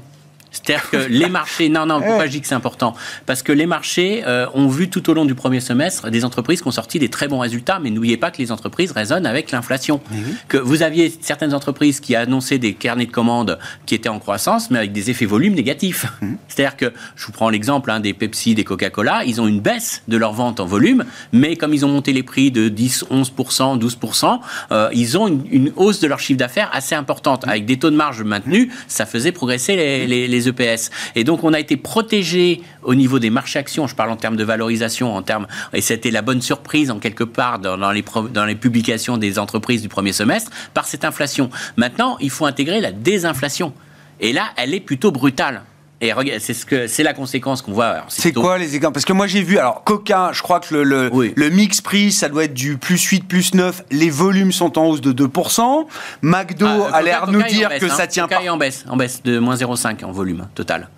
C'est-à-dire 0.54 0.88
que 0.88 0.96
les 0.96 1.28
marchés, 1.28 1.68
non, 1.68 1.86
non, 1.86 2.00
pourquoi 2.00 2.26
je 2.26 2.30
dis 2.30 2.40
que 2.40 2.46
c'est 2.46 2.54
important 2.54 2.94
Parce 3.26 3.42
que 3.42 3.52
les 3.52 3.66
marchés 3.66 4.22
euh, 4.26 4.46
ont 4.54 4.68
vu 4.68 4.88
tout 4.88 5.10
au 5.10 5.14
long 5.14 5.24
du 5.24 5.34
premier 5.34 5.60
semestre 5.60 6.10
des 6.10 6.24
entreprises 6.24 6.62
qui 6.62 6.68
ont 6.68 6.72
sorti 6.72 6.98
des 6.98 7.08
très 7.08 7.26
bons 7.26 7.40
résultats, 7.40 7.80
mais 7.80 7.90
n'oubliez 7.90 8.16
pas 8.16 8.30
que 8.30 8.38
les 8.38 8.52
entreprises 8.52 8.92
raisonnent 8.92 9.26
avec 9.26 9.50
l'inflation. 9.50 10.00
Que 10.48 10.56
vous 10.56 10.82
aviez 10.82 11.12
certaines 11.20 11.54
entreprises 11.54 12.00
qui 12.00 12.14
annonçaient 12.14 12.58
des 12.58 12.74
carnets 12.74 13.06
de 13.06 13.10
commandes 13.10 13.58
qui 13.86 13.94
étaient 13.94 14.08
en 14.08 14.20
croissance, 14.20 14.70
mais 14.70 14.78
avec 14.78 14.92
des 14.92 15.10
effets 15.10 15.26
volumes 15.26 15.54
négatifs. 15.54 16.06
Mhm. 16.22 16.36
C'est-à-dire 16.48 16.76
que, 16.76 16.92
je 17.16 17.26
vous 17.26 17.32
prends 17.32 17.50
l'exemple 17.50 17.90
hein, 17.90 18.00
des 18.00 18.14
Pepsi, 18.14 18.54
des 18.54 18.64
Coca-Cola, 18.64 19.24
ils 19.24 19.40
ont 19.40 19.48
une 19.48 19.60
baisse 19.60 20.02
de 20.06 20.16
leur 20.16 20.32
vente 20.32 20.60
en 20.60 20.66
volume, 20.66 21.04
mais 21.32 21.56
comme 21.56 21.74
ils 21.74 21.84
ont 21.84 21.88
monté 21.88 22.12
les 22.12 22.22
prix 22.22 22.50
de 22.50 22.68
10, 22.68 23.06
11%, 23.10 23.80
12%, 23.80 24.90
ils 24.92 25.18
ont 25.18 25.26
une, 25.50 25.72
hausse 25.76 26.00
de 26.00 26.06
leur 26.06 26.20
chiffre 26.20 26.38
d'affaires 26.38 26.70
assez 26.72 26.94
importante. 26.94 27.46
Avec 27.48 27.66
des 27.66 27.78
taux 27.78 27.90
de 27.90 27.96
marge 27.96 28.22
maintenus, 28.22 28.70
ça 28.86 29.06
faisait 29.06 29.32
progresser 29.32 29.74
les, 29.76 30.06
les, 30.06 30.28
les 30.28 30.43
EPS. 30.48 30.90
Et 31.14 31.24
donc, 31.24 31.44
on 31.44 31.52
a 31.52 31.60
été 31.60 31.76
protégé 31.76 32.62
au 32.82 32.94
niveau 32.94 33.18
des 33.18 33.30
marchés 33.30 33.58
actions, 33.58 33.86
je 33.86 33.94
parle 33.94 34.10
en 34.10 34.16
termes 34.16 34.36
de 34.36 34.44
valorisation, 34.44 35.14
en 35.14 35.22
termes, 35.22 35.46
et 35.72 35.80
c'était 35.80 36.10
la 36.10 36.22
bonne 36.22 36.42
surprise 36.42 36.90
en 36.90 36.98
quelque 36.98 37.24
part 37.24 37.58
dans, 37.58 37.90
les, 37.92 38.04
dans 38.32 38.44
les 38.44 38.54
publications 38.54 39.16
des 39.16 39.38
entreprises 39.38 39.82
du 39.82 39.88
premier 39.88 40.12
semestre, 40.12 40.50
par 40.74 40.86
cette 40.86 41.04
inflation. 41.04 41.50
Maintenant, 41.76 42.16
il 42.20 42.30
faut 42.30 42.46
intégrer 42.46 42.80
la 42.80 42.92
désinflation. 42.92 43.72
Et 44.20 44.32
là, 44.32 44.50
elle 44.56 44.74
est 44.74 44.80
plutôt 44.80 45.10
brutale. 45.10 45.62
Et 46.04 46.38
c'est 46.38 46.54
ce 46.54 46.66
que 46.66 46.86
c'est 46.86 47.02
la 47.02 47.14
conséquence 47.14 47.62
qu'on 47.62 47.72
voit. 47.72 48.04
C'est 48.08 48.32
quoi 48.32 48.58
les 48.58 48.76
exemples? 48.76 48.94
Parce 48.94 49.04
que 49.04 49.12
moi 49.12 49.26
j'ai 49.26 49.42
vu, 49.42 49.58
alors 49.58 49.84
Coca, 49.84 50.30
je 50.32 50.42
crois 50.42 50.60
que 50.60 50.74
le, 50.74 51.10
le, 51.34 51.50
mix 51.50 51.80
prix, 51.80 52.12
ça 52.12 52.28
doit 52.28 52.44
être 52.44 52.54
du 52.54 52.76
plus 52.76 53.02
8, 53.02 53.26
plus 53.26 53.54
9. 53.54 53.84
Les 53.90 54.10
volumes 54.10 54.52
sont 54.52 54.78
en 54.78 54.86
hausse 54.86 55.00
de 55.00 55.12
2%. 55.12 55.86
McDo 56.22 56.66
ah, 56.66 56.96
a 56.96 57.02
l'air 57.02 57.26
de 57.26 57.32
nous 57.32 57.42
dire 57.44 57.70
que 57.78 57.88
ça 57.88 58.02
hein. 58.02 58.06
tient 58.06 58.24
Coca 58.24 58.36
pas. 58.36 58.44
Est 58.44 58.48
en 58.50 58.56
baisse, 58.56 58.84
en 58.88 58.96
baisse 58.96 59.22
de 59.22 59.38
moins 59.38 59.54
0,5 59.54 60.04
en 60.04 60.12
volume 60.12 60.42
hein, 60.42 60.50
total. 60.54 60.88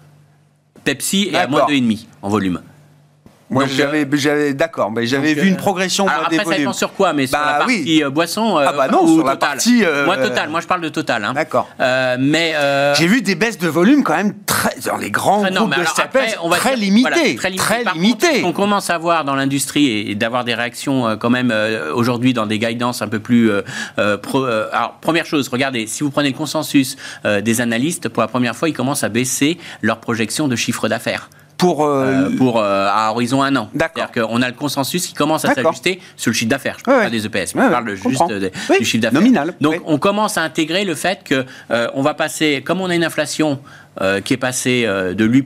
Pepsi 0.84 1.30
est 1.32 1.36
à 1.36 1.46
moins 1.46 1.66
2,5 1.66 2.06
en 2.22 2.28
volume. 2.28 2.60
Moi, 3.48 3.66
j'avais, 3.66 4.04
euh, 4.04 4.16
j'avais, 4.16 4.54
d'accord, 4.54 4.90
mais 4.90 5.06
j'avais 5.06 5.34
vu 5.34 5.46
une 5.46 5.54
euh, 5.54 5.56
progression. 5.56 6.08
Alors 6.08 6.24
après, 6.24 6.44
ça 6.44 6.56
dépend 6.56 6.72
sur 6.72 6.92
quoi, 6.92 7.12
mais 7.12 7.28
sur 7.28 7.38
bah 7.38 7.58
la 7.58 7.58
partie 7.58 8.02
euh, 8.02 8.10
boisson. 8.10 8.56
ah 8.56 8.72
bah 8.72 8.88
non, 8.88 9.06
sur 9.06 9.24
la 9.24 9.36
partie. 9.36 9.84
moi, 10.04 10.16
total. 10.16 10.48
Moi, 10.48 10.60
je 10.60 10.66
parle 10.66 10.80
de 10.80 10.88
total. 10.88 11.24
Hein. 11.24 11.32
D'accord. 11.32 11.68
mais 12.18 12.54
j'ai 12.98 13.06
vu 13.06 13.22
des 13.22 13.34
baisses 13.34 13.58
de 13.58 13.68
volume 13.68 14.02
quand 14.02 14.16
même 14.16 14.34
très 14.46 14.74
dans 14.86 14.96
les 14.96 15.10
grands 15.10 15.42
groupes 15.42 15.74
de 15.74 15.86
après, 15.98 16.36
on 16.42 16.48
va 16.48 16.56
très, 16.56 16.76
limitées, 16.76 17.36
très 17.36 17.50
limitées. 17.50 17.56
Très 17.56 17.84
limitées. 17.94 18.44
On 18.44 18.52
commence 18.52 18.90
à 18.90 18.98
voir 18.98 19.24
dans 19.24 19.34
l'industrie 19.34 20.10
et, 20.10 20.14
d'avoir 20.14 20.44
des 20.44 20.54
réactions 20.54 21.16
quand 21.18 21.30
même 21.30 21.54
aujourd'hui 21.94 22.32
dans 22.32 22.46
des 22.46 22.58
guidances 22.58 23.02
un 23.02 23.08
peu 23.08 23.20
plus. 23.20 23.50
Pro, 24.22 24.44
alors, 24.44 24.98
première 25.00 25.26
chose, 25.26 25.48
regardez, 25.48 25.86
si 25.86 26.02
vous 26.02 26.10
prenez 26.10 26.30
le 26.30 26.36
consensus 26.36 26.96
des 27.24 27.60
analystes, 27.60 28.08
pour 28.08 28.22
la 28.22 28.28
première 28.28 28.56
fois, 28.56 28.68
ils 28.68 28.74
commencent 28.74 29.04
à 29.04 29.08
baisser 29.08 29.58
leur 29.82 29.98
projection 29.98 30.48
de 30.48 30.56
chiffre 30.56 30.88
d'affaires 30.88 31.28
pour 31.56 31.84
euh, 31.84 32.04
euh, 32.06 32.36
pour 32.36 32.58
euh, 32.58 32.88
à 32.90 33.10
horizon 33.10 33.42
un 33.42 33.54
an. 33.56 33.70
C'est-à-dire 33.72 34.10
qu'on 34.12 34.42
a 34.42 34.48
le 34.48 34.54
consensus 34.54 35.06
qui 35.06 35.14
commence 35.14 35.44
à 35.44 35.54
s'ajuster 35.54 36.00
sur 36.16 36.30
le 36.30 36.34
chiffre 36.34 36.50
d'affaires. 36.50 36.76
Je 36.78 36.84
parle 36.84 37.04
pas 37.04 37.10
des 37.10 37.26
EPS, 37.26 37.54
mais 37.54 37.64
je 37.64 37.70
parle 37.70 37.94
juste 37.94 38.22
du 38.78 38.84
chiffre 38.84 39.02
d'affaires. 39.02 39.20
Nominal. 39.20 39.54
Donc 39.60 39.80
on 39.84 39.98
commence 39.98 40.36
à 40.38 40.42
intégrer 40.42 40.84
le 40.84 40.94
fait 40.94 41.20
que 41.24 41.44
on 41.70 42.02
va 42.02 42.14
passer, 42.14 42.62
comme 42.64 42.80
on 42.80 42.90
a 42.90 42.94
une 42.94 43.04
inflation 43.04 43.60
qui 44.24 44.34
est 44.34 44.38
passée 44.38 44.86
de 44.86 45.24
8 45.24 45.42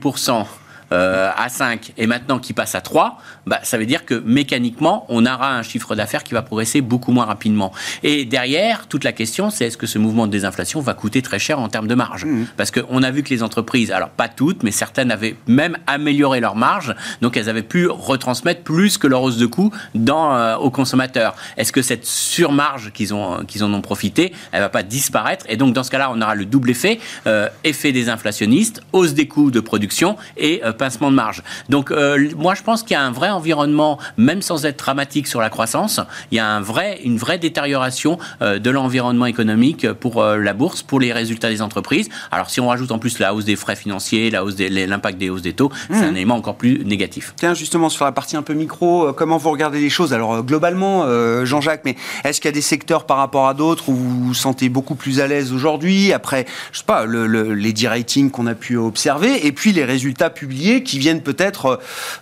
euh, 0.91 1.29
à 1.35 1.49
5 1.49 1.93
et 1.97 2.07
maintenant 2.07 2.39
qui 2.39 2.53
passe 2.53 2.75
à 2.75 2.81
3, 2.81 3.17
bah, 3.45 3.59
ça 3.63 3.77
veut 3.77 3.85
dire 3.85 4.05
que 4.05 4.15
mécaniquement, 4.25 5.05
on 5.09 5.25
aura 5.25 5.55
un 5.55 5.63
chiffre 5.63 5.95
d'affaires 5.95 6.23
qui 6.23 6.33
va 6.33 6.41
progresser 6.41 6.81
beaucoup 6.81 7.11
moins 7.11 7.25
rapidement. 7.25 7.71
Et 8.03 8.25
derrière, 8.25 8.87
toute 8.87 9.03
la 9.03 9.11
question, 9.11 9.49
c'est 9.49 9.65
est-ce 9.65 9.77
que 9.77 9.87
ce 9.87 9.97
mouvement 9.97 10.27
de 10.27 10.31
désinflation 10.31 10.81
va 10.81 10.93
coûter 10.93 11.21
très 11.21 11.39
cher 11.39 11.59
en 11.59 11.69
termes 11.69 11.87
de 11.87 11.95
marge 11.95 12.25
mmh. 12.25 12.45
Parce 12.57 12.71
qu'on 12.71 13.03
a 13.03 13.11
vu 13.11 13.23
que 13.23 13.29
les 13.29 13.43
entreprises, 13.43 13.91
alors 13.91 14.09
pas 14.09 14.27
toutes, 14.27 14.63
mais 14.63 14.71
certaines 14.71 15.11
avaient 15.11 15.35
même 15.47 15.77
amélioré 15.87 16.39
leur 16.39 16.55
marge, 16.55 16.95
donc 17.21 17.37
elles 17.37 17.49
avaient 17.49 17.63
pu 17.63 17.87
retransmettre 17.87 18.61
plus 18.61 18.97
que 18.97 19.07
leur 19.07 19.23
hausse 19.23 19.37
de 19.37 19.45
coût 19.45 19.71
dans, 19.95 20.35
euh, 20.35 20.55
aux 20.57 20.71
consommateurs. 20.71 21.35
Est-ce 21.57 21.71
que 21.71 21.81
cette 21.81 22.05
surmarge 22.05 22.91
qu'ils 22.91 23.13
ont, 23.13 23.45
qu'ils 23.45 23.63
en 23.63 23.73
ont 23.73 23.81
profité, 23.81 24.33
elle 24.51 24.61
va 24.61 24.69
pas 24.69 24.83
disparaître 24.83 25.45
Et 25.49 25.57
donc 25.57 25.73
dans 25.73 25.83
ce 25.83 25.91
cas-là, 25.91 26.11
on 26.13 26.21
aura 26.21 26.35
le 26.35 26.45
double 26.45 26.71
effet, 26.71 26.99
euh, 27.27 27.47
effet 27.63 27.91
des 27.91 28.09
inflationnistes, 28.09 28.81
hausse 28.91 29.13
des 29.13 29.27
coûts 29.27 29.51
de 29.51 29.59
production 29.59 30.17
et 30.37 30.61
pincement 30.81 31.11
de 31.11 31.15
marge. 31.15 31.43
Donc 31.69 31.91
euh, 31.91 32.27
moi 32.35 32.55
je 32.55 32.63
pense 32.63 32.81
qu'il 32.81 32.95
y 32.95 32.99
a 33.03 33.03
un 33.03 33.11
vrai 33.11 33.29
environnement, 33.29 33.99
même 34.17 34.41
sans 34.41 34.65
être 34.65 34.79
dramatique 34.79 35.27
sur 35.27 35.39
la 35.39 35.51
croissance, 35.51 35.99
il 36.31 36.37
y 36.37 36.39
a 36.39 36.47
un 36.47 36.59
vrai, 36.59 36.99
une 37.03 37.19
vraie 37.19 37.37
détérioration 37.37 38.17
euh, 38.41 38.57
de 38.57 38.71
l'environnement 38.71 39.27
économique 39.27 39.91
pour 39.93 40.23
euh, 40.23 40.37
la 40.37 40.53
bourse, 40.53 40.81
pour 40.81 40.99
les 40.99 41.13
résultats 41.13 41.49
des 41.49 41.61
entreprises. 41.61 42.09
Alors 42.31 42.49
si 42.49 42.59
on 42.59 42.67
rajoute 42.69 42.91
en 42.91 42.97
plus 42.97 43.19
la 43.19 43.35
hausse 43.35 43.45
des 43.45 43.55
frais 43.55 43.75
financiers, 43.75 44.31
la 44.31 44.43
hausse 44.43 44.57
l'impact 44.57 45.19
des 45.19 45.29
hausses 45.29 45.43
des 45.43 45.53
taux, 45.53 45.71
c'est 45.91 45.97
un 45.97 46.11
mmh. 46.11 46.15
élément 46.15 46.35
encore 46.35 46.55
plus 46.55 46.83
négatif. 46.83 47.33
Tiens 47.35 47.53
justement 47.53 47.89
sur 47.89 48.05
la 48.05 48.11
partie 48.11 48.35
un 48.35 48.41
peu 48.41 48.55
micro, 48.55 49.13
comment 49.13 49.37
vous 49.37 49.51
regardez 49.51 49.79
les 49.79 49.91
choses? 49.91 50.13
Alors 50.13 50.43
globalement, 50.43 51.05
Jean-Jacques, 51.45 51.83
mais 51.85 51.95
est-ce 52.23 52.41
qu'il 52.41 52.49
y 52.49 52.53
a 52.55 52.57
des 52.61 52.61
secteurs 52.61 53.05
par 53.05 53.17
rapport 53.17 53.47
à 53.47 53.53
d'autres 53.53 53.89
où 53.89 53.93
vous 53.93 54.25
vous 54.25 54.33
sentez 54.33 54.67
beaucoup 54.69 54.95
plus 54.95 55.19
à 55.19 55.27
l'aise 55.27 55.53
aujourd'hui? 55.53 56.11
Après, 56.11 56.47
je 56.71 56.79
sais 56.79 56.85
pas, 56.85 57.05
le, 57.05 57.53
les 57.53 57.73
d-ratings 57.73 58.31
qu'on 58.31 58.47
a 58.47 58.55
pu 58.55 58.77
observer 58.77 59.45
et 59.45 59.51
puis 59.51 59.73
les 59.73 59.85
résultats 59.85 60.31
publiés 60.31 60.70
qui 60.79 60.99
viennent 60.99 61.21
peut-être 61.21 61.65
euh, 61.65 61.77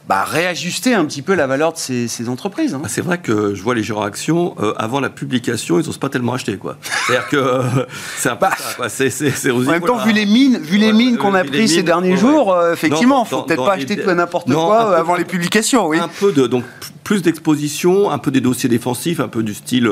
bah, 0.07 0.23
réajuster 0.23 0.93
un 0.93 1.05
petit 1.05 1.21
peu 1.21 1.35
la 1.35 1.47
valeur 1.47 1.73
de 1.73 1.77
ces, 1.77 2.29
entreprises. 2.29 2.73
Hein. 2.73 2.81
Ah, 2.83 2.89
c'est 2.89 3.01
vrai 3.01 3.19
que 3.19 3.55
je 3.55 3.61
vois 3.61 3.75
les 3.75 3.83
gérants 3.83 4.03
actions, 4.03 4.55
euh, 4.59 4.73
avant 4.77 4.99
la 4.99 5.09
publication, 5.09 5.79
ils 5.79 5.85
n'osent 5.85 5.97
pas 5.97 6.09
tellement 6.09 6.33
acheter. 6.33 6.57
Quoi. 6.57 6.77
C'est-à-dire 6.81 7.27
que 7.29 7.37
euh, 7.37 7.61
c'est 8.17 8.29
un 8.29 8.35
peu 8.35 8.47
bah, 8.79 8.89
ça, 8.89 9.03
en 9.51 9.59
même 9.59 9.81
temps, 9.81 10.03
vu 10.03 10.11
les 10.11 10.25
mines, 10.25 10.57
vu 10.57 10.77
les 10.77 10.93
mines 10.93 11.17
qu'on 11.17 11.35
a 11.35 11.43
pris 11.43 11.67
ces 11.67 11.83
derniers 11.83 12.17
jours, 12.17 12.57
effectivement, 12.71 13.23
il 13.29 13.33
ne 13.33 13.39
faut 13.39 13.43
peut-être 13.43 13.65
pas 13.65 13.73
acheter 13.73 13.97
tout 13.97 14.09
et 14.09 14.15
n'importe 14.15 14.51
quoi 14.51 14.97
avant 14.97 15.15
les 15.15 15.25
publications. 15.25 15.87
Oui. 15.87 15.99
Un 15.99 16.07
peu 16.07 16.31
de, 16.31 16.47
donc, 16.47 16.63
plus 17.09 17.23
d'exposition, 17.23 18.11
un 18.11 18.19
peu 18.19 18.29
des 18.29 18.39
dossiers 18.39 18.69
défensifs, 18.69 19.19
un 19.19 19.29
peu 19.29 19.41
du 19.41 19.55
style 19.55 19.89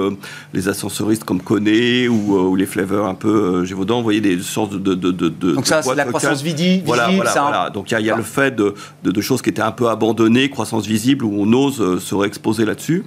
les 0.53 0.67
ascensoristes 0.67 1.23
comme 1.23 1.41
Coné 1.41 2.07
ou, 2.07 2.55
les 2.55 2.67
Flavors 2.67 3.07
un 3.07 3.15
peu 3.15 3.65
Gévaudan. 3.65 3.97
Vous 3.97 4.03
voyez 4.03 4.21
des 4.21 4.39
sortes 4.39 4.75
de. 4.75 4.93
de, 4.93 5.09
de, 5.09 5.29
donc, 5.53 5.65
ça, 5.65 5.81
c'est 5.81 5.95
la 5.95 6.05
croissance 6.05 6.43
visible. 6.43 6.83
Voilà, 6.85 7.09
voilà, 7.09 7.31
voilà. 7.31 7.69
Donc, 7.71 7.89
il 7.89 7.99
y 8.05 8.11
a, 8.11 8.15
le 8.15 8.21
fait 8.21 8.55
de, 8.55 9.21
choses 9.21 9.41
qui 9.41 9.49
étaient 9.49 9.63
un 9.63 9.71
peu 9.71 9.89
abandonnées, 9.89 10.51
croissance 10.51 10.85
visible, 10.85 11.25
où 11.25 11.33
on 11.35 11.51
ose 11.53 11.81
euh, 11.81 11.99
se 11.99 12.13
réexposer 12.13 12.65
là-dessus. 12.65 13.03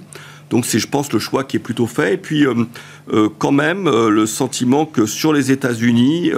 Donc 0.49 0.65
c'est, 0.65 0.79
je 0.79 0.89
pense, 0.89 1.13
le 1.13 1.19
choix 1.19 1.45
qui 1.45 1.55
est 1.55 1.61
plutôt 1.61 1.87
fait. 1.87 2.15
Et 2.15 2.17
puis, 2.17 2.45
euh, 2.45 2.53
euh, 3.13 3.29
quand 3.37 3.53
même, 3.53 3.89
le 3.89 4.25
sentiment 4.25 4.85
que 4.85 5.05
sur 5.05 5.31
les 5.31 5.53
États-Unis, 5.53 6.31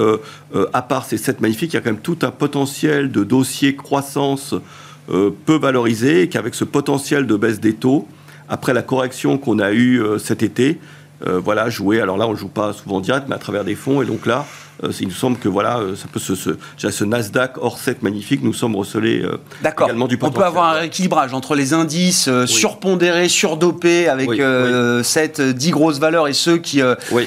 à 0.73 0.81
part 0.83 1.05
ces 1.05 1.17
sept 1.17 1.41
magnifiques, 1.41 1.73
il 1.73 1.77
y 1.77 1.79
a 1.79 1.81
quand 1.81 1.89
même 1.89 2.01
tout 2.01 2.19
un 2.21 2.29
potentiel 2.29 3.11
de 3.11 3.23
dossiers 3.23 3.75
croissance 3.75 4.53
peu 5.07 5.57
valorisé, 5.57 6.21
et 6.23 6.29
qu'avec 6.29 6.55
ce 6.55 6.63
potentiel 6.63 7.27
de 7.27 7.35
baisse 7.35 7.59
des 7.59 7.73
taux, 7.73 8.07
après 8.49 8.73
la 8.73 8.81
correction 8.81 9.37
qu'on 9.37 9.59
a 9.59 9.71
eue 9.71 10.01
cet 10.19 10.43
été, 10.43 10.79
voilà, 11.21 11.69
jouer. 11.69 12.01
Alors 12.01 12.17
là, 12.17 12.27
on 12.27 12.31
ne 12.31 12.37
joue 12.37 12.47
pas 12.49 12.73
souvent 12.73 12.99
direct, 12.99 13.27
mais 13.27 13.35
à 13.35 13.39
travers 13.39 13.63
des 13.63 13.75
fonds. 13.75 14.01
Et 14.01 14.05
donc 14.05 14.25
là, 14.25 14.45
Euh, 14.45 14.62
il 14.99 15.07
nous 15.07 15.13
semble 15.13 15.37
que 15.37 15.47
voilà, 15.47 15.77
euh, 15.77 15.95
ça 15.95 16.07
peut 16.11 16.19
se, 16.19 16.35
ce, 16.35 16.51
ce 16.77 17.03
Nasdaq 17.03 17.57
hors 17.57 17.77
7 17.77 18.03
magnifique, 18.03 18.43
nous 18.43 18.53
sommes 18.53 18.75
recelés 18.75 19.21
euh, 19.21 19.37
également 19.63 20.07
du 20.07 20.17
potentiel. 20.17 20.37
On 20.37 20.41
peut 20.41 20.47
avoir 20.47 20.69
un 20.69 20.79
rééquilibrage 20.79 21.33
entre 21.33 21.55
les 21.55 21.73
indices 21.73 22.29
surpondérés, 22.45 23.29
surdopés 23.29 24.07
avec 24.07 24.29
oui, 24.29 24.39
7, 25.03 25.41
10 25.41 25.71
grosses 25.71 25.99
valeurs 25.99 26.27
et 26.27 26.33
ceux 26.33 26.57
qui 26.57 26.81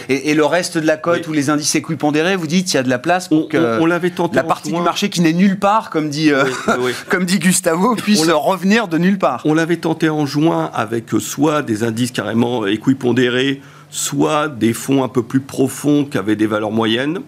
et, 0.08 0.34
le 0.34 0.44
reste 0.44 0.78
de 0.78 0.86
la 0.86 0.96
cote 0.96 1.26
où 1.28 1.32
les 1.32 1.50
indices 1.50 1.74
équipondérés, 1.74 2.36
vous 2.36 2.46
dites 2.46 2.72
il 2.72 2.76
y 2.76 2.80
a 2.80 2.82
de 2.82 2.90
la 2.90 2.98
place 2.98 3.28
pour 3.28 3.48
que 3.48 3.80
on, 3.80 3.86
l'avait 3.86 4.10
tenté 4.10 4.36
la 4.36 4.44
partie 4.44 4.72
du 4.72 4.80
marché 4.80 5.08
qui 5.08 5.20
n'est 5.20 5.32
nulle 5.32 5.58
part, 5.58 5.90
comme 5.90 6.10
dit 6.10 6.30
comme 7.08 7.24
dit 7.24 7.38
Gustavo, 7.38 7.94
puisse 7.96 8.28
revenir 8.28 8.88
de 8.88 8.98
nulle 8.98 9.18
part. 9.18 9.42
On 9.44 9.54
l'avait 9.54 9.76
tenté 9.76 10.08
en 10.08 10.26
juin 10.26 10.70
avec 10.74 11.06
soit 11.18 11.62
des 11.62 11.84
indices 11.84 12.10
carrément 12.10 12.66
équipondérés 12.66 13.60
soit 13.90 14.48
des 14.48 14.72
fonds 14.72 15.04
un 15.04 15.08
peu 15.08 15.22
plus 15.22 15.40
profonds 15.40 16.04
qui 16.04 16.18
avaient 16.18 16.36
des 16.36 16.46
valeurs 16.46 16.70
moyennes. 16.70 17.20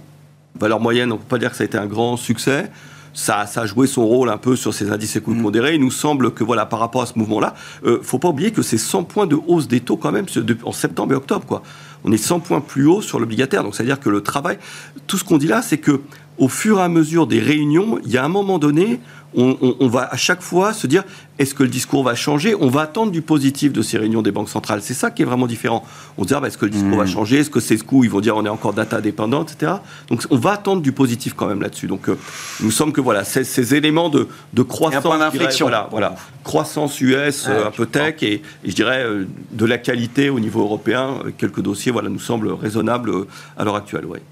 Valeurs 0.61 0.81
moyennes, 0.81 1.13
on 1.13 1.17
ne 1.17 1.21
peut 1.21 1.29
pas 1.29 1.39
dire 1.39 1.51
que 1.51 1.57
ça 1.57 1.63
a 1.63 1.67
été 1.67 1.79
un 1.79 1.87
grand 1.87 2.17
succès. 2.17 2.71
Ça, 3.15 3.47
ça, 3.47 3.63
a 3.63 3.67
joué 3.67 3.87
son 3.87 4.07
rôle 4.07 4.29
un 4.29 4.37
peu 4.37 4.55
sur 4.55 4.73
ces 4.73 4.91
indices 4.91 5.17
écoutes 5.17 5.37
mmh. 5.37 5.67
Il 5.73 5.81
nous 5.81 5.91
semble 5.91 6.33
que, 6.33 6.45
voilà, 6.45 6.67
par 6.67 6.79
rapport 6.79 7.03
à 7.03 7.07
ce 7.07 7.19
mouvement-là, 7.19 7.55
ne 7.83 7.91
euh, 7.91 8.03
faut 8.03 8.19
pas 8.19 8.29
oublier 8.29 8.53
que 8.53 8.63
c'est 8.63 8.79
100 8.79 9.05
points 9.05 9.27
de 9.27 9.37
hausse 9.47 9.67
des 9.67 9.81
taux 9.81 9.97
quand 9.97 10.13
même 10.13 10.27
en 10.65 10.73
septembre 10.73 11.15
et 11.15 11.17
octobre. 11.17 11.45
Quoi. 11.45 11.63
On 12.05 12.13
est 12.13 12.19
100 12.19 12.41
points 12.41 12.61
plus 12.61 12.87
haut 12.87 13.03
sur 13.03 13.19
l'obligataire. 13.19 13.65
Donc, 13.65 13.75
c'est-à-dire 13.75 13.99
que 13.99 14.09
le 14.09 14.23
travail, 14.23 14.59
tout 15.07 15.19
ce 15.19 15.25
qu'on 15.25 15.39
dit 15.39 15.49
là, 15.49 15.63
c'est 15.63 15.79
que 15.79 16.01
au 16.39 16.49
fur 16.49 16.79
et 16.79 16.83
à 16.83 16.89
mesure 16.89 17.27
des 17.27 17.41
réunions, 17.41 17.99
il 18.05 18.11
y 18.11 18.17
a 18.17 18.25
un 18.25 18.29
moment 18.29 18.59
donné, 18.59 19.01
on, 19.35 19.89
va 19.89 20.09
à 20.11 20.17
chaque 20.17 20.41
fois 20.41 20.73
se 20.73 20.87
dire 20.87 21.05
est-ce 21.39 21.55
que 21.55 21.63
le 21.63 21.69
discours 21.69 22.03
va 22.03 22.15
changer? 22.15 22.55
On 22.55 22.69
va 22.69 22.83
attendre 22.83 23.13
du 23.13 23.21
positif 23.21 23.73
de 23.73 23.83
ces 23.83 23.99
réunions 23.99 24.23
des 24.23 24.33
banques 24.33 24.49
centrales. 24.49 24.81
C'est 24.83 24.95
ça 24.95 25.11
qui 25.11 25.23
est 25.23 25.25
vraiment 25.25 25.47
différent. 25.47 25.85
On 26.17 26.23
se 26.23 26.29
dit 26.29 26.35
ah, 26.35 26.41
bah, 26.41 26.49
est-ce 26.49 26.57
que 26.57 26.65
le 26.65 26.71
discours 26.71 26.97
va 26.97 27.05
hmm. 27.05 27.09
changer? 27.09 27.39
Est-ce 27.41 27.51
que 27.51 27.61
c'est 27.61 27.77
ce 27.77 27.85
coup 27.85 28.05
Ils 28.05 28.11
vont 28.11 28.21
dire 28.21 28.37
on 28.37 28.45
est 28.45 28.51
encore 28.51 28.73
data 28.73 29.01
dépendant, 29.01 29.45
etc. 29.45 29.73
Donc 30.09 30.25
on 30.31 30.37
va 30.37 30.53
attendre 30.53 30.81
du 30.81 30.93
positif 30.93 31.35
quand 31.35 31.47
même 31.47 31.61
là-dessus. 31.61 31.87
Donc 31.87 32.09
euh, 32.09 32.19
il 32.61 32.67
nous 32.67 32.73
semble 32.73 32.93
que 32.93 33.01
voilà, 33.01 33.25
ces, 33.25 33.75
éléments 33.75 34.09
de, 34.09 34.27
croissance, 34.63 35.03
voilà, 35.03 35.89
voilà, 35.91 36.17
croissance 36.43 37.01
US, 37.01 37.47
euh, 37.49 37.67
un 37.67 37.71
peu 37.71 37.87
tech 37.87 38.23
et, 38.23 38.43
je 38.65 38.73
dirais 38.73 39.05
euh, 39.05 39.27
de 39.53 39.67
la 39.67 39.79
qualité 39.79 40.31
au 40.31 40.41
niveau 40.41 40.63
européen, 40.63 41.19
quelques 41.37 41.61
dossiers, 41.61 41.93
voilà, 41.93 42.09
nous 42.09 42.19
semblent 42.19 42.53
raisonnables 42.53 43.13
à 43.59 43.65
l'heure 43.65 43.77
actuelle. 43.77 44.07
Ouais. 44.07 44.23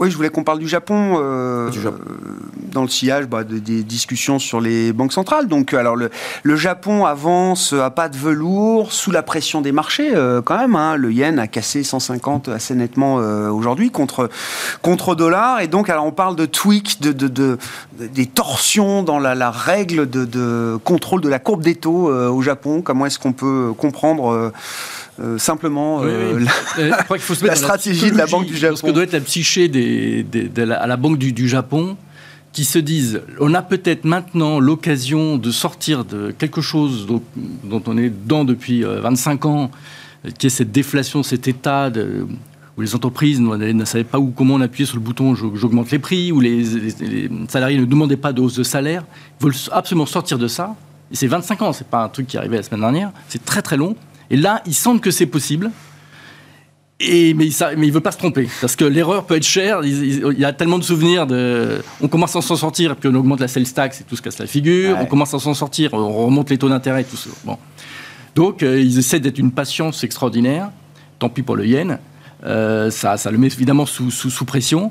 Oui, 0.00 0.10
je 0.10 0.16
voulais 0.16 0.28
qu'on 0.28 0.42
parle 0.42 0.58
du 0.58 0.66
Japon, 0.66 1.18
euh, 1.18 1.70
dans 2.72 2.82
le 2.82 2.88
sillage 2.88 3.26
bah, 3.26 3.44
des 3.44 3.84
discussions 3.84 4.40
sur 4.40 4.60
les 4.60 4.92
banques 4.92 5.12
centrales. 5.12 5.46
Donc, 5.46 5.72
alors 5.72 5.94
le, 5.94 6.10
Japon 6.56 7.04
avance 7.06 7.72
à 7.72 7.90
pas 7.90 8.08
de 8.08 8.16
velours, 8.16 8.92
sous 8.92 9.12
la 9.12 9.22
pression 9.22 9.60
des 9.60 9.70
marchés 9.70 10.10
euh, 10.12 10.42
quand 10.42 10.58
même. 10.58 10.74
Hein. 10.74 10.96
Le 10.96 11.12
yen 11.12 11.38
a 11.38 11.46
cassé 11.46 11.84
150 11.84 12.48
assez 12.48 12.74
nettement 12.74 13.20
euh, 13.20 13.50
aujourd'hui 13.50 13.90
contre 13.90 14.28
contre 14.82 15.14
dollar. 15.14 15.60
Et 15.60 15.68
donc, 15.68 15.88
alors 15.88 16.06
on 16.06 16.12
parle 16.12 16.34
de 16.34 16.46
tweak, 16.46 17.00
de, 17.00 17.12
de, 17.12 17.58
des 17.96 18.26
torsions 18.26 19.04
dans 19.04 19.20
la, 19.20 19.50
règle 19.52 20.10
de, 20.10 20.76
contrôle 20.82 21.20
de 21.20 21.28
la 21.28 21.38
courbe 21.38 21.62
des 21.62 21.76
taux 21.76 22.08
au 22.08 22.42
Japon. 22.42 22.82
Comment 22.82 23.06
est-ce 23.06 23.20
qu'on 23.20 23.32
peut 23.32 23.72
comprendre 23.78 24.52
euh, 25.20 25.38
simplement 25.38 26.02
euh, 26.02 26.40
la, 26.78 27.54
stratégie 27.54 28.10
de 28.10 28.16
la 28.16 28.26
Banque 28.26 28.46
du 28.46 28.56
Japon. 28.56 28.76
Ce 28.76 28.82
que 28.82 28.90
doit 28.90 29.04
être 29.04 29.12
la 29.12 29.20
psyché 29.20 29.68
des, 29.68 30.26
à 30.72 30.86
la 30.88 30.96
Banque 30.96 31.18
du, 31.18 31.48
Japon, 31.48 31.96
qui 32.52 32.64
se 32.64 32.80
disent 32.80 33.20
on 33.38 33.54
a 33.54 33.62
peut-être 33.62 34.04
maintenant 34.04 34.58
l'occasion 34.58 35.36
de 35.36 35.52
sortir 35.52 36.04
de 36.04 36.34
quelque 36.36 36.60
chose 36.60 37.06
dont, 37.06 37.82
on 37.86 37.96
est 37.96 38.10
dedans 38.10 38.44
depuis 38.44 38.82
25 38.82 39.44
euh, 39.44 39.48
ans, 39.48 39.70
qui 40.38 40.48
est 40.48 40.50
cette 40.50 40.72
déflation, 40.72 41.22
cet 41.22 41.46
état 41.46 41.90
de, 41.90 42.26
où 42.76 42.80
les 42.80 42.96
entreprises 42.96 43.40
ne 43.40 43.84
savaient 43.84 44.02
pas 44.02 44.18
où, 44.18 44.32
comment 44.32 44.54
on 44.54 44.60
appuyait 44.60 44.86
sur 44.86 44.96
le 44.96 45.02
bouton 45.02 45.36
j'augmente 45.36 45.92
les 45.92 46.00
prix, 46.00 46.32
où 46.32 46.40
les, 46.40 46.64
les, 47.00 47.30
salariés 47.48 47.78
ne 47.78 47.84
demandaient 47.84 48.16
pas 48.16 48.32
de 48.32 48.40
hausse 48.40 48.56
de 48.56 48.64
salaire. 48.64 49.04
Ils 49.40 49.44
veulent 49.44 49.54
absolument 49.70 50.06
sortir 50.06 50.38
de 50.38 50.48
ça. 50.48 50.74
Et 51.12 51.14
c'est 51.14 51.28
25 51.28 51.62
ans, 51.62 51.72
c'est 51.72 51.86
pas 51.86 52.02
un 52.02 52.08
truc 52.08 52.26
qui 52.26 52.36
est 52.36 52.40
arrivé 52.40 52.56
la 52.56 52.64
semaine 52.64 52.80
dernière, 52.80 53.12
c'est 53.28 53.44
très 53.44 53.62
très 53.62 53.76
long. 53.76 53.94
Et 54.30 54.36
là, 54.36 54.62
il 54.66 54.74
semble 54.74 55.00
que 55.00 55.10
c'est 55.10 55.26
possible. 55.26 55.70
Et, 57.00 57.34
mais 57.34 57.48
il 57.48 57.88
ne 57.88 57.92
veut 57.92 58.00
pas 58.00 58.12
se 58.12 58.18
tromper, 58.18 58.48
parce 58.60 58.76
que 58.76 58.84
l'erreur 58.84 59.26
peut 59.26 59.36
être 59.36 59.44
chère. 59.44 59.80
Il, 59.82 60.38
y 60.38 60.44
a 60.44 60.52
tellement 60.52 60.78
de 60.78 60.84
souvenirs 60.84 61.26
de. 61.26 61.82
On 62.00 62.08
commence 62.08 62.36
à 62.36 62.40
s'en 62.40 62.56
sortir, 62.56 62.92
et 62.92 62.94
puis 62.94 63.08
on 63.12 63.14
augmente 63.14 63.40
la 63.40 63.48
sales 63.48 63.70
tax 63.72 64.00
et 64.00 64.04
tout 64.04 64.16
se 64.16 64.22
casse 64.22 64.38
la 64.38 64.46
figure. 64.46 64.96
On 65.00 65.06
commence 65.06 65.34
à 65.34 65.38
s'en 65.38 65.54
sortir, 65.54 65.92
on 65.92 66.24
remonte 66.26 66.50
les 66.50 66.58
taux 66.58 66.68
d'intérêt 66.68 67.04
tout 67.04 67.16
ça. 67.16 67.30
Bon. 67.44 67.58
Donc, 68.34 68.62
euh, 68.62 68.80
ils 68.80 68.98
essaient 68.98 69.20
d'être 69.20 69.38
une 69.38 69.52
patience 69.52 70.04
extraordinaire. 70.04 70.70
Tant 71.18 71.28
pis 71.28 71.42
pour 71.42 71.56
le 71.56 71.66
yen. 71.66 71.98
Euh, 72.44 72.90
ça, 72.90 73.16
ça, 73.16 73.30
le 73.30 73.38
met 73.38 73.46
évidemment 73.46 73.86
sous, 73.86 74.10
sous, 74.10 74.30
sous 74.30 74.44
pression. 74.44 74.90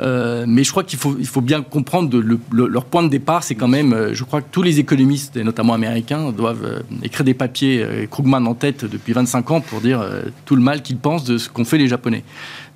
Euh, 0.00 0.44
mais 0.48 0.64
je 0.64 0.70
crois 0.70 0.84
qu'il 0.84 0.98
faut, 0.98 1.40
bien 1.40 1.62
comprendre 1.62 2.22
leur 2.52 2.84
point 2.84 3.02
de 3.02 3.08
départ, 3.08 3.42
c'est 3.42 3.54
quand 3.54 3.68
même, 3.68 3.92
euh, 3.92 4.14
je 4.14 4.24
crois 4.24 4.40
que 4.40 4.48
tous 4.50 4.62
les 4.62 4.80
économistes, 4.80 5.36
et 5.36 5.44
notamment 5.44 5.74
américains, 5.74 6.32
doivent 6.32 6.64
euh, 6.64 6.80
écrire 7.02 7.24
des 7.24 7.34
papiers, 7.34 7.86
Krugman 8.10 8.46
en 8.46 8.54
tête 8.54 8.84
depuis 8.84 9.12
25 9.12 9.50
ans, 9.50 9.60
pour 9.60 9.80
dire 9.80 10.04
tout 10.44 10.56
le 10.56 10.62
mal 10.62 10.82
qu'ils 10.82 10.96
pensent 10.96 11.24
de 11.24 11.38
ce 11.38 11.48
qu'ont 11.48 11.64
fait 11.64 11.78
les 11.78 11.88
Japonais. 11.88 12.24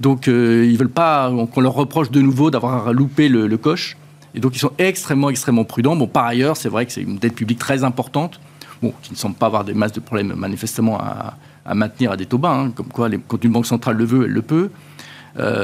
Donc 0.01 0.27
ils 0.27 0.33
ne 0.33 0.77
veulent 0.77 0.89
pas 0.89 1.33
qu'on 1.53 1.61
leur 1.61 1.75
reproche 1.75 2.11
de 2.11 2.21
nouveau 2.21 2.51
d'avoir 2.51 2.93
loupé 2.93 3.29
le, 3.29 3.57
coche. 3.57 3.97
Et 4.35 4.41
donc 4.41 4.55
ils 4.55 4.59
sont 4.59 4.73
extrêmement, 4.79 5.31
extrêmement 5.31 5.65
prudents. 5.65 5.97
Bon, 5.97 6.07
par 6.07 6.27
ailleurs, 6.27 6.57
c'est 6.57 6.69
vrai 6.69 6.85
que 6.85 6.93
c'est 6.93 7.01
une 7.03 7.17
dette 7.17 7.35
publique 7.35 7.59
très 7.59 7.85
importante, 7.85 8.41
bon, 8.83 8.93
qui 9.03 9.13
ne 9.13 9.17
semble 9.17 9.37
pas 9.37 9.47
avoir 9.47 9.65
des 9.65 9.73
masses 9.73 9.93
de 9.93 10.01
problèmes 10.01 10.35
manifestement 10.35 10.99
à, 10.99 11.37
maintenir 11.75 12.13
à 12.13 12.17
des 12.17 12.27
taux 12.27 12.39
bas, 12.39 12.53
hein, 12.53 12.71
comme 12.71 12.89
quoi 12.89 13.09
quand 13.27 13.43
une 13.43 13.53
banque 13.53 13.67
centrale 13.67 13.97
le 13.97 14.05
veut, 14.05 14.25
elle 14.27 14.33
le 14.33 14.43
peut. 14.43 14.71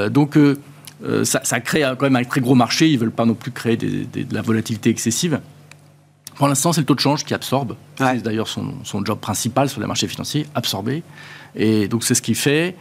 donc 0.09 0.37
euh, 0.37 0.55
ça, 1.23 1.59
crée 1.59 1.81
quand 1.97 2.05
même 2.05 2.15
un 2.15 2.23
très 2.23 2.41
gros 2.41 2.55
marché. 2.55 2.89
Ils 2.89 2.95
ne 2.95 2.99
veulent 2.99 3.11
pas 3.11 3.25
non 3.25 3.33
plus 3.33 3.51
créer 3.51 3.77
de 3.77 4.07
la 4.31 4.41
volatilité 4.41 4.89
excessive. 4.89 5.39
Pour 6.35 6.47
l'instant, 6.47 6.73
c'est 6.73 6.81
le 6.81 6.85
taux 6.85 6.95
de 6.95 6.99
change 6.99 7.23
qui 7.23 7.33
absorbe. 7.33 7.75
C'est 7.97 8.23
d'ailleurs 8.23 8.47
son, 8.47 8.73
job 9.05 9.19
principal 9.19 9.69
sur 9.69 9.81
les 9.81 9.87
marchés 9.87 10.07
financiers, 10.07 10.47
absorber. 10.55 11.03
Et 11.55 11.87
donc, 11.87 12.03
c'est 12.03 12.15
ce 12.15 12.21
qu'il 12.21 12.35
fait. 12.35 12.75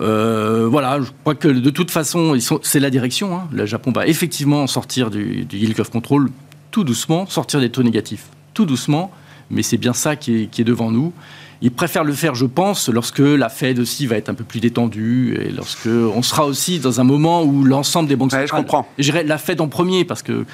Euh, 0.00 0.68
voilà, 0.70 1.00
je 1.00 1.10
crois 1.22 1.34
que 1.34 1.48
de 1.48 1.70
toute 1.70 1.90
façon, 1.90 2.36
c'est 2.62 2.80
la 2.80 2.90
direction. 2.90 3.36
Hein. 3.36 3.48
Le 3.52 3.66
Japon 3.66 3.92
va 3.92 4.06
effectivement 4.06 4.66
sortir 4.66 5.10
du, 5.10 5.44
du 5.44 5.58
yield 5.58 5.74
curve 5.74 5.90
control 5.90 6.30
tout 6.70 6.84
doucement, 6.84 7.26
sortir 7.26 7.60
des 7.60 7.70
taux 7.70 7.82
négatifs 7.82 8.26
tout 8.54 8.66
doucement, 8.66 9.12
mais 9.50 9.62
c'est 9.62 9.76
bien 9.76 9.92
ça 9.92 10.16
qui 10.16 10.48
est 10.56 10.64
devant 10.64 10.90
nous. 10.90 11.12
Ils 11.60 11.72
préfèrent 11.72 12.04
le 12.04 12.12
faire, 12.12 12.36
je 12.36 12.46
pense, 12.46 12.88
lorsque 12.88 13.18
la 13.18 13.48
Fed 13.48 13.80
aussi 13.80 14.06
va 14.06 14.16
être 14.16 14.28
un 14.28 14.34
peu 14.34 14.44
plus 14.44 14.60
détendue 14.60 15.36
et 15.40 15.50
lorsque 15.50 15.86
on 15.88 16.22
sera 16.22 16.46
aussi 16.46 16.78
dans 16.78 17.00
un 17.00 17.04
moment 17.04 17.42
où 17.42 17.64
l'ensemble 17.64 18.08
des 18.08 18.14
banques 18.14 18.30
centrales. 18.30 18.48
je 18.48 18.52
comprends. 18.52 18.86
Je 18.96 19.02
dirais 19.02 19.24
la 19.24 19.38
Fed 19.38 19.60
en 19.60 19.66
premier 19.66 20.04
parce 20.04 20.22
que 20.22 20.44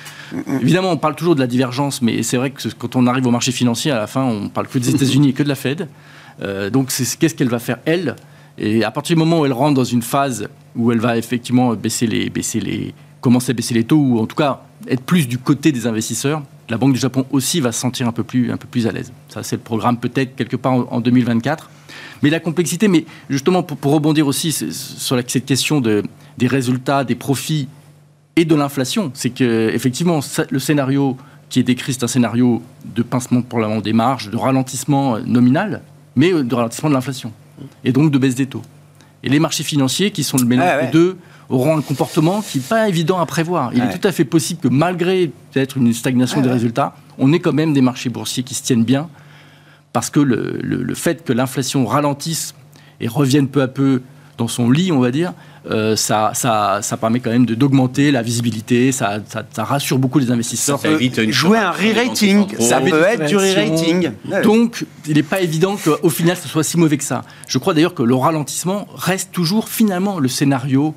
évidemment 0.62 0.90
on 0.90 0.96
parle 0.96 1.14
toujours 1.14 1.34
de 1.34 1.40
la 1.40 1.46
divergence, 1.46 2.00
mais 2.00 2.22
c'est 2.22 2.38
vrai 2.38 2.50
que 2.50 2.68
quand 2.78 2.96
on 2.96 3.06
arrive 3.06 3.26
au 3.26 3.30
marché 3.30 3.52
financier, 3.52 3.90
à 3.90 3.98
la 3.98 4.06
fin, 4.06 4.24
on 4.24 4.48
parle 4.48 4.66
que 4.66 4.78
des 4.78 4.90
États-Unis 4.94 5.30
et 5.30 5.32
que 5.34 5.42
de 5.42 5.48
la 5.48 5.56
Fed. 5.56 5.88
Euh, 6.42 6.70
donc 6.70 6.88
qu'est-ce 6.88 7.34
qu'elle 7.34 7.50
va 7.50 7.58
faire 7.58 7.78
elle? 7.84 8.16
Et 8.56 8.82
à 8.82 8.90
partir 8.90 9.14
du 9.14 9.18
moment 9.18 9.40
où 9.40 9.46
elle 9.46 9.52
rentre 9.52 9.74
dans 9.74 9.84
une 9.84 10.02
phase 10.02 10.48
où 10.74 10.90
elle 10.90 11.00
va 11.00 11.18
effectivement 11.18 11.74
baisser 11.74 12.06
les, 12.06 12.30
baisser 12.30 12.60
les, 12.60 12.94
commencer 13.20 13.50
à 13.50 13.54
baisser 13.54 13.74
les 13.74 13.84
taux 13.84 13.98
ou 13.98 14.20
en 14.20 14.26
tout 14.26 14.36
cas 14.36 14.62
être 14.88 15.02
plus 15.02 15.28
du 15.28 15.38
côté 15.38 15.70
des 15.70 15.86
investisseurs, 15.86 16.42
la 16.68 16.78
Banque 16.78 16.94
du 16.94 16.98
Japon 16.98 17.26
aussi 17.30 17.60
va 17.60 17.72
se 17.72 17.80
sentir 17.80 18.08
un 18.08 18.12
peu 18.12 18.24
plus, 18.24 18.50
un 18.50 18.56
peu 18.56 18.66
plus 18.66 18.86
à 18.86 18.92
l'aise. 18.92 19.12
Ça, 19.28 19.42
c'est 19.42 19.56
le 19.56 19.62
programme 19.62 19.98
peut-être 19.98 20.34
quelque 20.36 20.56
part 20.56 20.92
en, 20.92 21.00
2024. 21.00 21.70
Mais 22.22 22.30
la 22.30 22.40
complexité, 22.40 22.88
mais 22.88 23.04
justement 23.28 23.62
pour, 23.62 23.92
rebondir 23.92 24.26
aussi 24.26 24.52
sur 24.52 25.20
cette 25.26 25.44
question 25.44 25.80
de, 25.80 26.02
des 26.38 26.46
résultats, 26.46 27.04
des 27.04 27.14
profits 27.14 27.68
et 28.36 28.44
de 28.44 28.54
l'inflation, 28.54 29.10
c'est 29.14 29.30
que 29.30 29.70
effectivement 29.74 30.20
le 30.50 30.58
scénario 30.58 31.16
qui 31.50 31.60
est 31.60 31.64
décrit, 31.64 31.92
c'est 31.92 32.02
un 32.02 32.08
scénario 32.08 32.62
de 32.84 33.02
pincement 33.02 33.42
pour 33.42 33.60
la 33.60 33.80
des 33.80 33.92
marges, 33.92 34.30
de 34.30 34.36
ralentissement 34.36 35.18
nominal, 35.20 35.82
mais 36.16 36.32
de 36.32 36.54
ralentissement 36.54 36.88
de 36.88 36.94
l'inflation 36.94 37.32
et 37.84 37.92
donc 37.92 38.10
de 38.10 38.18
baisse 38.18 38.34
des 38.34 38.46
taux. 38.46 38.62
Et 39.22 39.28
les 39.28 39.38
marchés 39.38 39.64
financiers, 39.64 40.10
qui 40.10 40.24
sont 40.24 40.36
le 40.36 40.44
mélange 40.44 40.68
ah 40.70 40.84
des 40.84 40.92
deux, 40.92 41.16
auront 41.48 41.78
un 41.78 41.82
comportement 41.82 42.42
qui 42.42 42.58
n'est 42.58 42.64
pas 42.64 42.88
évident 42.88 43.18
à 43.18 43.26
prévoir. 43.26 43.72
Il 43.74 43.82
est 43.82 43.98
tout 43.98 44.06
à 44.06 44.12
fait 44.12 44.24
possible 44.24 44.60
que 44.60 44.68
malgré 44.68 45.30
peut-être 45.52 45.76
une 45.76 45.92
stagnation 45.92 46.40
des 46.40 46.50
résultats, 46.50 46.94
on 47.18 47.32
ait 47.32 47.40
quand 47.40 47.52
même 47.52 47.72
des 47.72 47.80
marchés 47.80 48.10
boursiers 48.10 48.42
qui 48.42 48.54
se 48.54 48.62
tiennent 48.62 48.84
bien, 48.84 49.08
parce 49.92 50.10
que 50.10 50.20
le, 50.20 50.94
fait 50.94 51.24
que 51.24 51.32
l'inflation 51.32 51.86
ralentisse 51.86 52.54
et 53.00 53.08
revienne 53.08 53.48
peu 53.48 53.62
à 53.62 53.68
peu 53.68 54.02
dans 54.36 54.48
son 54.48 54.68
lit, 54.68 54.90
on 54.90 54.98
va 54.98 55.12
dire, 55.12 55.32
euh, 55.70 55.94
ça, 55.94 56.32
ça, 56.34 56.80
ça, 56.82 56.96
permet 56.96 57.20
quand 57.20 57.30
même 57.30 57.46
d'augmenter 57.46 58.10
la 58.10 58.20
visibilité, 58.20 58.90
ça, 58.90 59.20
ça, 59.28 59.64
rassure 59.64 59.98
beaucoup 59.98 60.18
les 60.18 60.32
investisseurs. 60.32 60.80
Ça 60.80 60.90
évite 60.90 61.30
jouer 61.30 61.58
un 61.58 61.70
re-rating, 61.70 62.46
ça 62.58 62.80
peut 62.80 63.02
être 63.04 63.26
du 63.26 63.36
re-rating. 63.36 64.10
Donc, 64.42 64.84
il 65.06 65.14
n'est 65.14 65.22
pas 65.22 65.40
évident 65.40 65.76
qu'au 65.76 66.10
final, 66.10 66.36
ce 66.36 66.48
soit 66.48 66.64
si 66.64 66.76
mauvais 66.76 66.98
que 66.98 67.04
ça. 67.04 67.22
Je 67.46 67.58
crois 67.58 67.74
d'ailleurs 67.74 67.94
que 67.94 68.02
le 68.02 68.16
ralentissement 68.16 68.88
reste 68.96 69.30
toujours 69.30 69.68
finalement 69.68 70.18
le 70.18 70.28
scénario 70.28 70.94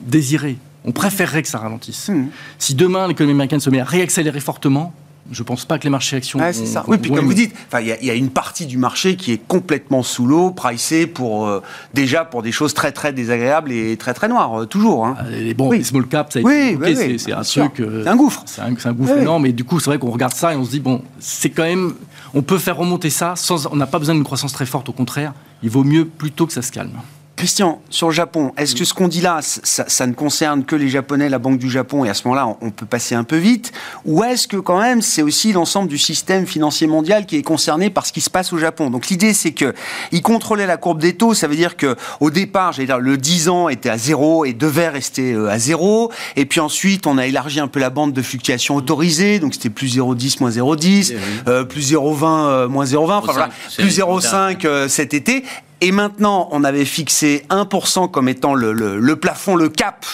désiré. 0.00 0.58
On 0.84 0.92
préférerait 0.92 1.42
que 1.42 1.48
ça 1.48 1.58
ralentisse. 1.58 2.08
Hmm. 2.08 2.26
Si 2.58 2.74
demain 2.74 3.08
l'économie 3.08 3.32
américaine 3.32 3.60
se 3.60 3.70
met 3.70 3.80
à 3.80 3.84
réaccélérer 3.84 4.40
fortement, 4.40 4.92
Je 5.30 5.42
pense 5.42 5.66
pas 5.66 5.78
que 5.78 5.84
les 5.84 5.90
marchés 5.90 6.16
actions. 6.16 6.40
c'est 6.52 6.64
ça. 6.64 6.84
Oui, 6.86 6.96
puis 6.96 7.10
comme 7.10 7.26
vous 7.26 7.34
dites, 7.34 7.54
il 7.78 7.96
y, 8.02 8.06
y, 8.06 8.10
a 8.10 8.14
une 8.14 8.30
partie 8.30 8.64
du 8.64 8.78
marché 8.78 9.16
qui 9.16 9.32
est 9.32 9.40
complètement 9.46 10.02
sous 10.02 10.26
l'eau, 10.26 10.52
pricée 10.52 11.06
pour 11.06 11.46
euh, 11.46 11.62
déjà 11.92 12.24
pour 12.24 12.42
des 12.42 12.50
choses 12.50 12.72
très 12.72 12.92
très 12.92 13.12
désagréables 13.12 13.70
et 13.70 13.98
très 13.98 14.14
très 14.14 14.28
noires, 14.28 14.62
euh, 14.62 14.66
toujours. 14.66 15.04
Hein. 15.04 15.18
Les, 15.30 15.52
bon, 15.52 15.70
les 15.70 15.84
small 15.84 16.06
caps, 16.06 16.32
ça 16.32 16.38
a 16.38 16.42
été 16.42 17.18
c'est 17.18 17.32
un 17.32 17.42
truc. 17.42 17.80
Euh, 17.80 18.04
c'est 18.04 18.08
un 18.08 18.16
gouffre. 18.16 18.42
C'est 18.46 18.62
un, 18.62 18.92
gouffre 18.94 19.18
énorme. 19.18 19.44
Et 19.44 19.52
du 19.52 19.64
coup, 19.64 19.80
c'est 19.80 19.90
vrai 19.90 19.98
qu'on 19.98 20.10
regarde 20.10 20.32
ça 20.32 20.54
et 20.54 20.56
on 20.56 20.64
se 20.64 20.70
dit 20.70 20.80
bon, 20.80 21.02
c'est 21.20 21.50
quand 21.50 21.64
même, 21.64 21.92
on 22.32 22.40
peut 22.40 22.58
faire 22.58 22.78
remonter 22.78 23.10
ça 23.10 23.34
sans, 23.36 23.66
on 23.66 23.76
n'a 23.76 23.86
pas 23.86 23.98
besoin 23.98 24.14
d'une 24.14 24.24
croissance 24.24 24.54
très 24.54 24.66
forte. 24.66 24.88
Au 24.88 24.92
contraire, 24.92 25.34
il 25.62 25.68
vaut 25.68 25.84
mieux 25.84 26.06
plutôt 26.06 26.46
que 26.46 26.54
ça 26.54 26.62
se 26.62 26.72
calme. 26.72 26.92
Christian, 27.38 27.80
sur 27.88 28.08
le 28.08 28.12
Japon, 28.12 28.52
est-ce 28.56 28.74
que 28.74 28.84
ce 28.84 28.92
qu'on 28.92 29.06
dit 29.06 29.20
là, 29.20 29.38
ça, 29.42 30.06
ne 30.08 30.12
concerne 30.12 30.64
que 30.64 30.74
les 30.74 30.88
Japonais, 30.88 31.28
la 31.28 31.38
Banque 31.38 31.58
du 31.58 31.70
Japon, 31.70 32.04
et 32.04 32.08
à 32.08 32.14
ce 32.14 32.26
moment-là, 32.26 32.56
on, 32.60 32.70
peut 32.72 32.84
passer 32.84 33.14
un 33.14 33.22
peu 33.22 33.36
vite 33.36 33.70
Ou 34.04 34.24
est-ce 34.24 34.48
que 34.48 34.56
quand 34.56 34.80
même, 34.80 35.02
c'est 35.02 35.22
aussi 35.22 35.52
l'ensemble 35.52 35.88
du 35.88 35.98
système 35.98 36.48
financier 36.48 36.88
mondial 36.88 37.26
qui 37.26 37.36
est 37.36 37.42
concerné 37.42 37.90
par 37.90 38.06
ce 38.06 38.12
qui 38.12 38.20
se 38.20 38.28
passe 38.28 38.52
au 38.52 38.58
Japon? 38.58 38.90
Donc 38.90 39.06
l'idée, 39.06 39.34
c'est 39.34 39.52
que 39.52 39.72
il 40.10 40.20
contrôlait 40.20 40.66
la 40.66 40.76
courbe 40.76 41.00
des 41.00 41.14
taux, 41.14 41.32
ça 41.32 41.46
veut 41.46 41.54
dire 41.54 41.76
que 41.76 41.94
au 42.18 42.32
départ, 42.32 42.72
j'allais 42.72 42.86
dire, 42.86 42.98
le 42.98 43.16
10 43.16 43.48
ans 43.50 43.68
était 43.68 43.88
à 43.88 43.98
zéro 43.98 44.44
et 44.44 44.52
devait 44.52 44.88
rester 44.88 45.32
euh, 45.32 45.48
à 45.48 45.60
zéro, 45.60 46.10
et 46.34 46.44
puis 46.44 46.58
ensuite, 46.58 47.06
on 47.06 47.18
a 47.18 47.26
élargi 47.26 47.60
un 47.60 47.68
peu 47.68 47.78
la 47.78 47.90
bande 47.90 48.12
de 48.12 48.22
fluctuation 48.22 48.74
autorisée, 48.74 49.38
donc 49.38 49.54
c'était 49.54 49.70
plus 49.70 49.96
0,10, 49.96 50.38
moins 50.40 50.50
0,10, 50.50 51.14
euh, 51.46 51.62
plus 51.62 51.92
0,20, 51.92 52.48
euh, 52.48 52.68
moins 52.68 52.84
0,20, 52.84 53.12
enfin 53.12 53.32
voilà, 53.32 53.50
plus 53.76 53.96
0,5 53.96 54.88
cet 54.88 55.14
été, 55.14 55.44
et 55.80 55.92
maintenant, 55.92 56.48
on 56.50 56.64
avait 56.64 56.84
fixé 56.84 57.44
1% 57.50 58.10
comme 58.10 58.28
étant 58.28 58.54
le, 58.54 59.14
plafond, 59.14 59.54
le 59.54 59.68
cap 59.68 60.04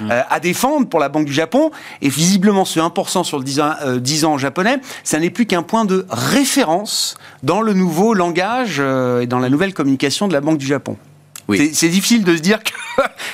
mmh. 0.00 0.10
euh, 0.10 0.22
à 0.28 0.40
défendre 0.40 0.86
pour 0.86 1.00
la 1.00 1.08
Banque 1.08 1.24
du 1.24 1.32
Japon. 1.32 1.70
Et 2.02 2.08
visiblement, 2.10 2.64
ce 2.64 2.78
1% 2.78 3.24
sur 3.24 3.38
le 3.38 3.44
10 3.44 3.60
ans, 3.60 3.74
10 3.96 4.24
euh, 4.24 4.26
ans 4.26 4.38
japonais, 4.38 4.78
ça 5.02 5.18
n'est 5.18 5.30
plus 5.30 5.46
qu'un 5.46 5.62
point 5.62 5.86
de 5.86 6.06
référence 6.10 7.16
dans 7.42 7.62
le 7.62 7.72
nouveau 7.72 8.12
langage 8.12 8.76
euh, 8.80 9.20
et 9.20 9.26
dans 9.26 9.38
la 9.38 9.48
nouvelle 9.48 9.72
communication 9.72 10.28
de 10.28 10.34
la 10.34 10.42
Banque 10.42 10.58
du 10.58 10.66
Japon. 10.66 10.98
Oui. 11.46 11.70
C'est 11.74 11.88
difficile 11.88 12.24
de 12.24 12.36
se 12.36 12.40
dire 12.40 12.58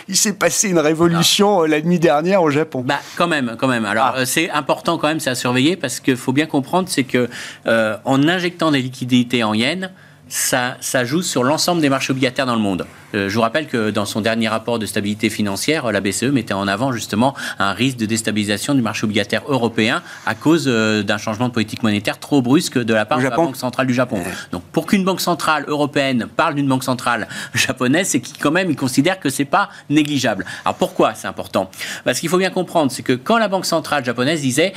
qu'il 0.06 0.16
s'est 0.16 0.32
passé 0.32 0.68
une 0.68 0.80
révolution 0.80 1.62
la 1.62 1.80
nuit 1.80 2.00
dernière 2.00 2.42
au 2.42 2.50
Japon. 2.50 2.82
Bah, 2.84 2.98
quand 3.16 3.28
même, 3.28 3.56
quand 3.58 3.68
même. 3.68 3.84
Alors, 3.84 4.14
ah. 4.16 4.26
c'est 4.26 4.50
important 4.50 4.98
quand 4.98 5.06
même, 5.06 5.20
c'est 5.20 5.30
à 5.30 5.36
surveiller 5.36 5.76
parce 5.76 6.00
qu'il 6.00 6.16
faut 6.16 6.32
bien 6.32 6.46
comprendre, 6.46 6.88
c'est 6.88 7.04
que 7.04 7.28
en 7.66 8.28
injectant 8.28 8.72
des 8.72 8.82
liquidités 8.82 9.44
en 9.44 9.54
yens, 9.54 9.90
ça, 10.30 11.04
joue 11.04 11.22
sur 11.22 11.42
l'ensemble 11.42 11.80
des 11.80 11.88
marchés 11.88 12.12
obligataires 12.12 12.46
dans 12.46 12.54
le 12.54 12.60
monde. 12.60 12.86
Euh, 13.14 13.28
je 13.28 13.34
vous 13.34 13.40
rappelle 13.40 13.66
que 13.66 13.90
dans 13.90 14.04
son 14.04 14.20
dernier 14.20 14.48
rapport 14.48 14.78
de 14.78 14.86
stabilité 14.86 15.28
financière, 15.28 15.90
la 15.90 16.00
BCE 16.00 16.24
mettait 16.24 16.54
en 16.54 16.68
avant 16.68 16.92
justement 16.92 17.34
un 17.58 17.72
risque 17.72 17.96
de 17.96 18.06
déstabilisation 18.06 18.74
du 18.74 18.82
marché 18.82 19.04
obligataire 19.04 19.42
européen 19.48 20.02
à 20.26 20.34
cause 20.34 20.64
euh, 20.68 21.02
d'un 21.02 21.18
changement 21.18 21.48
de 21.48 21.52
politique 21.52 21.82
monétaire 21.82 22.18
trop 22.18 22.42
brusque 22.42 22.78
de 22.78 22.94
la 22.94 23.04
part 23.04 23.18
de 23.18 23.24
la 23.24 23.30
Banque 23.30 23.56
centrale 23.56 23.86
du 23.86 23.94
Japon. 23.94 24.22
Donc 24.52 24.62
pour 24.72 24.86
qu'une 24.86 25.04
banque 25.04 25.20
centrale 25.20 25.64
européenne 25.66 26.28
parle 26.36 26.54
d'une 26.54 26.68
banque 26.68 26.84
centrale 26.84 27.26
japonaise, 27.54 28.08
c'est 28.08 28.20
qu'il 28.20 28.38
quand 28.38 28.52
même 28.52 28.70
il 28.70 28.76
considère 28.76 29.18
que 29.18 29.30
c'est 29.30 29.44
pas 29.44 29.68
négligeable. 29.88 30.44
Alors 30.64 30.76
pourquoi 30.76 31.14
c'est 31.14 31.26
important? 31.26 31.70
Parce 32.04 32.20
qu'il 32.20 32.28
faut 32.28 32.38
bien 32.38 32.50
comprendre, 32.50 32.92
c'est 32.92 33.02
que 33.02 33.14
quand 33.14 33.38
la 33.38 33.48
banque 33.48 33.66
centrale 33.66 34.04
japonaise 34.04 34.42
disait 34.42 34.72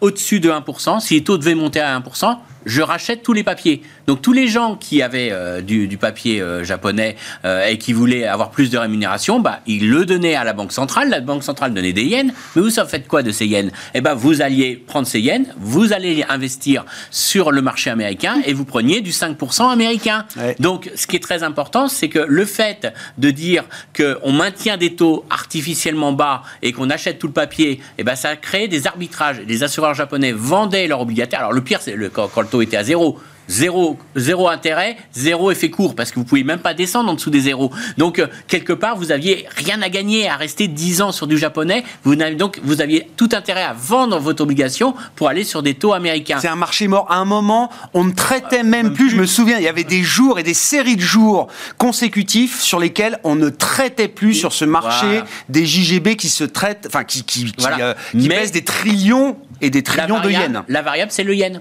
au-dessus 0.00 0.40
de 0.40 0.50
1%, 0.50 1.00
si 1.00 1.14
les 1.14 1.24
taux 1.24 1.38
devaient 1.38 1.54
monter 1.54 1.80
à 1.80 1.98
1%, 1.98 2.36
je 2.64 2.82
rachète 2.82 3.22
tous 3.22 3.32
les 3.32 3.42
papiers. 3.42 3.82
Donc 4.06 4.22
tous 4.22 4.32
les 4.32 4.48
gens 4.48 4.76
qui 4.76 5.02
avaient 5.02 5.30
euh, 5.32 5.60
du, 5.60 5.96
papier 5.96 6.40
euh, 6.40 6.64
japonais 6.64 7.16
euh, 7.44 7.66
et 7.66 7.78
qui 7.78 7.92
voulaient 7.92 8.26
avoir 8.26 8.50
plus 8.50 8.70
de 8.70 8.78
rémunération, 8.78 9.40
bah, 9.40 9.60
ils 9.66 9.88
le 9.88 10.04
donnaient 10.04 10.34
à 10.34 10.44
la 10.44 10.52
Banque 10.52 10.72
centrale. 10.72 11.08
La 11.08 11.20
Banque 11.20 11.42
centrale 11.42 11.72
donnait 11.72 11.92
des 11.92 12.04
yens. 12.04 12.32
Mais 12.54 12.62
vous, 12.62 12.70
ça 12.70 12.84
fait 12.84 13.06
quoi 13.06 13.22
de 13.22 13.32
ces 13.32 13.46
yens? 13.46 13.70
Eh 13.94 14.00
ben, 14.00 14.14
vous 14.14 14.42
alliez 14.42 14.76
prendre 14.76 15.06
ces 15.06 15.20
yens, 15.20 15.46
vous 15.58 15.92
allez 15.92 16.24
investir 16.28 16.84
sur 17.10 17.50
le 17.50 17.62
marché 17.62 17.90
américain 17.90 18.36
et 18.44 18.52
vous 18.52 18.64
preniez 18.64 19.00
du 19.00 19.10
5% 19.10 19.70
américain. 19.70 20.26
Donc 20.58 20.90
ce 20.94 21.06
qui 21.06 21.16
est 21.16 21.20
très 21.20 21.42
important, 21.42 21.88
c'est 21.88 22.08
que 22.08 22.18
le 22.18 22.44
fait 22.44 22.92
de 23.18 23.30
dire 23.30 23.64
qu'on 23.96 24.32
maintient 24.32 24.76
des 24.76 24.94
taux 24.94 25.24
artificiellement 25.30 26.12
bas 26.12 26.42
et 26.62 26.72
qu'on 26.72 26.90
achète 26.90 27.18
tout 27.18 27.26
le 27.26 27.32
papier, 27.32 27.80
eh 27.98 28.04
ben, 28.04 28.16
ça 28.16 28.36
crée 28.36 28.68
des 28.68 28.86
arbitrages. 28.86 29.40
Les 29.46 29.62
assureurs 29.62 29.94
japonais 29.94 30.32
vendaient 30.32 30.86
leurs 30.86 31.00
obligataires. 31.00 31.40
Alors 31.40 31.52
le 31.52 31.62
pire, 31.62 31.80
c'est 31.80 31.94
le, 31.94 32.08
quand, 32.08 32.28
quand 32.28 32.42
le 32.42 32.48
taux 32.54 32.62
était 32.62 32.76
à 32.76 32.84
zéro. 32.84 33.18
Zéro, 33.46 33.98
zéro 34.16 34.48
intérêt, 34.48 34.96
zéro 35.12 35.50
effet 35.50 35.68
court, 35.68 35.94
parce 35.94 36.10
que 36.10 36.14
vous 36.18 36.24
pouvez 36.24 36.44
même 36.44 36.60
pas 36.60 36.72
descendre 36.72 37.10
en 37.10 37.14
dessous 37.14 37.28
des 37.28 37.40
zéros. 37.40 37.70
Donc, 37.98 38.18
euh, 38.18 38.26
quelque 38.48 38.72
part, 38.72 38.96
vous 38.96 39.12
aviez 39.12 39.46
rien 39.56 39.82
à 39.82 39.90
gagner 39.90 40.30
à 40.30 40.36
rester 40.36 40.66
10 40.66 41.02
ans 41.02 41.12
sur 41.12 41.26
du 41.26 41.36
japonais. 41.36 41.84
Vous 42.04 42.16
donc, 42.16 42.60
vous 42.64 42.80
aviez 42.80 43.06
tout 43.18 43.28
intérêt 43.32 43.62
à 43.62 43.74
vendre 43.74 44.18
votre 44.18 44.42
obligation 44.42 44.94
pour 45.14 45.28
aller 45.28 45.44
sur 45.44 45.62
des 45.62 45.74
taux 45.74 45.92
américains. 45.92 46.38
C'est 46.40 46.48
un 46.48 46.56
marché 46.56 46.88
mort. 46.88 47.06
À 47.10 47.16
un 47.16 47.26
moment, 47.26 47.70
on 47.92 48.04
ne 48.04 48.12
traitait 48.12 48.60
ah, 48.60 48.64
même, 48.64 48.94
plus, 48.94 49.10
je 49.10 49.16
me 49.16 49.26
souviens, 49.26 49.58
il 49.58 49.64
y 49.64 49.68
avait 49.68 49.84
des 49.84 50.02
jours 50.02 50.38
et 50.38 50.42
des 50.42 50.54
séries 50.54 50.96
de 50.96 51.02
jours 51.02 51.48
consécutifs 51.76 52.62
sur 52.62 52.80
lesquels 52.80 53.18
on 53.24 53.34
ne 53.34 53.50
traitait 53.50 54.08
plus 54.08 54.32
sur 54.32 54.54
ce 54.54 54.64
marché 54.64 55.22
des 55.50 55.66
JGB 55.66 56.16
qui 56.16 56.30
se 56.30 56.44
traitent, 56.44 56.86
enfin, 56.86 57.04
qui, 57.04 57.24
qui, 57.24 57.52
qui, 57.52 57.66
euh, 57.78 57.92
pèsent 58.26 58.52
des 58.52 58.64
trillions 58.64 59.36
et 59.60 59.68
des 59.68 59.82
trillions 59.82 60.20
de 60.20 60.30
yens. 60.30 60.62
La 60.68 60.80
variable, 60.80 61.12
c'est 61.12 61.24
le 61.24 61.34
yen. 61.34 61.60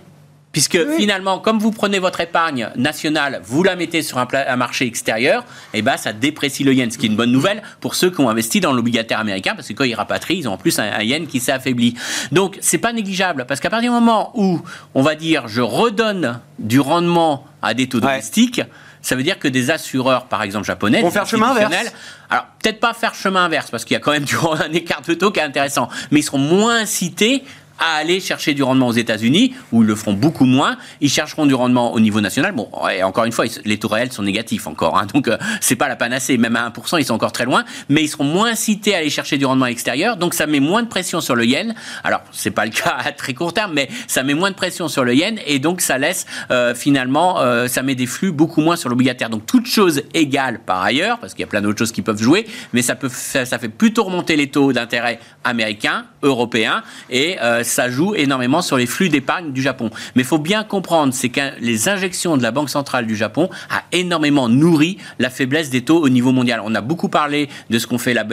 Puisque 0.54 0.78
finalement, 0.98 1.40
comme 1.40 1.58
vous 1.58 1.72
prenez 1.72 1.98
votre 1.98 2.22
épargne 2.22 2.70
nationale, 2.76 3.42
vous 3.44 3.64
la 3.64 3.76
mettez 3.76 4.04
sur 4.04 4.20
un, 4.20 4.56
marché 4.56 4.86
extérieur, 4.86 5.42
et 5.74 5.80
eh 5.80 5.82
ben 5.82 5.98
ça 5.98 6.14
déprécie 6.14 6.64
le 6.64 6.76
yen, 6.76 6.92
ce 6.92 7.00
qui 7.00 7.08
est 7.08 7.10
une 7.10 7.16
bonne 7.16 7.32
nouvelle 7.32 7.64
pour 7.80 7.96
ceux 7.96 8.12
qui 8.12 8.22
ont 8.22 8.30
investi 8.30 8.60
dans 8.60 8.72
l'obligataire 8.72 9.20
américain, 9.20 9.56
parce 9.56 9.68
que 9.68 9.74
quand 9.74 9.84
ils 9.84 9.96
rapatrient, 9.96 10.38
ils 10.38 10.48
ont 10.48 10.54
en 10.54 10.58
plus 10.58 10.78
un, 10.78 11.02
yen 11.02 11.26
qui 11.26 11.40
s'est 11.40 11.52
affaibli. 11.52 11.96
Donc 12.32 12.60
c'est 12.62 12.78
pas 12.78 12.94
négligeable, 12.94 13.46
parce 13.48 13.60
qu'à 13.60 13.72
partir 13.72 13.90
du 13.90 13.96
moment 13.96 14.32
où 14.36 14.62
on 14.94 15.02
va 15.02 15.16
dire 15.16 15.48
je 15.48 15.62
redonne 15.62 16.40
du 16.60 16.80
rendement 16.80 17.48
à 17.64 17.74
des 17.74 17.90
taux 17.90 18.00
domestiques, 18.00 18.62
ça 19.02 19.16
veut 19.16 19.24
dire 19.24 19.40
que 19.40 19.48
des 19.48 19.72
assureurs, 19.72 20.26
par 20.26 20.44
exemple 20.44 20.68
japonais, 20.68 21.02
vont 21.02 21.10
faire 21.10 21.26
chemin 21.26 21.50
inverse. 21.50 21.92
Alors 22.30 22.46
peut-être 22.62 22.80
pas 22.80 22.94
faire 22.94 23.16
chemin 23.16 23.46
inverse, 23.46 23.72
parce 23.72 23.86
qu'il 23.86 23.96
y 23.96 23.98
a 23.98 24.00
quand 24.00 24.12
même 24.12 24.24
du, 24.24 24.36
un 24.36 24.72
écart 24.74 25.02
de 25.02 25.16
taux 25.16 25.32
qui 25.32 25.40
est 25.40 25.44
intéressant, 25.44 25.90
mais 26.12 26.20
ils 26.20 26.24
seront 26.24 26.38
moins 26.38 26.76
incités 26.76 27.44
à 27.80 27.96
aller 27.96 28.20
chercher 28.20 28.54
du 28.54 28.64
rendement 28.64 28.88
aux 28.88 28.94
États-Unis, 28.94 29.54
où 29.72 29.82
ils 29.82 29.88
le 29.88 29.96
feront 29.96 30.14
beaucoup 30.14 30.46
moins. 30.46 30.78
Ils 31.02 31.10
chercheront 31.10 31.46
du 31.46 31.54
rendement 31.54 31.94
au 31.94 32.00
niveau 32.00 32.22
national. 32.22 32.54
Bon, 32.54 32.70
encore 33.04 33.26
une 33.26 33.32
fois, 33.32 33.46
les 33.66 33.78
taux 33.78 33.88
réels 33.88 34.12
sont 34.12 34.24
négatifs 34.24 34.68
encore, 34.68 34.98
hein, 34.98 35.08
donc 35.14 35.28
euh, 35.28 35.38
c'est 35.62 35.76
pas 35.76 35.88
la 35.88 35.96
panacée. 35.96 36.38
Même 36.38 36.56
à 36.56 36.70
1%, 36.70 37.00
ils 37.00 37.06
sont 37.06 37.14
encore 37.14 37.32
très 37.32 37.46
loin, 37.46 37.64
mais 37.90 38.04
ils 38.04 38.08
seront 38.08 38.24
moins 38.24 38.56
cités 38.56 38.96
à 38.96 39.00
aller 39.00 39.10
chercher 39.10 39.38
du 39.38 39.46
rendement 39.46 39.66
extérieur, 39.66 40.18
donc 40.18 40.34
ça 40.34 40.48
met 40.48 40.60
moins 40.60 40.84
de 40.84 40.88
pression 40.88 41.22
sur 41.22 41.36
le 41.36 41.46
yen. 41.46 41.74
Alors, 42.04 42.22
c'est 42.32 42.52
pas 42.52 42.66
le 42.66 42.72
cas 42.72 42.96
à 43.04 43.12
très 43.12 43.34
court 43.34 43.54
terme, 43.54 43.74
mais 43.74 43.90
ça 44.08 44.24
met 44.24 44.34
moins 44.34 44.52
de 44.52 44.56
pression 44.56 44.88
sur 44.88 45.04
le 45.04 45.16
yen, 45.16 45.40
et 45.46 45.60
donc 45.60 45.82
ça 45.82 45.98
laisse 45.98 46.26
euh, 46.52 46.76
finalement, 46.76 47.42
euh, 47.42 47.68
ça 47.68 47.84
met 47.84 47.96
des 47.96 48.06
flux 48.06 48.32
beaucoup 48.32 48.62
moins 48.62 48.76
sur 48.76 48.90
l'obligataire. 48.90 49.30
Donc, 49.30 49.46
toute 49.46 49.66
chose 49.66 50.04
égale 50.14 50.60
par 50.66 50.82
ailleurs, 50.82 51.20
parce 51.20 51.34
qu'il 51.34 51.42
y 51.42 51.46
a 51.46 51.48
plein 51.48 51.62
d'autres 51.62 51.80
choses 51.80 51.92
qui 51.92 52.02
peuvent 52.02 52.22
jouer, 52.22 52.46
mais 52.74 52.82
ça 52.82 52.96
peut, 52.96 53.10
ça, 53.10 53.46
fait 53.46 53.70
plutôt 53.70 54.04
remonter 54.04 54.36
les 54.36 54.48
taux 54.48 54.74
d'intérêt 54.74 55.20
américains, 55.44 56.06
européens, 56.22 56.84
et 57.10 57.38
ça 57.64 57.90
joue 57.90 58.16
énormément 58.16 58.62
sur 58.62 58.78
les 58.78 58.86
flux 58.86 59.10
d'épargne 59.10 59.52
du 59.52 59.62
Japon. 59.62 59.90
Mais 60.16 60.22
il 60.22 60.28
faut 60.28 60.38
bien 60.38 60.64
comprendre, 60.64 61.14
c'est 61.14 61.30
que 61.30 61.42
les 61.60 61.90
injections 61.90 62.38
de 62.38 62.44
la 62.44 62.52
Banque 62.52 62.70
centrale 62.70 63.06
du 63.06 63.16
Japon 63.16 63.50
a 63.70 63.84
énormément 63.92 64.50
nourri 64.50 64.98
la 65.20 65.30
faiblesse 65.30 65.70
des 65.70 65.82
taux 65.82 66.02
au 66.02 66.10
niveau 66.10 66.32
mondial. 66.32 66.62
On 66.64 66.76
a 66.76 66.82
beaucoup 66.82 67.10
parlé 67.10 67.50
de 67.70 67.80
ce 67.80 67.88
qu'ont 67.88 67.98
fait 67.98 68.14
la, 68.14 68.24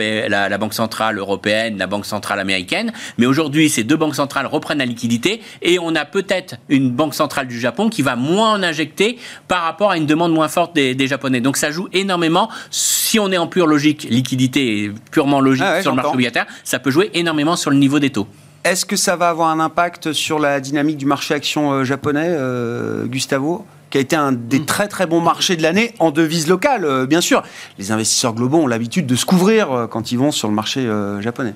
la, 0.49 0.57
Banque 0.57 0.73
centrale 0.73 1.17
européenne, 1.17 1.77
la 1.77 1.87
Banque 1.87 2.05
centrale 2.05 2.39
américaine, 2.39 2.91
mais 3.17 3.25
aujourd'hui, 3.25 3.69
ces 3.69 3.83
deux 3.83 3.95
banques 3.95 4.15
centrales 4.15 4.45
reprennent 4.45 4.79
la 4.79 4.85
liquidité 4.85 5.41
et 5.61 5.79
on 5.79 5.95
a 5.95 6.05
peut-être 6.05 6.55
une 6.69 6.91
Banque 6.91 7.13
centrale 7.13 7.47
du 7.47 7.59
Japon 7.59 7.89
qui 7.89 8.01
va 8.01 8.15
moins 8.15 8.53
en 8.53 8.63
injecter 8.63 9.17
par 9.47 9.63
rapport 9.63 9.91
à 9.91 9.97
une 9.97 10.05
demande 10.05 10.33
moins 10.33 10.47
forte 10.47 10.73
des, 10.75 11.07
Japonais. 11.07 11.41
Donc 11.41 11.57
ça 11.57 11.71
joue 11.71 11.89
énormément. 11.93 12.49
Si 12.69 13.19
on 13.19 13.31
est 13.31 13.37
en 13.37 13.47
pure 13.47 13.67
logique, 13.67 14.07
liquidité 14.09 14.91
purement 15.11 15.41
logique 15.41 15.65
ah 15.65 15.81
sur 15.81 15.91
le 15.91 15.97
marché 15.97 16.11
obligataire, 16.13 16.45
ça 16.63 16.79
peut 16.79 16.91
jouer 16.91 17.09
énormément 17.13 17.55
sur 17.55 17.71
le 17.71 17.77
niveau 17.77 17.99
des 17.99 18.11
taux. 18.11 18.27
Est-ce 18.63 18.85
que 18.85 18.95
ça 18.95 19.15
va 19.15 19.29
avoir 19.29 19.49
un 19.49 19.59
impact 19.59 20.13
sur 20.13 20.37
la 20.37 20.59
dynamique 20.59 20.97
du 20.97 21.07
marché 21.07 21.33
action 21.33 21.71
euh, 21.71 21.83
japonais, 21.83 22.27
euh, 22.27 23.05
Gustavo 23.05 23.65
qui 23.89 23.97
a 23.97 24.01
été 24.01 24.15
un 24.15 24.31
des 24.31 24.59
mm. 24.59 24.65
très 24.65 24.87
très 24.87 25.05
bons 25.05 25.19
marchés 25.19 25.57
de 25.57 25.63
l'année 25.63 25.93
en 25.99 26.11
devise 26.11 26.47
locale, 26.47 26.85
euh, 26.85 27.05
bien 27.05 27.19
sûr. 27.19 27.43
Les 27.77 27.91
investisseurs 27.91 28.33
globaux 28.33 28.59
ont 28.59 28.67
l'habitude 28.67 29.05
de 29.05 29.15
se 29.17 29.25
couvrir 29.25 29.87
quand 29.91 30.13
ils 30.13 30.17
vont 30.17 30.31
sur 30.31 30.47
le 30.47 30.53
marché 30.53 30.89
japonais. 31.19 31.53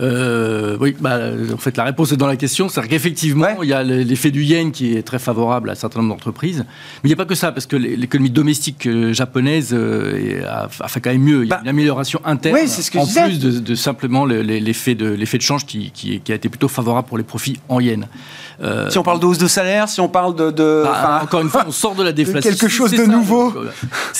Euh, 0.00 0.76
oui, 0.80 0.96
bah, 0.98 1.18
en 1.52 1.58
fait, 1.58 1.76
la 1.76 1.84
réponse 1.84 2.12
est 2.12 2.16
dans 2.16 2.26
la 2.26 2.36
question. 2.36 2.68
C'est-à-dire 2.68 2.90
qu'effectivement, 2.90 3.62
il 3.62 3.68
y 3.68 3.72
a 3.72 3.82
l'effet 3.82 4.30
du 4.30 4.42
yen 4.42 4.72
qui 4.72 4.96
est 4.96 5.02
très 5.02 5.18
favorable 5.18 5.68
à 5.68 5.72
un 5.72 5.76
certain 5.76 6.00
nombre 6.00 6.14
d'entreprises. 6.14 6.64
Mais 7.02 7.08
il 7.08 7.08
n'y 7.08 7.14
a 7.14 7.16
pas 7.16 7.24
que 7.24 7.34
ça, 7.34 7.52
parce 7.52 7.66
que 7.66 7.76
l'économie 7.76 8.30
domestique 8.30 8.86
euh, 8.86 9.12
japonaise 9.12 9.70
euh, 9.72 10.42
a, 10.48 10.88
fait 10.88 11.00
quand 11.00 11.10
même 11.10 11.22
mieux. 11.22 11.44
Il 11.44 11.48
y 11.48 11.52
a 11.52 11.56
bah, 11.56 11.60
une 11.62 11.68
amélioration 11.68 12.20
interne, 12.24 12.56
en 12.56 13.06
plus 13.06 13.38
de, 13.38 13.74
simplement 13.74 14.24
l'effet 14.24 14.94
de, 14.94 15.16
de 15.16 15.40
change 15.40 15.66
qui, 15.66 16.22
a 16.28 16.34
été 16.34 16.48
plutôt 16.48 16.68
favorable 16.68 17.08
pour 17.08 17.18
les 17.18 17.24
profits 17.24 17.60
en 17.68 17.80
yen. 17.80 18.06
si 18.88 18.98
on 18.98 19.02
parle 19.02 19.20
de 19.20 19.26
hausse 19.26 19.38
de 19.38 19.46
salaire, 19.46 19.88
si 19.88 20.00
on 20.00 20.08
parle 20.08 20.34
de... 20.34 20.82
Bah, 20.84 21.20
encore 21.22 21.42
une 21.42 21.48
fois, 21.48 21.64
on 21.66 21.72
sort 21.72 21.94
de 21.94 22.02
la 22.02 22.12
déflation. 22.22 22.50
quelque 22.50 22.68
chose 22.68 22.92
de 22.92 23.04
nouveau. 23.04 23.52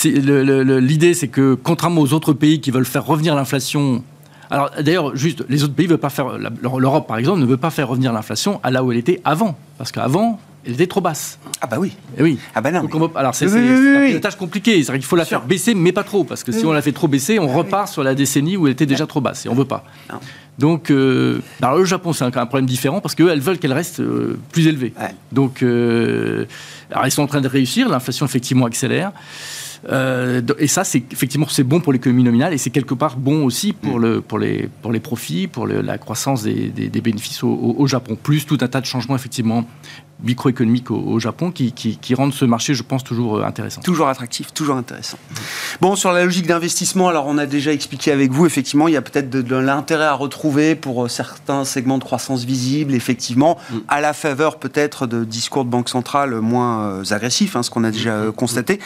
L'idée, 0.04 1.14
c'est 1.14 1.28
que 1.28 1.54
contrairement 1.54 2.02
aux 2.02 2.12
autres 2.12 2.32
pays 2.32 2.60
qui 2.60 2.70
veulent 2.70 2.84
faire 2.84 3.04
revenir 3.04 3.34
l'inflation 3.34 4.04
Alors 4.52 4.70
d'ailleurs, 4.80 5.16
juste, 5.16 5.44
les 5.48 5.64
autres 5.64 5.72
pays 5.72 5.86
veulent 5.86 5.98
pas 5.98 6.10
faire. 6.10 6.38
L'Europe, 6.78 7.08
par 7.08 7.16
exemple, 7.16 7.40
ne 7.40 7.46
veut 7.46 7.56
pas 7.56 7.70
faire 7.70 7.88
revenir 7.88 8.12
l'inflation 8.12 8.60
à 8.62 8.70
là 8.70 8.84
où 8.84 8.92
elle 8.92 8.98
était 8.98 9.20
avant, 9.24 9.56
parce 9.78 9.90
qu'avant, 9.92 10.38
elle 10.66 10.74
était 10.74 10.86
trop 10.86 11.00
basse. 11.00 11.38
Ah 11.60 11.66
bah 11.66 11.78
oui. 11.80 11.88
Et 11.88 12.18
eh 12.18 12.22
oui. 12.22 12.38
Ah 12.54 12.60
bah 12.60 12.70
non. 12.70 12.86
alors 13.14 13.34
c'est 13.34 13.46
une 13.46 14.20
tâche 14.20 14.36
compliquée. 14.36 14.82
Qu'il 14.82 15.02
faut 15.02 15.16
la 15.16 15.24
faire 15.24 15.42
baisser, 15.42 15.74
mais 15.74 15.92
pas 15.92 16.04
trop, 16.04 16.24
parce 16.24 16.44
que 16.44 16.52
si 16.52 16.66
on 16.66 16.72
la 16.72 16.82
fait 16.82 16.92
trop 16.92 17.08
baisser, 17.08 17.38
on 17.38 17.48
repart 17.48 17.88
sur 17.88 18.04
la 18.04 18.14
décennie 18.14 18.56
où 18.56 18.66
elle 18.66 18.74
était 18.74 18.86
déjà 18.86 19.06
trop 19.06 19.20
basse, 19.20 19.46
et 19.46 19.48
on 19.48 19.54
veut 19.54 19.64
pas. 19.64 19.84
Donc, 20.58 20.90
euh, 20.90 21.40
alors 21.62 21.78
le 21.78 21.84
Japon, 21.86 22.12
c'est 22.12 22.24
un, 22.24 22.28
un, 22.28 22.46
problème 22.46 22.66
différent 22.66 23.00
parce 23.00 23.14
qu'elles 23.14 23.40
veulent 23.40 23.58
qu'elle 23.58 23.72
reste 23.72 24.00
euh, 24.00 24.38
plus 24.52 24.66
élevée. 24.66 24.92
Donc, 25.32 25.62
euh, 25.62 26.44
alors 26.90 27.06
ils 27.06 27.10
sont 27.10 27.22
en 27.22 27.26
train 27.26 27.40
de 27.40 27.48
réussir. 27.48 27.88
L'inflation 27.88 28.26
effectivement 28.26 28.66
accélère. 28.66 29.12
Euh, 29.88 30.40
et 30.58 30.68
ça, 30.68 30.84
c'est 30.84 31.02
effectivement 31.12 31.46
c'est 31.48 31.64
bon 31.64 31.80
pour 31.80 31.92
l'économie 31.92 32.22
nominale 32.22 32.52
et 32.52 32.58
c'est 32.58 32.70
quelque 32.70 32.94
part 32.94 33.16
bon 33.16 33.44
aussi 33.44 33.72
pour, 33.72 33.98
mm. 33.98 34.02
le, 34.02 34.20
pour, 34.20 34.38
les, 34.38 34.68
pour 34.80 34.92
les 34.92 35.00
profits, 35.00 35.48
pour 35.48 35.66
la 35.66 35.98
croissance 35.98 36.42
des, 36.42 36.68
des, 36.68 37.00
bénéfices 37.00 37.42
au, 37.42 37.74
au, 37.76 37.86
Japon. 37.86 38.16
Plus 38.20 38.46
tout 38.46 38.58
un 38.60 38.68
tas 38.68 38.80
de 38.80 38.86
changements 38.86 39.16
effectivement 39.16 39.64
microéconomiques 40.22 40.90
au, 40.90 41.18
Japon 41.18 41.50
qui, 41.50 41.72
qui, 41.72 42.14
rendent 42.14 42.34
ce 42.34 42.44
marché, 42.44 42.74
je 42.74 42.82
pense, 42.82 43.04
toujours 43.04 43.38
euh, 43.38 43.44
intéressant. 43.44 43.80
Toujours 43.82 44.08
attractif, 44.08 44.52
toujours 44.52 44.76
intéressant. 44.76 45.18
Bon, 45.80 45.96
sur 45.96 46.12
la 46.12 46.24
logique 46.24 46.46
d'investissement, 46.46 47.08
alors 47.08 47.26
on 47.26 47.38
a 47.38 47.46
déjà 47.46 47.72
expliqué 47.72 48.12
avec 48.12 48.32
vous, 48.32 48.46
effectivement, 48.46 48.88
il 48.88 48.94
y 48.94 48.96
a 48.96 49.02
peut-être 49.02 49.30
de, 49.30 49.56
l'intérêt 49.56 50.04
à 50.04 50.14
retrouver 50.14 50.74
pour 50.74 51.04
euh, 51.04 51.08
certains 51.08 51.64
segments 51.64 51.98
de 51.98 52.04
croissance 52.04 52.44
visibles, 52.44 52.94
effectivement, 52.94 53.58
mm. 53.70 53.76
à 53.88 54.00
la 54.00 54.12
faveur 54.12 54.58
peut-être 54.58 55.06
de 55.06 55.24
discours 55.24 55.64
de 55.64 55.70
banque 55.70 55.88
centrale 55.88 56.40
moins 56.40 57.02
agressifs, 57.10 57.56
hein, 57.56 57.62
ce 57.62 57.70
qu'on 57.70 57.84
a 57.84 57.90
déjà 57.90 58.24
mm. 58.24 58.32
constaté. 58.32 58.80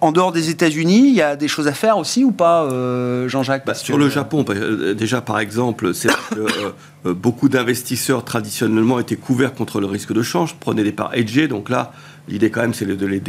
En 0.00 0.12
dehors 0.12 0.32
des 0.32 0.50
États-Unis, 0.50 1.08
il 1.08 1.14
y 1.14 1.22
a 1.22 1.36
des 1.36 1.48
choses 1.48 1.68
à 1.68 1.72
faire 1.72 1.98
aussi 1.98 2.24
ou 2.24 2.32
pas, 2.32 2.64
euh, 2.64 3.28
Jean-Jacques? 3.28 3.66
Bah, 3.66 3.74
Sur 3.74 3.98
le 3.98 4.08
Japon, 4.08 4.42
bah, 4.42 4.54
euh, 4.56 4.94
déjà 4.94 5.20
par 5.20 5.38
exemple, 5.38 5.94
c'est 5.94 6.08
que 6.08 6.46
euh, 7.06 7.14
beaucoup 7.14 7.48
d'investisseurs 7.48 8.24
traditionnellement 8.24 8.98
étaient 8.98 9.16
couverts 9.16 9.54
contre 9.54 9.80
le 9.80 9.86
risque 9.86 10.12
de 10.12 10.22
change, 10.22 10.54
prenaient 10.56 10.77
des 10.84 10.92
parts 10.92 11.14
hedgées, 11.14 11.48
donc 11.48 11.68
là, 11.68 11.92
l'idée 12.28 12.50
quand 12.50 12.60
même 12.60 12.74
c'est 12.74 12.84
de 12.84 13.06
les 13.06 13.20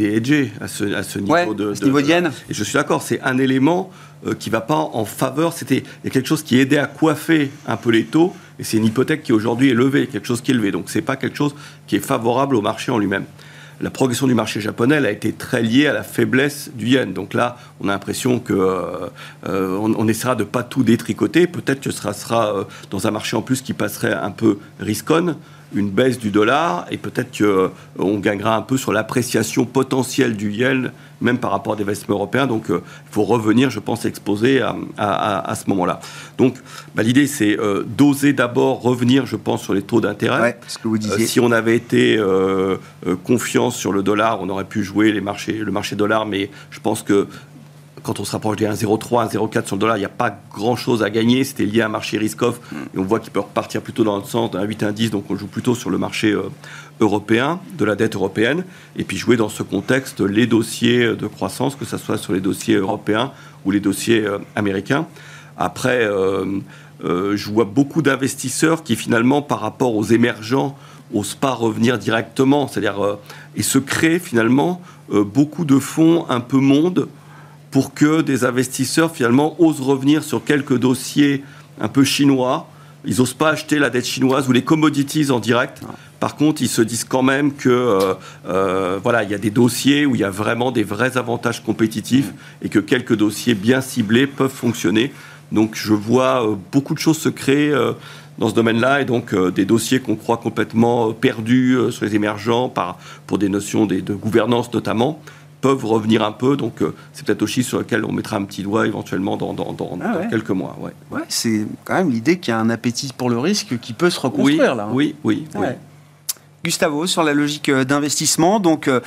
à 0.60 0.68
ce, 0.68 0.84
à 0.94 1.02
ce 1.02 1.18
niveau 1.18 1.54
de, 1.54 1.74
ce 1.74 1.84
niveau 1.84 2.00
d'yen. 2.00 2.26
Et 2.48 2.54
je 2.54 2.64
suis 2.64 2.74
d'accord, 2.74 3.02
c'est 3.02 3.20
un 3.22 3.38
élément 3.38 3.90
qui 4.38 4.50
ne 4.50 4.52
va 4.52 4.60
pas 4.60 4.76
en 4.76 5.06
faveur. 5.06 5.54
C'était 5.54 5.82
quelque 6.02 6.26
chose 6.26 6.42
qui 6.42 6.58
aidait 6.58 6.78
à 6.78 6.86
coiffer 6.86 7.50
un 7.66 7.76
peu 7.76 7.90
les 7.90 8.04
taux, 8.04 8.34
et 8.58 8.64
c'est 8.64 8.76
une 8.76 8.84
hypothèque 8.84 9.22
qui 9.22 9.32
aujourd'hui 9.32 9.70
est 9.70 9.74
levée, 9.74 10.06
quelque 10.06 10.26
chose 10.26 10.42
qui 10.42 10.50
est 10.50 10.54
élevé. 10.54 10.70
Donc 10.72 10.90
c'est 10.90 11.02
pas 11.02 11.16
quelque 11.16 11.36
chose 11.36 11.54
qui 11.86 11.96
est 11.96 12.04
favorable 12.04 12.56
au 12.56 12.60
marché 12.60 12.92
en 12.92 12.98
lui-même 12.98 13.24
la 13.80 13.90
progression 13.90 14.26
du 14.26 14.34
marché 14.34 14.60
japonais 14.60 14.96
a 14.96 15.10
été 15.10 15.32
très 15.32 15.62
liée 15.62 15.86
à 15.86 15.92
la 15.92 16.02
faiblesse 16.02 16.70
du 16.74 16.88
yen. 16.88 17.12
Donc 17.12 17.34
là, 17.34 17.56
on 17.80 17.88
a 17.88 17.92
l'impression 17.92 18.38
que 18.38 18.52
euh, 18.52 19.08
euh, 19.46 19.78
on, 19.78 20.06
essaiera 20.06 20.34
de 20.34 20.44
pas 20.44 20.62
tout 20.62 20.82
détricoter. 20.82 21.46
Peut-être 21.46 21.80
que 21.80 21.90
ce 21.90 22.12
sera, 22.12 22.56
euh, 22.56 22.64
dans 22.90 23.06
un 23.06 23.10
marché 23.10 23.36
en 23.36 23.42
plus 23.42 23.62
qui 23.62 23.72
passerait 23.72 24.12
un 24.12 24.30
peu 24.30 24.58
risconne 24.80 25.36
une 25.74 25.90
baisse 25.90 26.18
du 26.18 26.30
dollar 26.30 26.86
et 26.90 26.96
peut-être 26.96 27.36
qu'on 27.36 28.18
gagnera 28.18 28.56
un 28.56 28.62
peu 28.62 28.76
sur 28.76 28.92
l'appréciation 28.92 29.64
potentielle 29.64 30.36
du 30.36 30.50
yen, 30.52 30.92
même 31.20 31.38
par 31.38 31.50
rapport 31.50 31.74
à 31.74 31.76
des 31.76 31.82
investissements 31.82 32.16
européens. 32.16 32.46
Donc 32.46 32.66
il 32.68 32.80
faut 33.10 33.24
revenir, 33.24 33.70
je 33.70 33.78
pense, 33.78 34.04
exposer 34.04 34.62
à, 34.98 35.54
ce 35.54 35.68
moment-là. 35.70 36.00
Donc 36.38 36.56
bah, 36.94 37.02
l'idée, 37.02 37.26
c'est 37.26 37.56
d'oser 37.86 38.32
d'abord 38.32 38.82
revenir, 38.82 39.26
je 39.26 39.36
pense, 39.36 39.62
sur 39.62 39.74
les 39.74 39.82
taux 39.82 40.00
d'intérêt. 40.00 40.58
ce 40.66 40.78
que 40.78 40.88
vous 40.88 40.98
disiez. 40.98 41.26
si 41.26 41.40
on 41.40 41.52
avait 41.52 41.76
été 41.76 42.20
confiance 43.24 43.76
sur 43.76 43.92
le 43.92 44.02
dollar, 44.02 44.40
on 44.40 44.48
aurait 44.48 44.64
pu 44.64 44.82
jouer 44.82 45.12
les 45.12 45.20
marchés, 45.20 45.52
le 45.52 45.72
marché 45.72 45.94
dollar, 45.96 46.26
mais 46.26 46.50
je 46.70 46.80
pense 46.80 47.02
que 47.02 47.28
quand 48.02 48.20
on 48.20 48.24
se 48.24 48.32
rapproche 48.32 48.56
des 48.56 48.66
1,03, 48.66 49.32
1,04 49.32 49.66
sur 49.66 49.76
le 49.76 49.80
dollar, 49.80 49.96
il 49.96 50.00
n'y 50.00 50.06
a 50.06 50.08
pas 50.08 50.38
grand-chose 50.52 51.02
à 51.02 51.10
gagner. 51.10 51.44
C'était 51.44 51.64
lié 51.64 51.82
à 51.82 51.86
un 51.86 51.88
marché 51.88 52.18
risk-off. 52.18 52.60
Et 52.94 52.98
on 52.98 53.04
voit 53.04 53.20
qu'il 53.20 53.32
peut 53.32 53.40
repartir 53.40 53.82
plutôt 53.82 54.04
dans 54.04 54.16
le 54.16 54.24
sens 54.24 54.50
d'un 54.50 54.62
8, 54.62 54.82
1, 54.82 54.92
10. 54.92 55.10
Donc 55.10 55.30
on 55.30 55.36
joue 55.36 55.46
plutôt 55.46 55.74
sur 55.74 55.90
le 55.90 55.98
marché 55.98 56.32
euh, 56.32 56.50
européen, 57.00 57.60
de 57.76 57.84
la 57.84 57.96
dette 57.96 58.14
européenne. 58.14 58.64
Et 58.96 59.04
puis 59.04 59.16
jouer 59.16 59.36
dans 59.36 59.48
ce 59.48 59.62
contexte 59.62 60.20
les 60.20 60.46
dossiers 60.46 61.14
de 61.14 61.26
croissance, 61.26 61.76
que 61.76 61.84
ce 61.84 61.98
soit 61.98 62.18
sur 62.18 62.32
les 62.32 62.40
dossiers 62.40 62.76
européens 62.76 63.32
ou 63.64 63.70
les 63.70 63.80
dossiers 63.80 64.24
euh, 64.24 64.38
américains. 64.56 65.06
Après, 65.58 66.04
euh, 66.04 66.60
je 67.02 67.50
vois 67.50 67.64
beaucoup 67.64 68.02
d'investisseurs 68.02 68.82
qui 68.82 68.96
finalement, 68.96 69.42
par 69.42 69.60
rapport 69.60 69.94
aux 69.94 70.04
émergents, 70.04 70.76
n'osent 71.12 71.34
pas 71.34 71.52
revenir 71.52 71.98
directement. 71.98 72.66
C'est-à-dire, 72.66 73.18
et 73.56 73.62
se 73.62 73.78
créent 73.78 74.20
finalement 74.20 74.80
beaucoup 75.10 75.64
de 75.64 75.78
fonds 75.78 76.24
un 76.28 76.40
peu 76.40 76.58
monde 76.58 77.08
pour 77.70 77.94
que 77.94 78.20
des 78.20 78.44
investisseurs 78.44 79.14
finalement 79.14 79.54
osent 79.60 79.80
revenir 79.80 80.24
sur 80.24 80.44
quelques 80.44 80.78
dossiers 80.78 81.44
un 81.80 81.88
peu 81.88 82.04
chinois. 82.04 82.68
Ils 83.04 83.18
n'osent 83.18 83.34
pas 83.34 83.50
acheter 83.50 83.78
la 83.78 83.88
dette 83.88 84.06
chinoise 84.06 84.48
ou 84.48 84.52
les 84.52 84.62
commodities 84.62 85.30
en 85.30 85.38
direct. 85.40 85.80
Par 86.18 86.36
contre, 86.36 86.60
ils 86.60 86.68
se 86.68 86.82
disent 86.82 87.04
quand 87.04 87.22
même 87.22 87.54
que 87.54 87.70
euh, 87.70 88.14
euh, 88.46 88.98
voilà, 89.02 89.22
il 89.22 89.30
y 89.30 89.34
a 89.34 89.38
des 89.38 89.50
dossiers 89.50 90.04
où 90.04 90.14
il 90.14 90.20
y 90.20 90.24
a 90.24 90.30
vraiment 90.30 90.70
des 90.70 90.82
vrais 90.82 91.16
avantages 91.16 91.64
compétitifs 91.64 92.32
et 92.60 92.68
que 92.68 92.78
quelques 92.78 93.16
dossiers 93.16 93.54
bien 93.54 93.80
ciblés 93.80 94.26
peuvent 94.26 94.52
fonctionner. 94.52 95.12
Donc, 95.50 95.76
je 95.76 95.94
vois 95.94 96.46
euh, 96.46 96.56
beaucoup 96.70 96.92
de 96.92 96.98
choses 96.98 97.16
se 97.16 97.30
créer 97.30 97.74
dans 98.36 98.50
ce 98.50 98.54
domaine-là 98.54 99.00
et 99.00 99.04
donc 99.06 99.34
des 99.34 99.64
dossiers 99.64 100.00
qu'on 100.00 100.16
croit 100.16 100.36
complètement 100.36 101.12
perdus 101.12 101.76
sur 101.90 102.04
les 102.04 102.14
émergents 102.14 102.68
par, 102.68 102.98
pour 103.26 103.38
des 103.38 103.48
notions 103.48 103.86
de 103.86 104.14
gouvernance 104.14 104.72
notamment 104.72 105.20
peuvent 105.60 105.84
revenir 105.84 106.22
un 106.22 106.32
peu. 106.32 106.56
Donc, 106.56 106.82
euh, 106.82 106.94
c'est 107.12 107.24
peut-être 107.24 107.42
aussi 107.42 107.62
sur 107.62 107.78
lequel 107.78 108.04
on 108.04 108.12
mettra 108.12 108.36
un 108.36 108.44
petit 108.44 108.62
doigt 108.62 108.86
éventuellement 108.86 109.36
dans, 109.36 109.52
dans, 109.52 109.98
ah 110.02 110.26
quelques 110.30 110.50
mois. 110.50 110.76
Ouais. 110.80 110.92
ouais 111.10 111.22
c'est 111.28 111.66
quand 111.84 111.94
même 111.94 112.10
l'idée 112.10 112.38
qu'il 112.38 112.52
y 112.52 112.54
a 112.54 112.60
un 112.60 112.70
appétit 112.70 113.10
pour 113.16 113.30
le 113.30 113.38
risque 113.38 113.78
qui 113.80 113.92
peut 113.92 114.10
se 114.10 114.20
reconstruire 114.20 114.74
là. 114.74 114.84
Hein. 114.84 114.92
Oui, 114.92 115.14
oui, 115.24 115.46
oui. 115.54 115.66
Gustavo, 116.64 117.06
sur 117.06 117.22
la 117.22 117.32
logique 117.32 117.68
euh, 117.68 117.84
d'investissement, 117.84 118.60
donc 118.60 118.88
euh, 118.88 119.00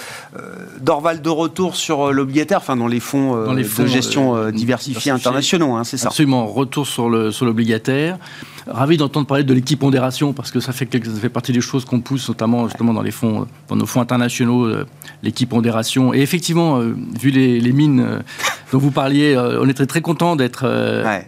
Dorval 0.82 1.22
de 1.22 1.30
retour 1.30 1.76
sur 1.76 2.12
l'obligataire, 2.12 2.58
enfin 2.58 2.76
dans 2.76 2.88
les 2.88 2.99
fonds, 2.99 3.45
dans 3.45 3.54
les 3.54 3.64
fonds 3.64 3.84
de 3.84 3.88
gestion 3.88 4.49
diversifiés 4.51 5.12
internationaux, 5.12 5.74
hein, 5.74 5.84
c'est 5.84 5.97
ça. 5.97 6.08
Absolument, 6.08 6.45
retour 6.47 6.88
sur 6.88 7.10
l'obligataire. 7.10 8.18
Sur 8.18 8.54
Ravi 8.68 8.95
d'entendre 8.95 9.28
parler 9.28 9.43
de 9.43 9.54
l'équipe-pondération 9.54 10.32
parce 10.32 10.51
que 10.51 10.60
ça 10.60 10.72
fait, 10.72 10.88
ça 10.91 11.20
fait 11.20 11.30
partie 11.30 11.51
des 11.51 11.62
choses 11.62 11.84
qu'on 11.84 11.99
pousse, 11.99 12.30
notamment 12.30 12.68
justement 12.68 12.93
dans, 12.93 13.01
les 13.01 13.12
fonds, 13.12 13.45
dans 13.68 13.76
nos 13.76 13.86
fonds 13.86 13.99
internationaux, 13.99 14.66
euh, 14.66 14.86
l'équipe-pondération. 15.22 16.14
Et 16.14 16.22
effectivement, 16.22 16.80
euh, 16.80 16.95
vu 17.20 17.30
les, 17.30 17.74
mines 17.74 17.99
euh, 17.99 18.20
dont 18.72 18.78
vous 18.78 18.91
parliez, 18.91 19.38
on 19.38 19.68
est 19.68 19.74
très, 19.74 19.86
très 19.86 20.01
content 20.01 20.36
d'être 20.36 20.66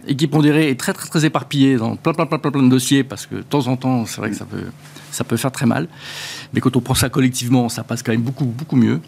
équipe-pondéré 0.06 0.70
et 0.70 0.76
très, 0.76 0.92
très, 0.92 1.08
très 1.08 1.24
éparpillé 1.24 1.76
dans 1.76 1.96
plein, 1.96 2.14
plein, 2.14 2.26
plein, 2.26 2.38
plein, 2.38 2.50
plein 2.50 2.62
de 2.62 2.70
dossiers 2.70 3.04
parce 3.04 3.26
que 3.26 3.36
de 3.36 3.42
temps 3.42 3.66
en 3.66 3.76
temps, 3.76 4.06
c'est 4.06 4.18
vrai 4.18 4.30
que 4.30 4.36
ça 4.36 4.46
peut, 4.46 4.64
ça 5.16 5.24
peut 5.24 5.36
faire 5.36 5.52
très 5.52 5.66
mal. 5.66 5.88
Mais 6.52 6.60
quand 6.60 6.76
on 6.76 6.80
prend 6.80 6.94
ça 6.94 7.08
collectivement, 7.08 7.68
ça 7.68 7.82
passe 7.82 8.02
quand 8.02 8.12
même 8.12 8.22
beaucoup, 8.22 8.44
beaucoup 8.44 8.76
mieux. 8.76 9.00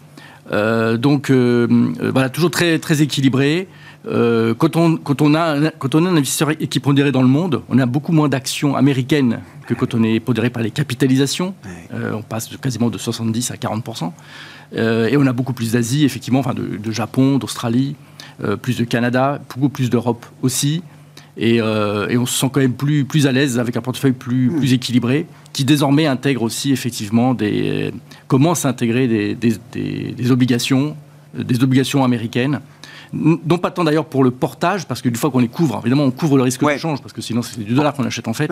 donc 0.97 1.31
voilà, 1.31 2.29
toujours 2.29 2.51
très, 2.51 2.79
très 2.79 3.01
équilibré. 3.01 3.67
Euh, 4.07 4.53
quand, 4.53 4.77
on, 4.77 4.95
quand, 4.95 5.21
on 5.21 5.35
a, 5.35 5.71
quand 5.71 5.93
on 5.93 6.05
a 6.05 6.09
un 6.09 6.15
investisseur 6.15 6.55
qui 6.55 6.77
est 6.77 6.81
pondéré 6.81 7.11
dans 7.11 7.21
le 7.21 7.27
monde, 7.27 7.61
on 7.69 7.77
a 7.79 7.85
beaucoup 7.85 8.13
moins 8.13 8.29
d'actions 8.29 8.75
américaines 8.75 9.41
que 9.67 9.73
quand 9.73 9.93
on 9.93 10.03
est 10.03 10.19
pondéré 10.19 10.49
par 10.49 10.63
les 10.63 10.71
capitalisations. 10.71 11.53
Euh, 11.93 12.13
on 12.13 12.21
passe 12.21 12.49
quasiment 12.57 12.89
de 12.89 12.97
70 12.97 13.51
à 13.51 13.55
40% 13.55 14.11
euh, 14.75 15.07
Et 15.07 15.17
on 15.17 15.27
a 15.27 15.33
beaucoup 15.33 15.53
plus 15.53 15.73
d'Asie, 15.73 16.05
effectivement, 16.05 16.39
enfin 16.39 16.53
de, 16.53 16.91
Japon, 16.91 17.37
d'Australie, 17.37 17.95
plus 18.61 18.77
de 18.77 18.85
Canada, 18.85 19.39
beaucoup 19.53 19.69
plus 19.69 19.89
d'Europe 19.89 20.25
aussi. 20.41 20.81
Et, 21.37 21.57
et, 21.57 22.17
on 22.17 22.25
se 22.25 22.37
sent 22.37 22.49
quand 22.51 22.59
même 22.59 22.73
plus, 22.73 23.05
plus 23.05 23.25
à 23.25 23.31
l'aise 23.31 23.59
avec 23.59 23.77
un 23.77 23.81
portefeuille 23.81 24.13
plus, 24.13 24.49
hmm. 24.49 24.57
plus 24.57 24.73
équilibré, 24.73 25.25
qui 25.53 25.63
désormais 25.63 26.05
intègre 26.05 26.41
aussi 26.41 26.71
effectivement 26.71 27.33
des, 27.33 27.93
commence 28.27 28.65
à 28.65 28.69
intégrer 28.69 29.07
des, 29.07 29.35
des, 29.35 29.57
des 29.71 30.31
obligations, 30.31 30.95
des 31.33 31.63
obligations 31.63 32.03
américaines 32.03 32.59
non 33.13 33.57
pas 33.57 33.71
tant 33.71 33.83
d'ailleurs 33.83 34.05
pour 34.05 34.23
le 34.23 34.31
portage, 34.31 34.85
parce 34.85 35.01
qu'une 35.01 35.15
fois 35.15 35.31
qu'on 35.31 35.39
les 35.39 35.47
couvre, 35.47 35.79
évidemment 35.81 36.03
on 36.03 36.11
couvre 36.11 36.37
le 36.37 36.43
risque 36.43 36.63
de 36.63 36.77
change, 36.77 37.01
parce 37.01 37.13
que 37.13 37.21
sinon 37.21 37.41
c'est 37.41 37.59
du 37.63 37.73
dollar 37.73 37.93
qu'on 37.93 38.03
achète 38.03 38.27
en 38.27 38.33
fait. 38.33 38.51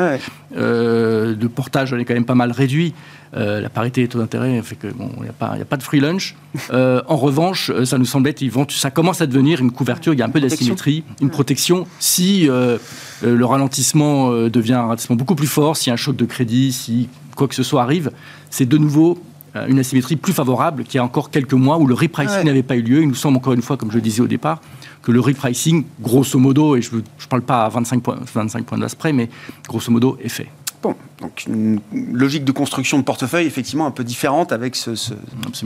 Euh, 0.56 1.36
de 1.36 1.48
portage, 1.48 1.94
on 1.94 1.98
est 1.98 2.06
quand 2.06 2.14
même 2.14 2.26
pas 2.26 2.36
mal 2.36 2.52
réduit. 2.52 2.94
Euh, 3.36 3.60
la 3.60 3.70
parité 3.70 4.02
des 4.02 4.08
taux 4.08 4.20
d'intérêt 4.20 4.62
fait 4.62 4.76
que 4.76 4.88
bon, 4.88 5.12
il 5.18 5.24
n'y 5.24 5.30
a, 5.30 5.34
pas, 5.34 5.48
a 5.48 5.66
pas 5.66 5.78
de 5.78 5.84
free 5.84 6.00
lunch. 6.00 6.36
Euh, 6.74 7.02
en 7.08 7.18
revanche, 7.18 7.72
ça 7.86 7.98
nous 8.00 8.06
semble 8.06 8.28
être, 8.30 8.44
ça 8.72 8.90
commence 8.90 9.22
à 9.22 9.28
devenir 9.28 9.62
une 9.62 9.72
couverture, 9.72 10.14
il 10.14 10.20
y 10.20 10.24
a 10.24 10.26
un 10.26 10.30
peu 10.30 10.42
d'asymétrie, 10.42 11.04
une 11.22 11.30
protection. 11.30 11.86
Si 12.00 12.48
le 12.48 13.46
ralentissement 13.46 14.32
devient 14.50 14.74
un 14.74 14.82
ralentissement 14.82 15.16
beaucoup 15.16 15.36
plus 15.36 15.48
fort, 15.48 15.78
si 15.78 15.92
un 15.92 15.96
choc 15.96 16.16
de 16.16 16.26
crédit, 16.26 16.72
si 16.72 17.10
quoi 17.36 17.48
que 17.48 17.56
ce 17.56 17.64
soit 17.64 17.84
arrive, 17.84 18.12
c'est 18.50 18.66
de 18.66 18.78
nouveau 18.78 19.22
une 19.68 19.80
asymétrie 19.80 20.16
plus 20.16 20.34
favorable 20.34 20.84
qu'il 20.84 20.96
y 20.96 21.00
a 21.00 21.04
encore 21.04 21.30
quelques 21.30 21.54
mois 21.54 21.78
où 21.78 21.88
le 21.88 21.94
repricing 21.94 22.44
n'avait 22.44 22.64
pas 22.64 22.76
eu 22.76 22.82
lieu. 22.82 23.02
Il 23.02 23.08
nous 23.08 23.16
semble 23.16 23.38
encore 23.38 23.54
une 23.54 23.62
fois, 23.62 23.78
comme 23.78 23.90
je 23.90 23.96
le 23.96 24.02
disais 24.02 24.22
au 24.22 24.28
départ, 24.28 24.62
que 25.02 25.12
le 25.12 25.20
repricing, 25.20 25.86
grosso 26.02 26.38
modo, 26.40 26.76
et 26.76 26.82
je 26.82 26.96
ne 26.96 27.02
parle 27.30 27.42
pas 27.42 27.66
à 27.66 27.70
25 27.70 28.02
points, 28.04 28.20
25 28.34 28.66
points 28.66 29.14
mais 29.14 29.30
grosso 29.68 29.92
modo, 29.92 30.18
est 30.24 30.30
fait. 30.30 30.48
Bon, 30.84 30.96
donc 31.22 31.46
une 31.48 31.80
logique 32.14 32.46
de 32.46 32.52
construction 32.52 33.00
de 33.00 33.04
portefeuille 33.04 33.48
effectivement 33.48 33.88
un 33.88 33.92
peu 33.92 34.04
différente 34.04 34.52
avec 34.52 34.76
ce, 34.76 34.94
ce, 34.94 35.14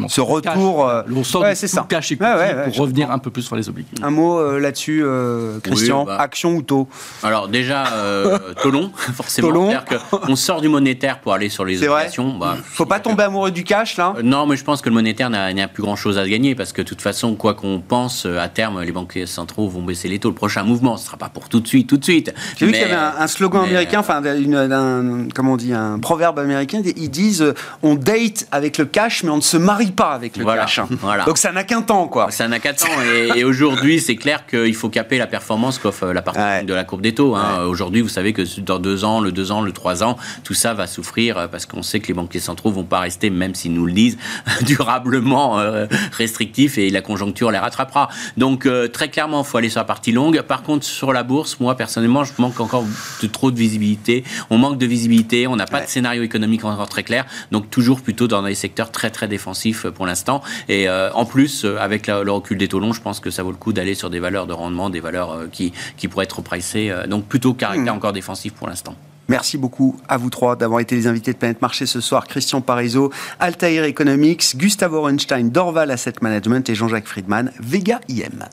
ce 0.07 0.21
retour. 0.21 0.87
Euh, 0.87 1.01
on 1.13 1.23
sort 1.25 1.41
ouais, 1.41 1.55
c'est 1.55 1.67
ça. 1.67 1.85
cash 1.89 2.15
pour 2.15 2.75
revenir 2.77 3.11
un 3.11 3.19
peu 3.19 3.29
plus 3.29 3.41
sur 3.41 3.57
les 3.57 3.67
obligations. 3.67 4.05
Un 4.05 4.11
mot 4.11 4.39
euh, 4.39 4.59
là-dessus, 4.59 5.01
euh, 5.03 5.59
Christian. 5.59 6.05
Bah. 6.05 6.17
action 6.19 6.55
ou 6.55 6.61
taux? 6.61 6.87
Alors 7.23 7.49
déjà, 7.49 7.83
taux 8.63 8.71
long, 8.71 8.91
forcément. 8.95 9.69
C'est-à-dire 9.69 9.85
qu'on 10.09 10.35
sort 10.37 10.61
du 10.61 10.69
monétaire 10.69 11.19
pour 11.19 11.33
aller 11.33 11.49
sur 11.49 11.65
les 11.65 11.77
obligations. 11.83 12.37
Bah, 12.37 12.55
Faut 12.63 12.85
pas 12.85 13.01
tomber 13.01 13.23
amoureux 13.23 13.51
du 13.51 13.65
cash 13.65 13.97
là. 13.97 14.13
non, 14.23 14.45
mais 14.45 14.55
je 14.55 14.63
pense 14.63 14.81
que 14.81 14.87
le 14.87 14.95
monétaire 14.95 15.29
n'a 15.29 15.67
plus 15.67 15.83
grand-chose 15.83 16.17
à 16.17 16.27
gagner 16.27 16.55
parce 16.55 16.71
que 16.71 16.81
de 16.81 16.87
toute 16.87 17.01
façon, 17.01 17.35
quoi 17.35 17.53
qu'on 17.53 17.81
pense, 17.85 18.25
à 18.25 18.47
terme, 18.47 18.81
les 18.81 18.93
banquiers 18.93 19.25
centraux 19.25 19.67
vont 19.67 19.83
baisser 19.83 20.07
les 20.07 20.19
taux. 20.19 20.29
Le 20.29 20.35
prochain 20.35 20.63
mouvement, 20.63 20.95
ce 20.95 21.07
sera 21.07 21.17
pas 21.17 21.29
pour 21.29 21.49
tout 21.49 21.59
de 21.59 21.67
suite, 21.67 21.87
tout 21.87 21.97
de 21.97 22.03
suite. 22.05 22.33
J'ai 22.55 22.65
vu 22.67 22.71
qu'il 22.71 22.81
y 22.81 22.85
avait 22.85 22.93
un, 22.95 23.27
slogan 23.27 23.63
américain, 23.65 23.99
enfin, 23.99 24.21
un, 24.23 25.01
comment 25.33 25.53
on 25.53 25.57
dit, 25.57 25.73
un 25.73 25.99
proverbe 25.99 26.39
américain, 26.39 26.81
ils 26.83 27.09
disent 27.09 27.41
euh, 27.41 27.53
on 27.83 27.95
date 27.95 28.47
avec 28.51 28.77
le 28.77 28.85
cash, 28.85 29.23
mais 29.23 29.29
on 29.29 29.37
ne 29.37 29.41
se 29.41 29.57
marie 29.57 29.91
pas 29.91 30.11
avec 30.11 30.37
le 30.37 30.45
cash. 30.45 30.79
Voilà. 31.01 31.25
Donc 31.25 31.37
ça 31.37 31.51
n'a 31.51 31.63
qu'un 31.63 31.81
temps, 31.81 32.07
quoi. 32.07 32.31
Ça 32.31 32.47
n'a 32.47 32.59
qu'un 32.59 32.73
temps. 32.73 32.87
Et, 33.35 33.43
aujourd'hui, 33.43 33.99
c'est 33.99 34.15
clair 34.15 34.45
qu'il 34.45 34.75
faut 34.75 34.89
caper 34.89 35.17
la 35.17 35.27
performance 35.27 35.79
qu'offre 35.79 36.07
la 36.07 36.21
partie 36.21 36.65
de 36.65 36.73
la 36.73 36.83
courbe 36.83 37.01
des 37.01 37.13
taux. 37.13 37.35
Hein. 37.35 37.63
Aujourd'hui, 37.65 38.01
vous 38.01 38.09
savez 38.09 38.33
que 38.33 38.43
dans 38.61 38.79
deux 38.79 39.03
ans, 39.03 39.21
le 39.21 39.31
deux 39.31 39.51
ans, 39.51 39.61
le 39.61 39.71
trois 39.71 40.03
ans, 40.03 40.17
tout 40.43 40.53
ça 40.53 40.73
va 40.73 40.87
souffrir 40.87 41.37
euh, 41.37 41.47
parce 41.47 41.65
qu'on 41.65 41.83
sait 41.83 41.99
que 41.99 42.07
les 42.07 42.13
banquiers 42.13 42.39
centraux 42.39 42.71
vont 42.71 42.83
pas 42.83 42.99
rester, 42.99 43.29
même 43.29 43.55
s'ils 43.55 43.73
nous 43.73 43.85
le 43.85 43.93
disent, 43.93 44.17
durablement 44.61 45.59
euh, 45.59 45.85
restrictifs 46.11 46.77
et 46.77 46.89
la 46.89 47.01
conjoncture 47.01 47.51
les 47.51 47.57
rattrapera. 47.57 48.09
Donc 48.37 48.67
très 48.93 49.09
clairement, 49.09 49.41
il 49.41 49.47
faut 49.47 49.57
aller 49.57 49.69
sur 49.69 49.79
la 49.79 49.85
partie 49.85 50.11
longue. 50.11 50.41
Par 50.41 50.63
contre, 50.63 50.85
sur 50.85 51.13
la 51.13 51.23
bourse, 51.23 51.59
moi 51.59 51.75
personnellement, 51.75 52.23
je 52.23 52.33
manque 52.37 52.59
encore 52.59 52.85
de 53.21 53.27
trop 53.27 53.51
de 53.51 53.57
visibilité. 53.57 54.23
On 54.49 54.57
manque 54.57 54.77
de 54.77 54.85
visibilité, 54.91 55.47
on 55.47 55.55
n'a 55.55 55.65
pas 55.65 55.81
de 55.81 55.87
scénario 55.87 56.21
économique 56.21 56.63
encore 56.65 56.89
très 56.89 57.03
clair. 57.03 57.25
Donc 57.51 57.69
toujours 57.69 58.01
plutôt 58.01 58.27
dans 58.27 58.43
des 58.43 58.55
secteurs 58.55 58.91
très 58.91 59.09
très 59.09 59.27
défensifs 59.27 59.87
pour 59.87 60.05
l'instant. 60.05 60.43
Et 60.69 60.87
euh, 60.87 61.11
en 61.13 61.25
plus, 61.25 61.65
euh, 61.65 61.77
avec 61.79 62.07
le 62.07 62.31
recul 62.31 62.57
des 62.57 62.67
taux 62.67 62.79
longs, 62.79 62.93
je 62.93 63.01
pense 63.01 63.19
que 63.19 63.31
ça 63.31 63.43
vaut 63.43 63.51
le 63.51 63.57
coup 63.57 63.73
d'aller 63.73 63.95
sur 63.95 64.09
des 64.09 64.19
valeurs 64.19 64.47
de 64.47 64.53
rendement, 64.53 64.89
des 64.89 64.99
valeurs 64.99 65.31
euh, 65.31 65.47
qui, 65.51 65.73
qui 65.97 66.07
pourraient 66.07 66.25
être 66.25 66.41
pricées. 66.41 66.91
donc 67.07 67.25
plutôt 67.25 67.53
caractère 67.53 67.93
hmm. 67.93 67.97
encore 67.97 68.13
défensif 68.13 68.53
pour 68.53 68.67
l'instant. 68.67 68.95
Merci 69.29 69.57
beaucoup 69.57 69.97
à 70.09 70.17
vous 70.17 70.29
trois 70.29 70.57
d'avoir 70.57 70.81
été 70.81 70.95
les 70.95 71.07
invités 71.07 71.31
de 71.31 71.37
Planète 71.37 71.61
Marché 71.61 71.85
ce 71.85 72.01
soir. 72.01 72.27
Christian 72.27 72.59
Parizeau, 72.59 73.11
Altair 73.39 73.85
Economics, 73.85 74.57
Gustavo 74.57 74.97
Orenstein, 74.97 75.49
Dorval 75.49 75.89
Asset 75.89 76.15
Management 76.21 76.69
et 76.69 76.75
Jean-Jacques 76.75 77.07
Friedman, 77.07 77.51
Vega 77.59 78.01
IM. 78.09 78.45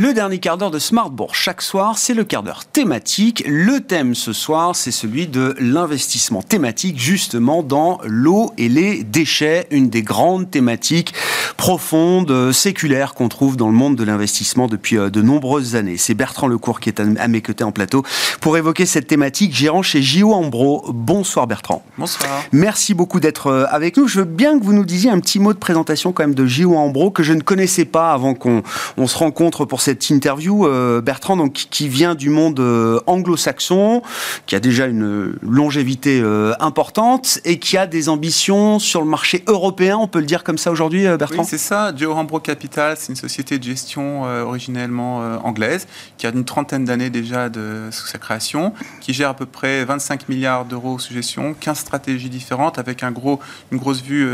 Le 0.00 0.14
dernier 0.14 0.38
quart 0.38 0.56
d'heure 0.56 0.70
de 0.70 0.78
Smartbourg 0.78 1.34
chaque 1.34 1.60
soir, 1.60 1.98
c'est 1.98 2.14
le 2.14 2.22
quart 2.22 2.44
d'heure 2.44 2.64
thématique. 2.64 3.42
Le 3.48 3.80
thème 3.80 4.14
ce 4.14 4.32
soir, 4.32 4.76
c'est 4.76 4.92
celui 4.92 5.26
de 5.26 5.56
l'investissement 5.58 6.40
thématique 6.40 7.00
justement 7.00 7.64
dans 7.64 7.98
l'eau 8.04 8.52
et 8.58 8.68
les 8.68 9.02
déchets, 9.02 9.66
une 9.72 9.90
des 9.90 10.02
grandes 10.02 10.52
thématiques 10.52 11.14
profondes, 11.56 12.52
séculaires 12.52 13.14
qu'on 13.14 13.28
trouve 13.28 13.56
dans 13.56 13.66
le 13.66 13.72
monde 13.72 13.96
de 13.96 14.04
l'investissement 14.04 14.68
depuis 14.68 14.96
euh, 14.96 15.10
de 15.10 15.20
nombreuses 15.20 15.74
années. 15.74 15.96
C'est 15.96 16.14
Bertrand 16.14 16.46
Lecourt 16.46 16.78
qui 16.78 16.90
est 16.90 17.00
à 17.00 17.26
mes 17.26 17.42
côtés 17.42 17.64
en 17.64 17.72
plateau 17.72 18.04
pour 18.40 18.56
évoquer 18.56 18.86
cette 18.86 19.08
thématique, 19.08 19.52
gérant 19.52 19.82
chez 19.82 20.00
Gio 20.00 20.32
Ambro. 20.32 20.84
Bonsoir 20.94 21.48
Bertrand. 21.48 21.82
Bonsoir. 21.98 22.44
Merci 22.52 22.94
beaucoup 22.94 23.18
d'être 23.18 23.48
euh, 23.48 23.64
avec 23.68 23.96
nous. 23.96 24.06
Je 24.06 24.20
veux 24.20 24.26
bien 24.26 24.60
que 24.60 24.64
vous 24.64 24.74
nous 24.74 24.84
disiez 24.84 25.10
un 25.10 25.18
petit 25.18 25.40
mot 25.40 25.52
de 25.52 25.58
présentation 25.58 26.12
quand 26.12 26.22
même 26.22 26.36
de 26.36 26.46
Gio 26.46 26.76
Ambro 26.76 27.10
que 27.10 27.24
je 27.24 27.32
ne 27.32 27.40
connaissais 27.40 27.84
pas 27.84 28.12
avant 28.12 28.34
qu'on 28.34 28.62
on 28.96 29.08
se 29.08 29.18
rencontre 29.18 29.64
pour 29.64 29.80
cette 29.80 29.87
interview, 30.10 30.66
euh, 30.66 31.00
Bertrand, 31.00 31.36
donc, 31.36 31.52
qui 31.52 31.88
vient 31.88 32.14
du 32.14 32.30
monde 32.30 32.60
euh, 32.60 33.00
anglo-saxon, 33.06 34.02
qui 34.46 34.54
a 34.54 34.60
déjà 34.60 34.86
une 34.86 35.34
longévité 35.42 36.20
euh, 36.20 36.52
importante 36.60 37.40
et 37.44 37.58
qui 37.58 37.76
a 37.76 37.86
des 37.86 38.08
ambitions 38.08 38.78
sur 38.78 39.00
le 39.00 39.06
marché 39.06 39.44
européen, 39.46 39.96
on 39.96 40.08
peut 40.08 40.20
le 40.20 40.26
dire 40.26 40.44
comme 40.44 40.58
ça 40.58 40.70
aujourd'hui, 40.70 41.04
Bertrand? 41.16 41.44
C'est 41.44 41.58
ça. 41.58 41.92
Rambro 42.08 42.40
Capital, 42.40 42.96
c'est 42.98 43.10
une 43.10 43.16
société 43.16 43.58
de 43.58 43.64
gestion 43.64 44.22
originellement 44.22 45.18
anglaise, 45.44 45.86
qui 46.16 46.26
a 46.26 46.30
une 46.30 46.44
trentaine 46.44 46.84
d'années 46.84 47.10
déjà 47.10 47.48
de, 47.48 47.88
sa 47.90 48.18
création, 48.18 48.72
qui 49.00 49.12
gère 49.12 49.30
à 49.30 49.34
peu 49.34 49.46
près 49.46 49.84
25 49.84 50.28
milliards 50.28 50.64
d'euros 50.64 50.98
sous 50.98 51.12
gestion, 51.12 51.54
15 51.58 51.78
stratégies 51.78 52.30
différentes 52.30 52.78
avec 52.78 53.02
un 53.02 53.10
gros, 53.10 53.40
une 53.70 53.78
grosse 53.78 54.02
vue 54.02 54.28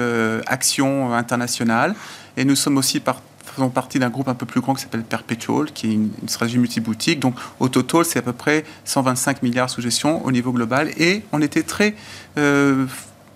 action 0.47 1.13
internationale. 1.13 1.95
Et 2.37 2.45
nous 2.45 2.57
sommes 2.57 2.79
aussi 2.79 3.01
par 3.01 3.21
faisons 3.47 3.71
partie 3.71 3.99
d'un 3.99 4.11
groupe 4.11 4.29
un 4.29 4.35
peu 4.35 4.47
plus 4.47 4.61
grand 4.61 4.75
qui 4.75 4.83
s'appelle 4.83 5.03
Perpetual, 5.03 5.73
qui 5.73 5.89
est 5.89 5.93
une, 5.95 6.11
stratégie 6.27 6.59
multiboutique. 6.59 7.21
Donc 7.21 7.37
au 7.61 7.69
total, 7.69 8.05
c'est 8.05 8.19
à 8.19 8.23
peu 8.23 8.33
près 8.33 8.65
125 8.85 9.43
milliards 9.43 9.71
sous 9.71 9.81
gestion 9.81 10.25
au 10.25 10.33
niveau 10.33 10.53
global. 10.53 10.91
Et 10.99 11.23
on 11.33 11.41
était 11.41 11.63
très 11.63 11.95
euh, 12.39 12.87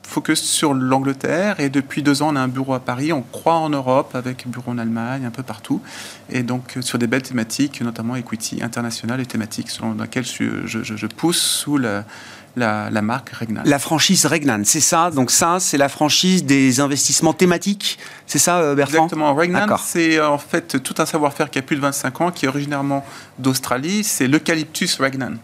focus 0.02 0.42
sur 0.42 0.74
l'Angleterre. 0.74 1.60
Et 1.60 1.68
depuis 1.68 2.02
deux 2.02 2.22
ans, 2.22 2.32
on 2.32 2.36
a 2.36 2.40
un 2.40 2.48
bureau 2.48 2.74
à 2.74 2.80
Paris. 2.80 3.12
On 3.12 3.22
croit 3.22 3.56
en 3.56 3.70
Europe 3.70 4.14
avec 4.14 4.46
un 4.46 4.50
bureau 4.50 4.72
en 4.72 4.78
Allemagne, 4.78 5.24
un 5.24 5.30
peu 5.30 5.42
partout. 5.42 5.80
Et 6.30 6.42
donc 6.42 6.78
sur 6.80 6.98
des 6.98 7.06
belles 7.06 7.22
thématiques, 7.22 7.80
notamment 7.80 8.16
equity 8.16 8.62
international 8.62 9.20
et 9.20 9.26
thématiques, 9.26 9.70
selon 9.70 9.94
laquelle 9.94 10.24
je 10.26 11.06
pousse 11.06 11.40
sous 11.40 11.76
la 11.76 12.04
la, 12.58 13.02
marque 13.02 13.30
Regnan. 13.30 13.62
La 13.64 13.78
franchise 13.78 14.26
Regnan, 14.26 14.62
c'est 14.64 14.80
ça 14.80 15.10
Donc 15.10 15.30
ça, 15.30 15.58
c'est 15.60 15.78
la 15.78 15.88
franchise 15.88 16.44
des 16.44 16.80
investissements 16.80 17.32
thématiques 17.32 17.98
C'est 18.26 18.38
ça, 18.38 18.58
euh, 18.58 18.74
Bertrand? 18.74 19.04
Exactement. 19.04 19.34
Regnan, 19.34 19.66
c'est 19.78 20.18
euh, 20.18 20.28
en 20.28 20.38
fait 20.38 20.82
tout 20.82 20.94
un 20.98 21.06
savoir-faire 21.06 21.50
qui 21.50 21.58
a 21.58 21.62
plus 21.62 21.76
de 21.76 21.80
25 21.80 22.20
ans, 22.20 22.30
qui 22.30 22.44
est 22.44 22.48
originairement 22.48 23.04
d'Australie. 23.38 24.04
C'est 24.04 24.26
l'eucalyptus 24.26 25.00
Regnan. 25.00 25.36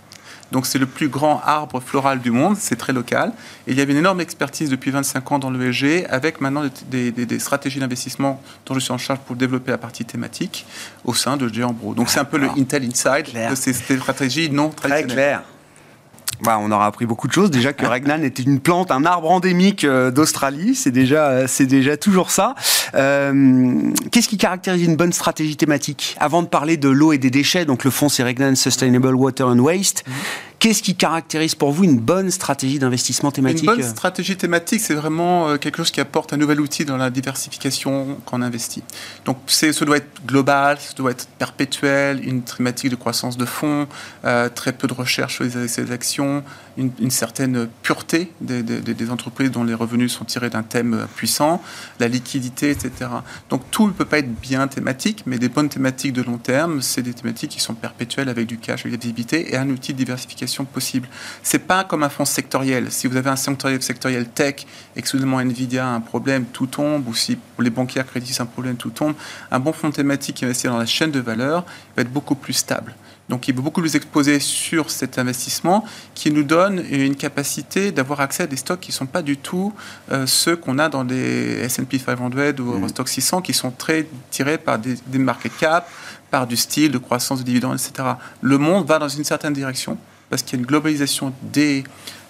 Donc 0.54 0.66
c'est 0.66 0.78
le 0.78 0.86
plus 0.86 1.08
grand 1.08 1.40
arbre 1.44 1.80
floral 1.80 2.20
du 2.20 2.30
monde, 2.30 2.56
c'est 2.56 2.76
très 2.76 2.92
local. 2.92 3.32
Et 3.66 3.72
il 3.72 3.78
y 3.78 3.80
avait 3.80 3.92
une 3.92 3.98
énorme 3.98 4.20
expertise 4.20 4.70
depuis 4.70 4.92
25 4.92 5.32
ans 5.32 5.38
dans 5.40 5.50
l'ESG, 5.50 6.06
avec 6.08 6.40
maintenant 6.40 6.62
des, 6.88 7.38
stratégies 7.40 7.80
d'investissement 7.80 8.40
dont 8.66 8.74
je 8.74 8.78
suis 8.78 8.92
en 8.92 8.98
charge 8.98 9.18
pour 9.20 9.34
développer 9.34 9.72
la 9.72 9.78
partie 9.78 10.04
thématique 10.04 10.64
au 11.04 11.12
sein 11.12 11.36
de 11.36 11.52
Géant 11.52 11.72
Bro. 11.72 11.94
Donc 11.94 12.08
c'est 12.08 12.20
un 12.20 12.24
peu 12.24 12.38
le 12.38 12.48
Intel 12.56 12.84
Inside 12.84 13.34
de 13.50 13.54
ces 13.56 13.72
stratégies 13.72 14.48
non 14.48 14.68
traditionnelles. 14.70 15.06
Très 15.06 15.14
clair. 15.14 15.42
Bah, 16.42 16.58
on 16.60 16.70
aura 16.70 16.86
appris 16.86 17.06
beaucoup 17.06 17.28
de 17.28 17.32
choses. 17.32 17.50
Déjà 17.50 17.72
que 17.72 17.86
Regnan 17.86 18.22
était 18.22 18.42
une 18.42 18.60
plante, 18.60 18.90
un 18.90 19.04
arbre 19.04 19.30
endémique 19.30 19.84
euh, 19.84 20.10
d'Australie, 20.10 20.74
c'est 20.74 20.90
déjà, 20.90 21.28
euh, 21.28 21.44
c'est 21.46 21.66
déjà 21.66 21.96
toujours 21.96 22.30
ça. 22.30 22.54
Euh, 22.94 23.92
qu'est-ce 24.10 24.28
qui 24.28 24.36
caractérise 24.36 24.82
une 24.84 24.96
bonne 24.96 25.12
stratégie 25.12 25.56
thématique? 25.56 26.16
Avant 26.18 26.42
de 26.42 26.48
parler 26.48 26.76
de 26.76 26.88
l'eau 26.88 27.12
et 27.12 27.18
des 27.18 27.30
déchets, 27.30 27.64
donc 27.64 27.84
le 27.84 27.90
fond 27.90 28.08
c'est 28.08 28.22
Regnan 28.22 28.54
Sustainable 28.54 29.14
Water 29.14 29.48
and 29.48 29.58
Waste. 29.58 30.04
Qu'est-ce 30.64 30.82
qui 30.82 30.94
caractérise 30.94 31.54
pour 31.54 31.72
vous 31.72 31.84
une 31.84 31.98
bonne 31.98 32.30
stratégie 32.30 32.78
d'investissement 32.78 33.30
thématique 33.30 33.68
Une 33.68 33.76
bonne 33.76 33.82
stratégie 33.82 34.34
thématique, 34.34 34.80
c'est 34.80 34.94
vraiment 34.94 35.46
euh, 35.46 35.56
quelque 35.58 35.76
chose 35.76 35.90
qui 35.90 36.00
apporte 36.00 36.32
un 36.32 36.38
nouvel 36.38 36.58
outil 36.58 36.86
dans 36.86 36.96
la 36.96 37.10
diversification 37.10 38.16
qu'on 38.24 38.40
investit. 38.40 38.82
Donc, 39.26 39.36
ça 39.46 39.70
doit 39.84 39.98
être 39.98 40.24
global, 40.24 40.78
ça 40.80 40.94
doit 40.94 41.10
être 41.10 41.26
perpétuel, 41.38 42.26
une 42.26 42.40
thématique 42.40 42.88
de 42.90 42.96
croissance 42.96 43.36
de 43.36 43.44
fonds, 43.44 43.86
euh, 44.24 44.48
très 44.48 44.72
peu 44.72 44.86
de 44.86 44.94
recherche 44.94 45.34
sur 45.34 45.44
les, 45.44 45.92
actions, 45.92 46.42
une, 46.76 47.10
certaine 47.10 47.68
pureté 47.82 48.32
des, 48.40 49.10
entreprises 49.10 49.50
dont 49.50 49.64
les 49.64 49.74
revenus 49.74 50.12
sont 50.12 50.24
tirés 50.24 50.50
d'un 50.50 50.62
thème 50.62 51.06
puissant, 51.14 51.62
la 52.00 52.08
liquidité, 52.08 52.70
etc. 52.70 53.10
Donc, 53.50 53.62
tout 53.70 53.86
ne 53.86 53.92
peut 53.92 54.04
pas 54.04 54.18
être 54.18 54.32
bien 54.40 54.66
thématique, 54.68 55.22
mais 55.26 55.38
des 55.38 55.48
bonnes 55.48 55.68
thématiques 55.68 56.12
de 56.12 56.22
long 56.22 56.38
terme, 56.38 56.82
c'est 56.82 57.02
des 57.02 57.14
thématiques 57.14 57.50
qui 57.50 57.60
sont 57.60 57.74
perpétuelles 57.74 58.28
avec 58.28 58.46
du 58.46 58.58
cash, 58.58 58.80
avec 58.80 58.92
la 58.92 58.98
visibilité 58.98 59.52
et 59.52 59.56
un 59.56 59.68
outil 59.70 59.92
de 59.92 59.98
diversification 59.98 60.64
possible. 60.64 61.08
C'est 61.42 61.60
pas 61.60 61.84
comme 61.84 62.02
un 62.02 62.08
fonds 62.08 62.24
sectoriel. 62.24 62.90
Si 62.90 63.06
vous 63.06 63.16
avez 63.16 63.30
un 63.30 63.36
sectoriel, 63.36 63.82
sectoriel 63.82 64.28
tech 64.28 64.66
et 64.96 65.02
que 65.02 65.08
soudainement 65.08 65.40
Nvidia 65.40 65.86
a 65.86 65.90
un 65.90 66.00
problème, 66.00 66.46
tout 66.46 66.66
tombe, 66.66 67.06
ou 67.08 67.14
si 67.14 67.38
les 67.58 67.70
banquiers 67.70 68.04
crédits 68.04 68.36
un 68.40 68.46
problème, 68.46 68.76
tout 68.76 68.90
tombe, 68.90 69.14
un 69.50 69.60
bon 69.60 69.72
fonds 69.72 69.90
thématique 69.90 70.36
qui 70.36 70.44
investit 70.44 70.66
dans 70.66 70.78
la 70.78 70.86
chaîne 70.86 71.10
de 71.10 71.20
valeur 71.20 71.64
va 71.96 72.02
être 72.02 72.12
beaucoup 72.12 72.34
plus 72.34 72.52
stable. 72.52 72.94
Donc 73.28 73.48
il 73.48 73.54
va 73.54 73.62
beaucoup 73.62 73.80
plus 73.80 73.96
exposer 73.96 74.38
sur 74.38 74.90
cet 74.90 75.18
investissement 75.18 75.84
qui 76.14 76.30
nous 76.30 76.42
donne 76.42 76.84
une 76.90 77.16
capacité 77.16 77.90
d'avoir 77.90 78.20
accès 78.20 78.42
à 78.42 78.46
des 78.46 78.56
stocks 78.56 78.80
qui 78.80 78.90
ne 78.90 78.94
sont 78.94 79.06
pas 79.06 79.22
du 79.22 79.36
tout 79.36 79.72
euh, 80.12 80.26
ceux 80.26 80.56
qu'on 80.56 80.78
a 80.78 80.88
dans 80.88 81.04
des 81.04 81.60
S&P 81.62 81.98
500 81.98 82.24
ou 82.24 82.28
mmh. 82.28 82.76
Eurostock 82.76 83.08
600 83.08 83.40
qui 83.40 83.54
sont 83.54 83.70
très 83.70 84.06
tirés 84.30 84.58
par 84.58 84.78
des, 84.78 84.96
des 85.06 85.18
market 85.18 85.56
cap, 85.56 85.88
par 86.30 86.46
du 86.46 86.56
style 86.56 86.92
de 86.92 86.98
croissance 86.98 87.38
de 87.38 87.44
dividendes, 87.44 87.78
etc. 87.78 88.10
Le 88.42 88.58
monde 88.58 88.86
va 88.86 88.98
dans 88.98 89.08
une 89.08 89.24
certaine 89.24 89.54
direction 89.54 89.96
parce 90.28 90.42
qu'il 90.42 90.54
y 90.54 90.56
a 90.56 90.60
une 90.60 90.66
globalisation 90.66 91.32
des, 91.42 91.84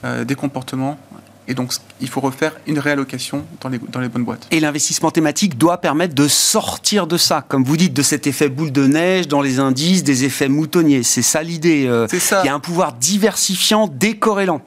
euh, 0.05 0.25
des 0.25 0.35
comportements 0.35 0.99
et 1.47 1.55
donc, 1.55 1.73
il 2.01 2.09
faut 2.09 2.21
refaire 2.21 2.53
une 2.67 2.79
réallocation 2.79 3.45
dans 3.61 3.69
les, 3.69 3.79
dans 3.79 4.01
les 4.01 4.09
bonnes 4.09 4.25
boîtes. 4.25 4.47
Et 4.51 4.61
l'investissement 4.61 5.11
thématique 5.11 5.59
doit 5.59 5.79
permettre 5.79 6.15
de 6.15 6.27
sortir 6.27 7.07
de 7.07 7.17
ça, 7.19 7.45
comme 7.47 7.65
vous 7.65 7.77
dites, 7.77 7.93
de 7.93 8.03
cet 8.03 8.27
effet 8.27 8.49
boule 8.49 8.73
de 8.73 8.87
neige 8.87 9.29
dans 9.29 9.43
les 9.43 9.59
indices, 9.59 10.03
des 10.05 10.25
effets 10.25 10.49
moutonniers. 10.49 11.03
C'est 11.03 11.23
ça 11.23 11.43
l'idée. 11.43 11.87
Euh, 11.87 12.07
C'est 12.09 12.19
ça. 12.19 12.41
Il 12.45 12.47
y 12.47 12.49
a 12.49 12.55
un 12.55 12.61
pouvoir 12.61 12.95
diversifiant 12.95 13.89
décorrélant. 13.89 14.63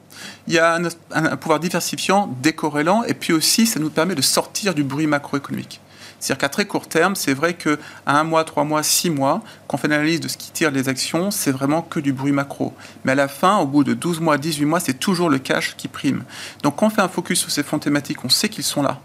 il 0.48 0.54
y 0.54 0.60
a 0.60 0.76
un, 0.76 0.84
un 1.12 1.38
pouvoir 1.38 1.60
diversifiant, 1.60 2.30
décorrélant, 2.44 3.04
et 3.04 3.14
puis 3.14 3.34
aussi, 3.34 3.66
ça 3.66 3.80
nous 3.80 3.90
permet 3.90 4.16
de 4.16 4.22
sortir 4.22 4.74
du 4.76 4.84
bruit 4.84 5.08
macroéconomique. 5.08 5.82
C'est-à-dire 6.20 6.40
qu'à 6.40 6.50
très 6.50 6.66
court 6.66 6.88
terme, 6.88 7.16
c'est 7.16 7.34
vrai 7.34 7.54
qu'à 7.54 7.78
un 8.06 8.24
mois, 8.24 8.44
trois 8.44 8.64
mois, 8.64 8.84
six 8.84 9.10
mois, 9.10 9.42
quand 9.68 9.78
on 9.78 9.78
fait 9.78 9.88
l'analyse 9.88 10.20
de 10.20 10.28
ce 10.28 10.38
qui 10.38 10.52
tire 10.52 10.72
les 10.72 10.90
actions, 10.90 11.32
c'est 11.32 11.52
vraiment 11.52 11.82
que 11.82 12.00
du 12.00 12.14
bruit 12.14 12.32
macro. 12.32 12.74
Mais 13.06 13.12
à 13.12 13.16
la 13.16 13.28
fin, 13.28 13.58
au 13.58 13.66
bout 13.66 13.84
de 13.84 13.94
12 13.94 14.20
mois, 14.20 14.38
18 14.38 14.66
mois, 14.66 14.80
c'est 14.80 15.00
toujours 15.00 15.30
le 15.30 15.40
cash 15.40 15.76
qui 15.78 15.88
prime. 15.88 16.24
Donc 16.64 16.78
quand 16.78 16.88
on 16.88 16.90
fait 16.90 17.02
un 17.02 17.08
focus 17.08 17.40
sur 17.40 17.52
ces 17.52 17.64
fonds 17.64 17.80
thématiques, 17.80 18.24
on 18.26 18.30
sait 18.30 18.50
qu'ils 18.50 18.64
sont 18.64 18.82
là. 18.82 19.00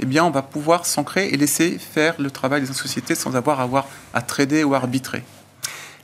Eh 0.00 0.06
bien, 0.06 0.24
on 0.24 0.30
va 0.30 0.42
pouvoir 0.42 0.86
s'ancrer 0.86 1.28
et 1.28 1.36
laisser 1.36 1.78
faire 1.78 2.14
le 2.18 2.30
travail 2.30 2.60
des 2.60 2.72
sociétés 2.72 3.14
sans 3.14 3.34
avoir 3.34 3.60
à, 3.60 3.64
avoir 3.64 3.86
à 4.14 4.22
trader 4.22 4.62
ou 4.62 4.74
à 4.74 4.76
arbitrer 4.76 5.24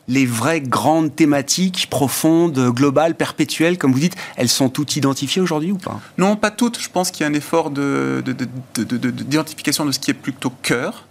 les 0.08 0.26
vraies 0.26 0.60
grandes 0.60 1.14
thématiques 1.14 1.86
profondes, 1.90 2.58
globales, 2.70 3.14
perpétuelles, 3.14 3.78
comme 3.78 3.92
vous 3.92 4.00
dites, 4.00 4.16
elles 4.36 4.48
sont 4.48 4.68
toutes 4.68 4.96
identifiées 4.96 5.42
aujourd'hui 5.42 5.70
ou 5.72 5.78
pas? 5.78 6.00
Non, 6.18 6.36
pas 6.36 6.50
toutes. 6.50 6.78
Je 6.80 6.90
pense 6.90 7.10
qu'il 7.10 7.22
y 7.22 7.26
a 7.26 7.30
un 7.30 7.34
effort 7.34 7.70
d'identification 7.70 9.86
de, 9.86 9.92
ce 9.92 9.98
qui 9.98 10.10
est 10.10 10.14
plutôt 10.14 10.52
cœur. 10.62 11.06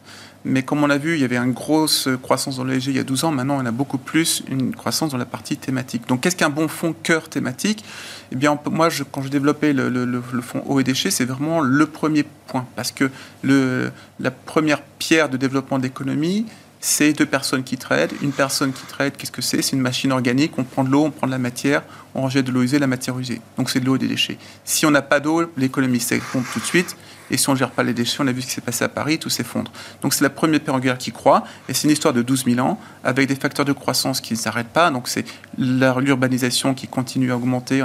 Mais 0.45 0.63
comme 0.63 0.83
on 0.83 0.87
l'a 0.87 0.97
vu, 0.97 1.15
il 1.15 1.21
y 1.21 1.23
avait 1.23 1.37
une 1.37 1.53
grosse 1.53 2.09
croissance 2.21 2.57
dans 2.57 2.65
le 2.65 2.73
léger 2.73 2.91
il 2.91 2.97
y 2.97 2.99
a 2.99 3.05
12 3.05 3.23
ans. 3.23 3.31
Maintenant, 3.31 3.57
on 3.61 3.65
a 3.65 3.71
beaucoup 3.71 3.97
plus 3.97 4.43
une 4.49 4.75
croissance 4.75 5.11
dans 5.11 5.17
la 5.17 5.25
partie 5.25 5.55
thématique. 5.55 6.05
Donc, 6.07 6.19
qu'est-ce 6.21 6.35
qu'un 6.35 6.49
bon 6.49 6.67
fonds 6.67 6.93
cœur 7.01 7.29
thématique? 7.29 7.85
Eh 8.31 8.35
bien, 8.35 8.59
moi, 8.69 8.89
quand 9.11 9.21
je 9.21 9.29
développais 9.29 9.71
le, 9.71 10.21
fonds 10.41 10.61
eau 10.65 10.81
et 10.81 10.83
déchets, 10.83 11.11
c'est 11.11 11.23
vraiment 11.23 11.61
le 11.61 11.85
premier 11.85 12.25
point. 12.47 12.65
Parce 12.75 12.91
que 12.91 13.09
la 13.43 14.31
première 14.31 14.81
pierre 14.99 15.29
de 15.29 15.37
développement 15.37 15.79
d'économie, 15.79 16.45
c'est 16.85 17.13
deux 17.13 17.25
personnes 17.25 17.63
qui 17.63 17.77
traitent. 17.77 18.13
Une 18.21 18.33
personne 18.33 18.73
qui 18.73 18.85
traite, 18.85 19.15
qu'est-ce 19.15 19.31
que 19.31 19.41
c'est? 19.41 19.61
C'est 19.61 19.71
une 19.71 19.81
machine 19.81 20.11
organique. 20.11 20.51
On 20.57 20.65
prend 20.65 20.83
de 20.83 20.89
l'eau, 20.89 21.05
on 21.05 21.11
prend 21.11 21.27
de 21.27 21.31
la 21.31 21.37
matière, 21.37 21.81
on 22.13 22.23
rejette 22.23 22.45
de 22.45 22.51
l'eau 22.51 22.61
usée, 22.61 22.77
la 22.77 22.87
matière 22.87 23.17
usée. 23.17 23.39
Donc 23.57 23.69
c'est 23.69 23.79
de 23.79 23.85
l'eau 23.85 23.95
et 23.95 23.99
des 23.99 24.09
déchets. 24.09 24.37
Si 24.65 24.85
on 24.85 24.91
n'a 24.91 25.01
pas 25.01 25.21
d'eau, 25.21 25.49
l'économie 25.55 26.01
s'effondre 26.01 26.45
tout 26.51 26.59
de 26.59 26.65
suite. 26.65 26.97
Et 27.31 27.37
si 27.37 27.47
on 27.47 27.53
ne 27.53 27.57
gère 27.57 27.71
pas 27.71 27.83
les 27.83 27.93
déchets, 27.93 28.17
on 28.19 28.27
a 28.27 28.33
vu 28.33 28.41
ce 28.41 28.47
qui 28.47 28.53
s'est 28.53 28.59
passé 28.59 28.83
à 28.83 28.89
Paris, 28.89 29.17
tout 29.17 29.29
s'effondre. 29.29 29.71
Donc 30.01 30.13
c'est 30.13 30.25
la 30.25 30.29
première 30.29 30.59
pérengulaire 30.59 30.97
qui 30.97 31.13
croît. 31.13 31.45
Et 31.69 31.73
c'est 31.73 31.85
une 31.85 31.91
histoire 31.93 32.13
de 32.13 32.21
12 32.21 32.43
000 32.53 32.59
ans 32.59 32.77
avec 33.05 33.29
des 33.29 33.35
facteurs 33.35 33.63
de 33.63 33.71
croissance 33.71 34.19
qui 34.19 34.33
ne 34.33 34.37
s'arrêtent 34.37 34.67
pas. 34.67 34.91
Donc 34.91 35.07
c'est 35.07 35.23
l'urbanisation 35.57 36.73
qui 36.73 36.89
continue 36.89 37.31
à 37.31 37.37
augmenter. 37.37 37.81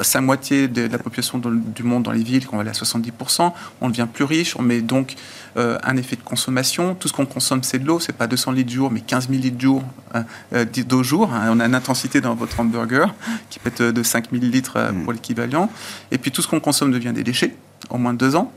Sa 0.00 0.20
moitié 0.20 0.68
de 0.68 0.86
la 0.86 0.98
population 0.98 1.38
du 1.38 1.82
monde 1.82 2.02
dans 2.02 2.12
les 2.12 2.22
villes, 2.22 2.46
qu'on 2.46 2.56
va 2.56 2.62
aller 2.62 2.70
à 2.70 2.72
70%, 2.72 3.52
on 3.80 3.88
devient 3.88 4.06
plus 4.12 4.24
riche, 4.24 4.56
on 4.56 4.62
met 4.62 4.80
donc 4.80 5.16
euh, 5.56 5.78
un 5.82 5.96
effet 5.96 6.16
de 6.16 6.22
consommation. 6.22 6.94
Tout 6.94 7.08
ce 7.08 7.12
qu'on 7.12 7.26
consomme, 7.26 7.62
c'est 7.62 7.78
de 7.78 7.86
l'eau, 7.86 7.98
c'est 7.98 8.12
pas 8.12 8.26
200 8.26 8.52
litres 8.52 8.72
jour, 8.72 8.90
mais 8.90 9.00
15 9.00 9.28
000 9.28 9.40
litres 9.40 9.60
jour, 9.60 9.82
euh, 10.14 10.22
euh, 10.52 10.64
d'eau 10.64 11.02
jour. 11.02 11.32
Hein. 11.32 11.48
On 11.50 11.60
a 11.60 11.66
une 11.66 11.74
intensité 11.74 12.20
dans 12.20 12.34
votre 12.34 12.60
hamburger 12.60 13.14
qui 13.48 13.58
peut 13.58 13.70
être 13.70 13.82
de 13.82 14.02
5 14.02 14.30
000 14.32 14.44
litres 14.44 14.78
mm. 14.78 15.04
pour 15.04 15.12
l'équivalent. 15.12 15.70
Et 16.10 16.18
puis 16.18 16.30
tout 16.30 16.42
ce 16.42 16.48
qu'on 16.48 16.60
consomme 16.60 16.92
devient 16.92 17.12
des 17.14 17.24
déchets 17.24 17.54
en 17.88 17.98
moins 17.98 18.12
de 18.12 18.18
deux 18.18 18.36
ans. 18.36 18.52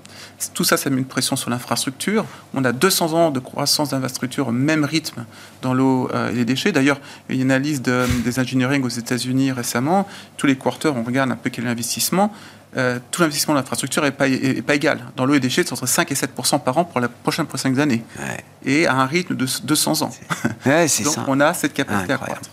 Tout 0.53 0.63
ça, 0.63 0.77
ça 0.77 0.89
met 0.89 0.97
une 0.97 1.05
pression 1.05 1.35
sur 1.35 1.49
l'infrastructure. 1.49 2.25
On 2.53 2.63
a 2.63 2.71
200 2.71 3.13
ans 3.13 3.31
de 3.31 3.39
croissance 3.39 3.89
d'infrastructure 3.89 4.47
au 4.47 4.51
même 4.51 4.85
rythme 4.85 5.25
dans 5.61 5.73
l'eau 5.73 6.09
et 6.31 6.33
les 6.33 6.45
déchets. 6.45 6.71
D'ailleurs, 6.71 6.99
il 7.29 7.35
y 7.35 7.39
a 7.39 7.41
une 7.43 7.51
analyse 7.51 7.81
des 7.81 8.39
engineering 8.39 8.83
aux 8.83 8.89
États-Unis 8.89 9.51
récemment. 9.51 10.07
Tous 10.37 10.47
les 10.47 10.55
quarters, 10.55 10.95
on 10.95 11.03
regarde 11.03 11.31
un 11.31 11.35
peu 11.35 11.49
quel 11.49 11.65
est 11.65 11.67
l'investissement. 11.67 12.33
Euh, 12.77 12.99
tout 13.09 13.21
l'investissement 13.21 13.55
dans 13.55 13.61
l'infrastructure 13.61 14.03
n'est 14.03 14.11
pas, 14.11 14.27
pas 14.65 14.75
égal. 14.75 14.99
Dans 15.15 15.25
l'eau 15.25 15.33
et 15.33 15.39
déchets, 15.39 15.63
c'est 15.63 15.73
entre 15.73 15.87
5 15.87 16.11
et 16.11 16.15
7% 16.15 16.61
par 16.61 16.77
an 16.77 16.85
pour 16.85 16.99
la 16.99 17.09
prochaine 17.09 17.47
5 17.53 17.79
années. 17.79 18.03
Et 18.65 18.85
à 18.85 18.95
un 18.95 19.05
rythme 19.05 19.35
de 19.35 19.47
200 19.63 20.01
ans. 20.03 20.11
donc 20.65 21.17
on 21.27 21.39
a 21.39 21.53
cette 21.53 21.73
capacité 21.73 22.13
à 22.13 22.17
croître. 22.17 22.49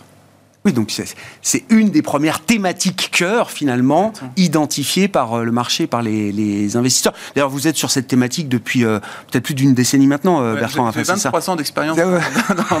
Oui, 0.67 0.73
donc 0.73 0.93
c'est 1.41 1.63
une 1.69 1.91
des 1.91 2.01
premières 2.01 2.41
thématiques 2.41 3.09
cœur, 3.13 3.51
finalement, 3.51 4.11
identifiées 4.35 5.07
par 5.07 5.33
euh, 5.33 5.43
le 5.45 5.53
marché, 5.53 5.87
par 5.87 6.01
les, 6.01 6.75
investisseurs. 6.75 7.13
D'ailleurs, 7.35 7.49
vous 7.49 7.69
êtes 7.69 7.77
sur 7.77 7.89
cette 7.89 8.07
thématique 8.07 8.49
depuis 8.49 8.83
euh, 8.83 8.99
peut-être 9.31 9.45
plus 9.45 9.53
d'une 9.53 9.73
décennie 9.73 10.07
maintenant, 10.07 10.41
Bertrand. 10.55 10.91
J'ai 10.91 11.03
23 11.03 11.49
ans 11.51 11.55
d'expérience 11.55 11.97
dans, 11.97 12.11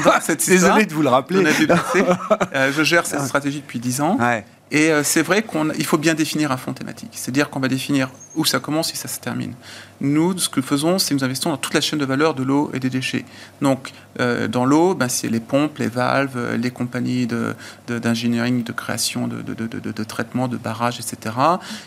dans, 0.01 0.21
cette 0.21 0.45
Désolé 0.47 0.85
de 0.85 0.93
vous 0.93 1.01
le 1.01 1.07
rappeler. 1.07 1.45
je 2.75 2.83
gère 2.83 3.05
cette 3.05 3.21
stratégie 3.21 3.61
depuis 3.61 3.79
10 3.79 4.01
ans. 4.01 4.17
Et 4.71 4.91
c'est 5.03 5.21
vrai 5.21 5.43
qu'il 5.43 5.85
faut 5.85 5.97
bien 5.97 6.13
définir 6.13 6.51
un 6.51 6.57
fonds 6.57 6.73
thématique. 6.73 7.11
C'est-à-dire 7.13 7.49
qu'on 7.49 7.59
va 7.59 7.69
définir 7.69 8.09
où 8.37 8.45
ça 8.45 8.59
commence 8.59 8.93
et 8.93 8.95
ça 8.95 9.07
se 9.07 9.19
termine. 9.19 9.53
Nous, 9.99 10.37
ce 10.37 10.47
que 10.47 10.59
nous 10.59 10.65
faisons, 10.65 10.99
c'est 10.99 11.15
nous 11.15 11.23
investissons 11.23 11.49
dans 11.49 11.57
toute 11.57 11.73
la 11.73 11.81
chaîne 11.81 11.97
de 11.97 12.05
valeur 12.05 12.35
de 12.35 12.43
l'eau 12.43 12.69
et 12.73 12.79
des 12.79 12.89
déchets. 12.89 13.25
Donc, 13.61 13.91
euh, 14.19 14.47
dans 14.47 14.63
l'eau, 14.63 14.93
ben, 14.93 15.09
c'est 15.09 15.27
les 15.27 15.39
pompes, 15.39 15.79
les 15.79 15.87
valves, 15.87 16.37
euh, 16.37 16.57
les 16.57 16.69
compagnies 16.69 17.27
d'ingénierie, 17.87 18.51
de, 18.51 18.61
de, 18.61 18.71
création, 18.71 19.27
de, 19.27 19.41
de, 19.41 20.03
traitement, 20.03 20.47
de 20.47 20.57
barrages, 20.57 20.99
etc. 20.99 21.35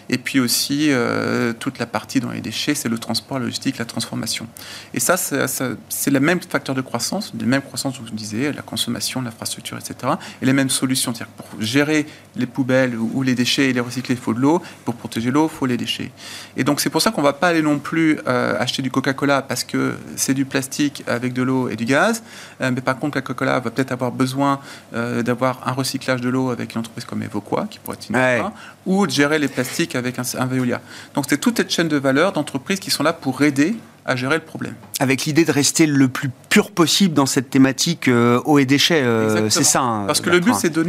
Et 0.08 0.18
puis 0.18 0.40
aussi, 0.40 0.88
euh, 0.90 1.52
toute 1.52 1.78
la 1.78 1.86
partie 1.86 2.18
dans 2.18 2.30
les 2.30 2.40
déchets, 2.40 2.74
c'est 2.74 2.88
le 2.88 2.98
transport, 2.98 3.38
la 3.38 3.44
logistique, 3.44 3.78
la 3.78 3.84
transformation. 3.84 4.48
Et 4.92 5.00
ça, 5.00 5.16
c'est 5.16 6.10
le 6.10 6.20
même 6.20 6.40
facteur 6.40 6.74
de 6.74 6.80
croissance, 6.80 7.32
les 7.38 7.46
mêmes 7.46 7.62
croissances, 7.62 7.94
je 7.94 8.00
vous 8.00 8.16
disais, 8.16 8.52
la 8.52 8.62
consommation, 8.62 9.22
l'infrastructure, 9.22 9.78
etc. 9.78 10.14
Et 10.42 10.46
les 10.46 10.52
mêmes 10.52 10.70
solutions. 10.70 11.14
C'est-à-dire 11.14 11.32
pour 11.34 11.62
gérer 11.62 12.06
les 12.36 12.46
poubelles 12.46 12.69
ou 12.98 13.22
les 13.22 13.34
déchets 13.34 13.70
et 13.70 13.72
les 13.72 13.80
recycler, 13.80 14.14
il 14.14 14.20
faut 14.20 14.34
de 14.34 14.40
l'eau. 14.40 14.62
Pour 14.84 14.94
protéger 14.94 15.30
l'eau, 15.30 15.50
il 15.52 15.56
faut 15.56 15.66
les 15.66 15.76
déchets. 15.76 16.10
Et 16.56 16.64
donc, 16.64 16.80
c'est 16.80 16.90
pour 16.90 17.02
ça 17.02 17.10
qu'on 17.10 17.20
ne 17.20 17.26
va 17.26 17.32
pas 17.32 17.48
aller 17.48 17.62
non 17.62 17.78
plus 17.78 18.18
euh, 18.26 18.58
acheter 18.58 18.82
du 18.82 18.90
Coca-Cola 18.90 19.42
parce 19.42 19.64
que 19.64 19.94
c'est 20.16 20.34
du 20.34 20.44
plastique 20.44 21.02
avec 21.06 21.32
de 21.32 21.42
l'eau 21.42 21.68
et 21.68 21.76
du 21.76 21.84
gaz. 21.84 22.22
Euh, 22.60 22.70
mais 22.74 22.80
par 22.80 22.98
contre, 22.98 23.16
la 23.16 23.22
Coca-Cola 23.22 23.60
va 23.60 23.70
peut-être 23.70 23.92
avoir 23.92 24.12
besoin 24.12 24.60
euh, 24.94 25.22
d'avoir 25.22 25.66
un 25.66 25.72
recyclage 25.72 26.20
de 26.20 26.28
l'eau 26.28 26.50
avec 26.50 26.74
une 26.74 26.80
entreprise 26.80 27.04
comme 27.04 27.22
Evoqua, 27.22 27.66
qui 27.70 27.78
pourrait 27.78 27.98
être 28.00 28.10
une 28.10 28.50
ou 28.86 29.06
de 29.06 29.12
gérer 29.12 29.38
les 29.38 29.48
plastiques 29.48 29.94
avec 29.94 30.18
un, 30.18 30.22
un 30.38 30.46
Veolia. 30.46 30.80
Donc, 31.14 31.26
c'est 31.28 31.38
toute 31.38 31.58
cette 31.58 31.70
chaîne 31.70 31.88
de 31.88 31.96
valeur 31.96 32.32
d'entreprises 32.32 32.80
qui 32.80 32.90
sont 32.90 33.02
là 33.02 33.12
pour 33.12 33.42
aider 33.42 33.76
à 34.06 34.16
gérer 34.16 34.36
le 34.36 34.44
problème. 34.44 34.74
Avec 34.98 35.24
l'idée 35.24 35.44
de 35.44 35.52
rester 35.52 35.86
le 35.86 36.08
plus 36.08 36.30
pur 36.48 36.70
possible 36.70 37.14
dans 37.14 37.26
cette 37.26 37.50
thématique 37.50 38.08
eau 38.08 38.58
et 38.58 38.64
déchets, 38.64 39.04
c'est 39.50 39.62
ça. 39.62 39.82
Hein, 39.82 40.06
Parce 40.06 40.20
que 40.20 40.30
le 40.30 40.40
but, 40.40 40.54
c'est 40.54 40.70
de 40.70 40.82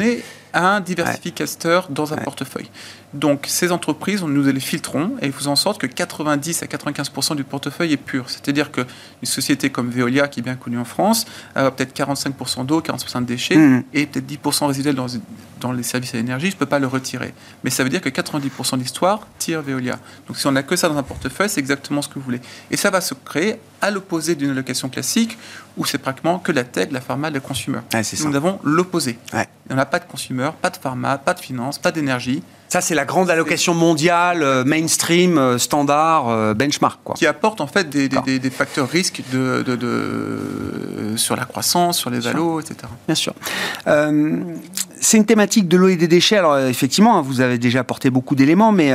un 0.53 0.79
diversificateur 0.79 1.87
dans 1.89 2.13
un 2.13 2.17
portefeuille. 2.17 2.69
Donc 3.13 3.45
ces 3.47 3.71
entreprises, 3.71 4.23
nous 4.23 4.43
les 4.43 4.59
filtrons 4.59 5.11
et 5.21 5.31
faisons 5.31 5.51
en 5.51 5.55
sorte 5.55 5.81
que 5.81 5.87
90 5.87 6.63
à 6.63 6.65
95% 6.65 7.35
du 7.35 7.43
portefeuille 7.43 7.93
est 7.93 7.97
pur. 7.97 8.29
C'est-à-dire 8.29 8.71
qu'une 8.71 8.85
société 9.23 9.69
comme 9.69 9.89
Veolia, 9.89 10.27
qui 10.27 10.39
est 10.39 10.43
bien 10.43 10.55
connue 10.55 10.77
en 10.77 10.85
France, 10.85 11.25
a 11.55 11.69
peut-être 11.71 11.93
45% 11.97 12.65
d'eau, 12.65 12.81
40% 12.81 13.21
de 13.21 13.25
déchets 13.25 13.57
mmh. 13.57 13.83
et 13.93 14.05
peut-être 14.05 14.27
10% 14.27 14.67
résiduel 14.67 14.95
dans, 14.95 15.07
dans, 15.59 15.73
les 15.73 15.83
services 15.83 16.13
à 16.13 16.17
l'énergie, 16.17 16.49
je 16.49 16.55
ne 16.55 16.59
peux 16.59 16.65
pas 16.65 16.79
le 16.79 16.87
retirer. 16.87 17.33
Mais 17.63 17.69
ça 17.69 17.83
veut 17.83 17.89
dire 17.89 18.01
que 18.01 18.09
90% 18.09 18.77
de 18.77 18.81
l'histoire 18.81 19.27
tire 19.39 19.61
Veolia. 19.61 19.99
Donc 20.27 20.37
si 20.37 20.47
on 20.47 20.51
n'a 20.53 20.63
que 20.63 20.75
ça 20.75 20.87
dans 20.87 20.97
un 20.97 21.03
portefeuille, 21.03 21.49
c'est 21.49 21.59
exactement 21.59 22.01
ce 22.01 22.07
que 22.07 22.15
vous 22.15 22.21
voulez. 22.21 22.41
Et 22.69 22.77
ça 22.77 22.89
va 22.89 23.01
se 23.01 23.13
créer 23.13 23.57
à 23.81 23.91
l'opposé 23.91 24.35
d'une 24.35 24.51
allocation 24.51 24.89
classique 24.89 25.37
où 25.77 25.85
c'est 25.85 25.97
pratiquement 25.97 26.39
que 26.39 26.51
la 26.51 26.63
tech, 26.63 26.89
la 26.91 27.01
pharma, 27.01 27.29
le 27.29 27.39
consumer. 27.39 27.79
nous 28.25 28.35
avons 28.35 28.59
l'opposé. 28.63 29.17
On 29.69 29.75
n'a 29.75 29.85
pas 29.85 29.99
de 29.99 30.05
consumer, 30.05 30.49
pas 30.61 30.69
de 30.69 30.77
pharma, 30.77 31.17
pas 31.17 31.33
de 31.33 31.39
finance, 31.39 31.79
pas 31.79 31.91
d'énergie. 31.91 32.43
Ça, 32.67 32.79
c'est 32.79 32.95
la 32.95 33.03
grande 33.03 33.29
allocation 33.29 33.73
mondiale, 33.73 34.43
euh, 34.43 34.63
mainstream, 34.63 35.37
euh, 35.37 35.57
standard, 35.57 36.29
euh, 36.29 36.53
benchmark. 36.53 37.01
Quoi. 37.03 37.15
Qui 37.15 37.27
apporte 37.27 37.59
en 37.59 37.67
fait 37.67 37.89
des, 37.89 38.09
facteurs 38.49 38.87
risques 38.87 39.21
de, 39.33 39.61
de, 39.61 41.17
sur 41.17 41.35
la 41.35 41.43
croissance, 41.43 41.97
sur 41.97 42.09
les 42.09 42.19
valos, 42.19 42.61
etc. 42.61 42.77
Bien 43.07 43.15
sûr. 43.15 43.33
c'est 45.01 45.17
une 45.17 45.25
thématique 45.25 45.67
de 45.67 45.75
l'eau 45.75 45.89
et 45.89 45.97
des 45.97 46.07
déchets. 46.07 46.37
Alors, 46.37 46.57
effectivement, 46.59 47.17
hein, 47.17 47.21
vous 47.21 47.41
avez 47.41 47.57
déjà 47.57 47.81
apporté 47.81 48.09
beaucoup 48.09 48.35
d'éléments, 48.35 48.71
mais 48.71 48.93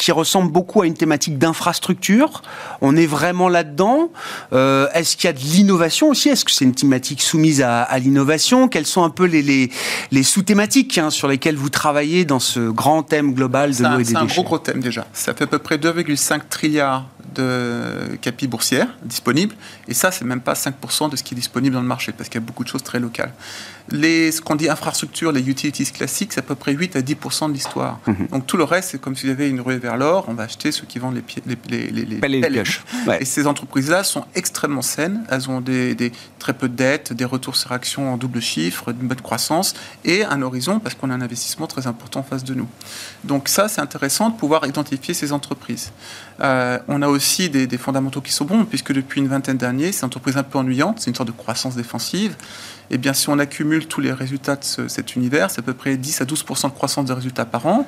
qui 0.00 0.12
ressemble 0.12 0.50
beaucoup 0.50 0.80
à 0.82 0.86
une 0.86 0.94
thématique 0.94 1.38
d'infrastructure. 1.38 2.42
On 2.80 2.96
est 2.96 3.06
vraiment 3.06 3.48
là-dedans. 3.48 4.10
Euh, 4.52 4.88
est-ce 4.94 5.16
qu'il 5.16 5.26
y 5.26 5.28
a 5.28 5.32
de 5.34 5.38
l'innovation 5.38 6.08
aussi? 6.08 6.30
Est-ce 6.30 6.44
que 6.44 6.50
c'est 6.50 6.64
une 6.64 6.74
thématique 6.74 7.20
soumise 7.20 7.60
à, 7.62 7.86
l'innovation? 7.98 8.68
Quelles 8.68 8.86
sont 8.86 9.04
un 9.04 9.10
peu 9.10 9.26
les, 9.26 9.70
les, 10.10 10.22
sous-thématiques 10.22 10.96
hein, 10.96 11.10
sur 11.10 11.28
lesquelles 11.28 11.56
vous 11.56 11.68
travaillez 11.68 12.24
dans 12.24 12.38
ce 12.40 12.70
grand 12.70 13.02
thème 13.02 13.34
global 13.34 13.76
de 13.76 13.82
l'eau 13.82 13.94
et 13.94 13.98
des 13.98 14.04
déchets 14.04 14.12
C'est 14.12 14.16
un 14.16 14.24
gros 14.24 14.42
gros 14.42 14.58
thème 14.58 14.80
déjà. 14.80 15.06
Ça 15.12 15.34
fait 15.34 15.44
à 15.44 15.46
peu 15.46 15.58
près 15.58 15.76
2,5 15.76 16.40
trilliards 16.48 17.04
de 17.34 18.16
capi 18.20 18.46
boursière 18.46 18.88
disponibles. 19.02 19.54
Et 19.88 19.94
ça, 19.94 20.10
c'est 20.10 20.24
même 20.24 20.40
pas 20.40 20.54
5% 20.54 21.10
de 21.10 21.16
ce 21.16 21.22
qui 21.22 21.34
est 21.34 21.36
disponible 21.36 21.74
dans 21.74 21.82
le 21.82 21.86
marché, 21.86 22.12
parce 22.12 22.28
qu'il 22.28 22.40
y 22.40 22.44
a 22.44 22.46
beaucoup 22.46 22.64
de 22.64 22.68
choses 22.68 22.82
très 22.82 23.00
locales. 23.00 23.32
Les, 23.90 24.30
ce 24.30 24.40
qu'on 24.40 24.54
dit 24.54 24.68
infrastructure, 24.68 25.32
les 25.32 25.48
utilities 25.48 25.84
classiques, 25.90 26.32
c'est 26.32 26.40
à 26.40 26.44
peu 26.44 26.54
près 26.54 26.72
8 26.72 26.96
à 26.96 27.00
10% 27.00 27.48
de 27.48 27.54
l'histoire. 27.54 27.98
Mhm. 28.06 28.28
Donc 28.28 28.46
tout 28.46 28.56
le 28.56 28.64
reste, 28.64 28.90
c'est 28.90 29.00
comme 29.00 29.16
si 29.16 29.26
vous 29.26 29.32
avez 29.32 29.48
une 29.48 29.60
ruée 29.60 29.78
vers 29.78 29.96
l'or, 29.96 30.26
on 30.28 30.34
va 30.34 30.44
acheter 30.44 30.70
ceux 30.70 30.86
qui 30.86 30.98
vendent 30.98 31.16
les, 31.16 31.22
pieds, 31.22 31.42
les, 31.46 31.90
les, 31.90 32.04
les, 32.04 32.62
Et 33.20 33.24
ces 33.24 33.46
entreprises-là 33.46 34.04
sont 34.04 34.24
extrêmement 34.34 34.82
saines. 34.82 35.24
Elles 35.28 35.50
ont 35.50 35.60
des, 35.60 35.94
des, 35.94 36.12
très 36.38 36.54
peu 36.54 36.68
de 36.68 36.74
dettes, 36.74 37.12
des 37.12 37.24
retours 37.24 37.56
sur 37.56 37.72
action 37.72 38.12
en 38.12 38.16
double 38.16 38.40
chiffre, 38.40 38.90
une 38.90 39.08
bonne 39.08 39.20
croissance 39.20 39.74
et 40.04 40.24
un 40.24 40.40
horizon, 40.42 40.78
parce 40.78 40.94
qu'on 40.94 41.10
a 41.10 41.14
un 41.14 41.20
investissement 41.20 41.66
très 41.66 41.86
important 41.86 42.20
en 42.20 42.24
face 42.24 42.44
de 42.44 42.54
nous. 42.54 42.68
Donc 43.24 43.48
ça, 43.48 43.68
c'est 43.68 43.80
intéressant 43.80 44.30
de 44.30 44.36
pouvoir 44.36 44.66
identifier 44.66 45.14
ces 45.14 45.32
entreprises. 45.32 45.92
Euh, 46.40 46.78
on 46.88 47.02
a 47.02 47.08
aussi 47.08 47.50
des, 47.50 47.78
fondamentaux 47.78 48.20
qui 48.20 48.32
sont 48.32 48.44
bons, 48.44 48.64
puisque 48.64 48.92
depuis 48.92 49.20
une 49.20 49.28
vingtaine 49.28 49.58
d'années, 49.58 49.92
c'est 49.92 50.00
une 50.00 50.06
entreprise 50.06 50.36
un 50.36 50.42
peu 50.42 50.58
ennuyante, 50.58 51.00
c'est 51.00 51.10
une 51.10 51.16
sorte 51.16 51.28
de 51.28 51.34
croissance 51.34 51.76
défensive. 51.76 52.32
Et 52.90 52.94
eh 52.94 52.98
bien, 52.98 53.12
si 53.12 53.28
on 53.28 53.38
accumule 53.38 53.86
tous 53.86 54.00
les 54.00 54.12
résultats 54.12 54.56
de 54.56 54.88
cet 54.88 55.14
univers, 55.14 55.50
c'est 55.50 55.60
à 55.60 55.62
peu 55.62 55.74
près 55.74 55.96
10 55.96 56.22
à 56.22 56.24
12% 56.24 56.70
de 56.70 56.74
croissance 56.74 57.04
de 57.04 57.12
résultats 57.12 57.44
par 57.44 57.66
an. 57.66 57.86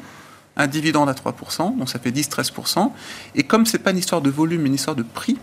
un 0.57 0.67
dividende 0.67 1.09
à 1.09 1.15
3%, 1.15 1.79
donc 1.79 1.89
ça 1.89 1.99
fait 1.99 2.11
10-13%. 2.11 2.91
Et 3.35 3.43
comme 3.43 3.65
ce 3.65 3.77
n'est 3.77 3.83
pas 3.83 3.91
une 3.91 3.99
histoire 3.99 4.21
de 4.21 4.29
volume, 4.29 4.63
mais 4.63 4.69
une 4.69 4.75
histoire 4.75 4.95
de 4.95 5.03
prix, 5.03 5.39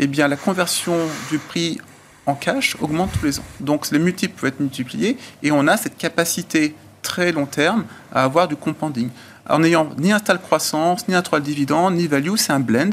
eh 0.00 0.08
bien 0.08 0.26
la 0.26 0.36
conversion 0.36 0.96
du 1.30 1.38
prix 1.38 1.78
en 2.26 2.34
cash 2.34 2.76
augmente 2.80 3.10
tous 3.18 3.24
les 3.24 3.38
ans. 3.38 3.44
Donc 3.60 3.88
les 3.92 4.00
multiples 4.00 4.34
peuvent 4.38 4.48
être 4.48 4.60
multipliés 4.60 5.16
et 5.44 5.52
on 5.52 5.66
a 5.68 5.76
cette 5.76 5.96
capacité 5.96 6.74
très 7.02 7.32
long 7.32 7.46
terme 7.46 7.84
à 8.12 8.24
avoir 8.24 8.48
du 8.48 8.56
compounding. 8.56 9.10
En 9.48 9.60
n'ayant 9.60 9.88
ni 9.98 10.12
un 10.12 10.18
style 10.18 10.38
croissance, 10.38 11.08
ni 11.08 11.14
un 11.14 11.22
de 11.22 11.38
dividende, 11.38 11.94
ni 11.94 12.06
value, 12.06 12.36
c'est 12.36 12.52
un 12.52 12.60
blend. 12.60 12.90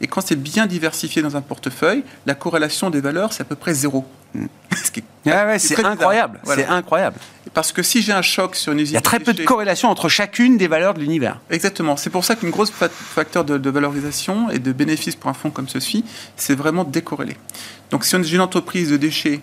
Et 0.00 0.06
quand 0.06 0.20
c'est 0.20 0.36
bien 0.36 0.66
diversifié 0.66 1.22
dans 1.22 1.36
un 1.36 1.40
portefeuille, 1.40 2.04
la 2.26 2.34
corrélation 2.34 2.90
des 2.90 3.00
valeurs, 3.00 3.32
c'est 3.32 3.42
à 3.42 3.46
peu 3.46 3.56
près 3.56 3.74
zéro. 3.74 4.04
Mm. 5.24 5.58
c'est 5.58 5.84
incroyable. 5.84 6.40
C'est 6.44 6.66
incroyable. 6.66 7.16
Parce 7.54 7.72
que 7.72 7.82
si 7.82 8.02
j'ai 8.02 8.12
un 8.12 8.22
choc 8.22 8.54
sur 8.54 8.72
une 8.72 8.80
usine. 8.80 8.92
Il 8.92 8.94
y 8.94 8.98
a 8.98 9.00
très 9.00 9.18
peu 9.18 9.32
de 9.32 9.42
corrélation 9.44 9.88
entre 9.88 10.08
chacune 10.08 10.56
des 10.56 10.68
valeurs 10.68 10.94
de 10.94 11.00
l'univers. 11.00 11.40
Exactement. 11.50 11.96
C'est 11.96 12.10
pour 12.10 12.24
ça 12.24 12.36
qu'une 12.36 12.50
grosse 12.50 12.70
facteur 12.70 13.44
de, 13.44 13.70
valorisation 13.70 14.50
et 14.50 14.58
de 14.58 14.72
bénéfice 14.72 15.16
pour 15.16 15.30
un 15.30 15.34
fonds 15.34 15.50
comme 15.50 15.68
ceci, 15.68 16.04
c'est 16.36 16.54
vraiment 16.54 16.84
décorrélé. 16.84 17.36
Donc 17.90 18.04
si 18.04 18.16
j'ai 18.22 18.34
une 18.36 18.40
entreprise 18.40 18.90
de 18.90 18.96
déchets 18.96 19.40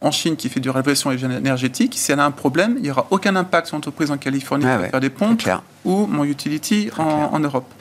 en 0.00 0.10
Chine 0.10 0.36
qui 0.36 0.48
fait 0.48 0.60
du 0.60 0.70
rénovation 0.70 1.10
énergétique, 1.10 1.94
si 1.96 2.12
elle 2.12 2.20
a 2.20 2.24
un 2.24 2.30
problème, 2.30 2.74
il 2.76 2.82
n'y 2.82 2.90
aura 2.90 3.06
aucun 3.10 3.34
impact 3.34 3.66
sur 3.66 3.76
l'entreprise 3.76 4.10
en 4.10 4.16
Californie 4.16 4.64
qui 4.64 4.70
va 4.70 4.88
faire 4.88 5.00
des 5.00 5.10
pompes 5.10 5.42
ou 5.84 6.06
mon 6.06 6.24
utility 6.24 6.90
en, 6.98 7.40
Europe. 7.40 7.72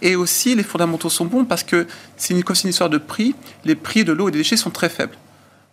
Et 0.00 0.14
aussi, 0.16 0.54
les 0.54 0.62
fondamentaux 0.62 1.08
sont 1.08 1.24
bons 1.24 1.44
parce 1.44 1.62
que 1.62 1.86
c'est 2.16 2.34
une, 2.34 2.42
une 2.42 2.70
histoire 2.70 2.90
de 2.90 2.98
prix. 2.98 3.34
Les 3.64 3.74
prix 3.74 4.04
de 4.04 4.12
l'eau 4.12 4.28
et 4.28 4.32
des 4.32 4.38
déchets 4.38 4.56
sont 4.56 4.70
très 4.70 4.88
faibles. 4.88 5.16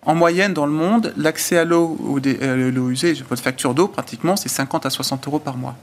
En 0.03 0.15
moyenne, 0.15 0.53
dans 0.53 0.65
le 0.65 0.71
monde, 0.71 1.13
l'accès 1.15 1.57
à 1.57 1.65
l'eau 1.65 1.95
ou 1.99 2.19
euh, 2.25 2.71
l'eau 2.71 2.89
usée, 2.89 3.13
votre 3.29 3.43
facture 3.43 3.75
d'eau, 3.75 3.87
pratiquement, 3.87 4.35
c'est 4.35 4.49
50 4.49 4.87
à 4.87 4.89
60 4.89 5.27
euros 5.27 5.39
par 5.39 5.57
mois. 5.57 5.75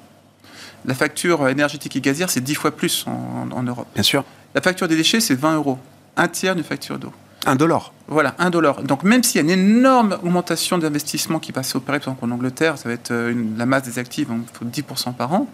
La 0.84 0.94
facture 0.94 1.48
énergétique 1.48 1.94
et 1.94 2.00
gazière, 2.00 2.30
c'est 2.30 2.40
10 2.40 2.54
fois 2.54 2.70
plus 2.72 3.06
en, 3.06 3.62
Europe. 3.62 3.86
Bien 3.94 4.02
sûr. 4.02 4.24
La 4.54 4.60
facture 4.60 4.88
des 4.88 4.96
déchets, 4.96 5.20
c'est 5.20 5.34
20 5.34 5.56
euros. 5.56 5.78
Un 6.16 6.26
tiers 6.26 6.56
d'une 6.56 6.64
facture 6.64 6.98
d'eau. 6.98 7.12
Un 7.48 7.56
dollar. 7.56 7.94
Voilà, 8.08 8.34
un 8.38 8.50
dollar. 8.50 8.82
Donc 8.82 9.04
même 9.04 9.22
s'il 9.22 9.36
y 9.36 9.38
a 9.38 9.54
une 9.54 9.58
énorme 9.58 10.18
augmentation 10.22 10.76
d'investissement 10.76 11.38
qui 11.38 11.50
va 11.50 11.62
s'opérer, 11.62 11.98
par 11.98 12.10
exemple 12.10 12.26
en 12.26 12.30
Angleterre, 12.30 12.76
ça 12.76 12.90
va 12.90 12.94
être 12.94 13.10
euh, 13.10 13.34
la 13.56 13.64
masse 13.64 13.84
des 13.84 13.98
actifs, 13.98 14.28
il 14.30 14.42
faut 14.52 14.66
10% 14.66 15.14
par 15.14 15.32
an, 15.32 15.46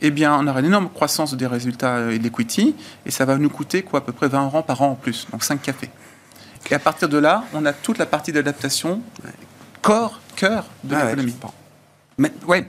eh 0.00 0.10
bien 0.10 0.34
on 0.34 0.46
aura 0.46 0.60
une 0.60 0.66
énorme 0.66 0.88
croissance 0.88 1.34
des 1.34 1.46
résultats 1.46 1.96
euh, 1.96 2.12
et 2.12 2.18
de 2.18 2.22
l'equity, 2.22 2.74
et 3.04 3.10
ça 3.10 3.26
va 3.26 3.36
nous 3.36 3.50
coûter 3.50 3.82
quoi, 3.82 3.98
à 3.98 4.02
peu 4.02 4.12
près 4.12 4.28
20 4.28 4.46
euros 4.46 4.62
par 4.62 4.80
an 4.80 4.92
en 4.92 4.94
plus, 4.94 5.26
donc 5.30 5.44
5 5.44 5.60
cafés. 5.60 5.90
Et 6.70 6.74
à 6.74 6.78
partir 6.78 7.06
de 7.06 7.18
là, 7.18 7.44
on 7.52 7.66
a 7.66 7.74
toute 7.74 7.98
la 7.98 8.06
partie 8.06 8.32
d'adaptation, 8.32 9.02
corps, 9.82 10.20
cœur 10.36 10.64
de 10.84 10.94
ah 10.94 11.04
l'économie. 11.04 11.34
Mais, 12.16 12.32
ouais. 12.46 12.66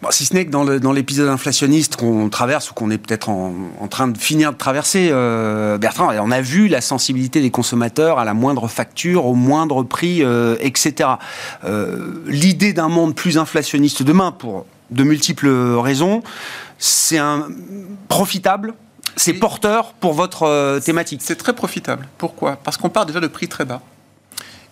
Bon, 0.00 0.12
si 0.12 0.24
ce 0.24 0.34
n'est 0.34 0.46
que 0.46 0.50
dans 0.50 0.92
l'épisode 0.92 1.28
inflationniste 1.28 1.96
qu'on 1.96 2.28
traverse 2.28 2.70
ou 2.70 2.74
qu'on 2.74 2.88
est 2.90 2.98
peut-être 2.98 3.28
en, 3.28 3.88
train 3.90 4.06
de 4.06 4.16
finir 4.16 4.52
de 4.52 4.56
traverser, 4.56 5.08
euh, 5.10 5.76
Bertrand, 5.76 6.12
on 6.20 6.30
a 6.30 6.40
vu 6.40 6.68
la 6.68 6.80
sensibilité 6.80 7.40
des 7.40 7.50
consommateurs 7.50 8.20
à 8.20 8.24
la 8.24 8.32
moindre 8.32 8.68
facture, 8.68 9.26
au 9.26 9.34
moindre 9.34 9.82
prix, 9.82 10.22
euh, 10.22 10.56
etc. 10.60 11.10
Euh, 11.64 12.22
l'idée 12.26 12.72
d'un 12.72 12.88
monde 12.88 13.16
plus 13.16 13.38
inflationniste 13.38 14.04
demain, 14.04 14.30
pour 14.30 14.66
de 14.90 15.02
multiples 15.02 15.48
raisons, 15.48 16.22
c'est 16.78 17.18
un 17.18 17.48
profitable 18.06 18.74
c'est 19.16 19.32
porteur 19.32 19.94
pour 19.94 20.12
votre 20.12 20.78
thématique. 20.78 21.22
C'est 21.24 21.34
très 21.34 21.52
profitable. 21.52 22.06
Pourquoi? 22.18 22.54
Parce 22.54 22.76
qu'on 22.76 22.88
part 22.88 23.04
déjà 23.04 23.18
de 23.18 23.26
prix 23.26 23.48
très 23.48 23.64
bas. 23.64 23.82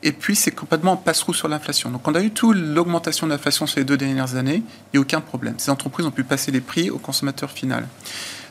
Et 0.07 0.13
puis, 0.13 0.37
c'est 0.37 0.53
complètement 0.53 0.97
passe-roue 0.97 1.35
sur 1.35 1.49
l'inflation. 1.49 1.91
Donc, 1.91 2.07
on 2.07 2.15
a 2.15 2.23
eu 2.23 2.31
toute 2.31 2.57
l'augmentation 2.57 3.27
de 3.27 3.33
l'inflation 3.33 3.67
sur 3.67 3.81
les 3.81 3.85
deux 3.85 3.97
dernières 3.97 4.37
années, 4.37 4.63
il 4.63 4.97
n'y 4.97 4.99
a 4.99 5.01
aucun 5.01 5.21
problème. 5.21 5.57
Ces 5.59 5.69
entreprises 5.73 6.07
ont 6.07 6.13
pu 6.13 6.23
passer 6.23 6.53
les 6.53 6.61
prix 6.61 6.91
au 6.91 6.99
consommateur 6.99 7.51
final. 7.51 7.89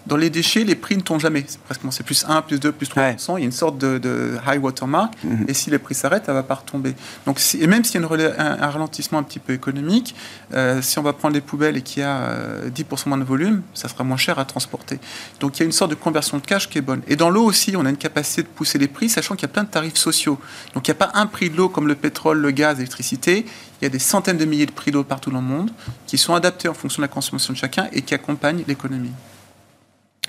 Dans 0.08 0.18
les 0.18 0.30
déchets, 0.30 0.64
les 0.64 0.76
prix 0.76 0.95
ne 0.95 1.01
tombent 1.01 1.20
jamais. 1.20 1.43
C'est 1.47 1.60
presque 1.60 1.82
c'est 1.91 2.03
plus 2.03 2.26
1, 2.28 2.41
plus 2.43 2.60
2, 2.60 2.72
plus 2.72 2.88
3%. 2.88 3.36
Il 3.38 3.39
y 3.39 3.43
a 3.43 3.45
une 3.45 3.51
sorte 3.51 3.78
de, 3.78 4.38
high 4.47 4.64
watermark. 4.64 5.14
Mhm. 5.24 5.45
Et 5.47 5.53
si 5.53 5.70
les 5.70 5.80
prix 5.80 5.95
s'arrêtent, 5.95 6.26
elle 6.28 6.36
ne 6.36 6.39
va 6.39 6.43
pas 6.43 6.56
retomber. 6.56 6.93
Donc, 7.26 7.39
et 7.60 7.68
même 7.68 7.84
s'il 7.84 7.99
y 7.99 8.03
a 8.03 8.08
un, 8.08 8.70
ralentissement 8.70 9.18
un 9.18 9.24
petit 9.24 9.39
peu 9.39 9.53
économique, 9.53 10.16
euh, 10.53 10.82
si 10.82 10.99
on 10.99 11.01
va 11.03 11.14
prendre 11.14 11.34
les 11.34 11.41
poubelles 11.41 11.78
et 11.78 11.82
qu'il 11.82 12.01
y 12.01 12.06
a 12.06 12.30
10% 12.74 13.08
euh, 13.08 13.10
moins 13.10 13.18
de 13.18 13.24
volume, 13.24 13.64
ça 13.74 13.88
sera 13.88 14.03
moins 14.03 14.18
cher 14.18 14.38
à 14.38 14.45
transporter. 14.45 14.99
Donc 15.39 15.58
il 15.58 15.62
y 15.62 15.64
a 15.64 15.66
une 15.66 15.72
sorte 15.72 15.91
de 15.91 15.95
conversion 15.95 16.38
de 16.38 16.45
cash 16.45 16.70
qui 16.70 16.78
est 16.78 16.82
bonne. 16.82 17.01
Et 17.08 17.16
dans 17.16 17.30
l'eau 17.30 17.43
aussi, 17.43 17.76
on 17.76 17.86
a 17.86 17.89
une 17.89 17.97
capacité 17.97 18.43
de 18.43 18.47
pousser 18.47 18.78
les 18.78 18.88
prix, 18.88 19.10
sachant 19.10 19.36
qu'il 19.36 19.47
y 19.47 19.51
a 19.51 19.53
plein 19.53 19.64
de 19.64 19.70
tarifs 19.70 19.97
sociaux. 19.97 20.39
Donc 20.74 20.88
il 20.88 20.91
n'y 20.91 20.97
a 20.97 21.08
pas 21.08 21.12
un 21.16 21.26
prix 21.26 21.49
de 21.49 21.58
l'eau 21.58 21.70
comme 21.70 21.88
le 21.88 21.95
pétrole, 21.95 22.39
le 22.39 22.51
gaz, 22.51 22.78
l'électricité. 22.78 23.45
Il 23.82 23.86
y 23.86 23.88
a 23.88 23.89
des 23.89 23.99
centaines 23.99 24.38
de 24.38 24.45
milliers 24.45 24.66
de 24.66 24.72
prix 24.72 24.91
d'eau 24.91 25.03
partout 25.03 25.32
dans 25.32 25.41
le 25.41 25.47
monde 25.47 25.72
qui 26.08 26.18
sont 26.18 26.36
adaptés 26.36 26.68
en 26.68 26.74
fonction 26.74 27.01
de 27.01 27.08
la 27.08 27.14
consommation 27.14 27.53
de 27.53 27.58
chacun 27.58 27.88
et 27.91 28.01
qui 28.01 28.14
accompagnent 28.14 28.64
l'économie. 28.68 29.12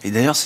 Et 0.04 0.10
d'ailleurs, 0.10 0.36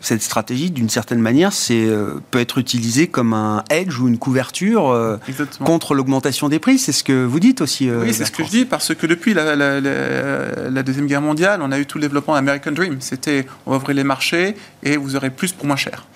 cette 0.00 0.22
stratégie, 0.22 0.70
d'une 0.70 0.88
certaine 0.88 1.18
manière, 1.18 1.50
euh, 1.70 2.14
peut 2.30 2.38
être 2.38 2.58
utilisée 2.58 3.08
comme 3.08 3.34
un 3.34 3.64
hedge 3.68 3.98
ou 3.98 4.08
une 4.08 4.18
couverture 4.18 4.88
euh, 4.90 5.16
contre 5.64 5.94
l'augmentation 5.94 6.48
des 6.48 6.58
prix. 6.58 6.78
C'est 6.78 6.92
ce 6.92 7.02
que 7.02 7.24
vous 7.24 7.40
dites 7.40 7.60
aussi. 7.60 7.88
Euh, 7.88 8.02
oui, 8.02 8.14
c'est 8.14 8.24
ce 8.24 8.30
que 8.30 8.44
je 8.44 8.50
dis, 8.50 8.64
parce 8.64 8.94
que 8.94 9.06
depuis 9.06 9.34
la, 9.34 9.56
la, 9.56 10.82
Deuxième 10.82 11.06
Guerre 11.06 11.22
mondiale, 11.22 11.60
on 11.62 11.72
a 11.72 11.78
eu 11.78 11.86
tout 11.86 11.98
le 11.98 12.02
développement 12.02 12.34
American 12.34 12.72
Dream. 12.72 12.98
C'était 13.00 13.46
on 13.66 13.72
va 13.72 13.78
ouvrir 13.78 13.96
les 13.96 14.04
marchés 14.04 14.54
et 14.82 14.96
vous 14.96 15.16
aurez 15.16 15.30
plus 15.30 15.52
pour 15.52 15.66
moins 15.66 15.76
cher. 15.76 16.06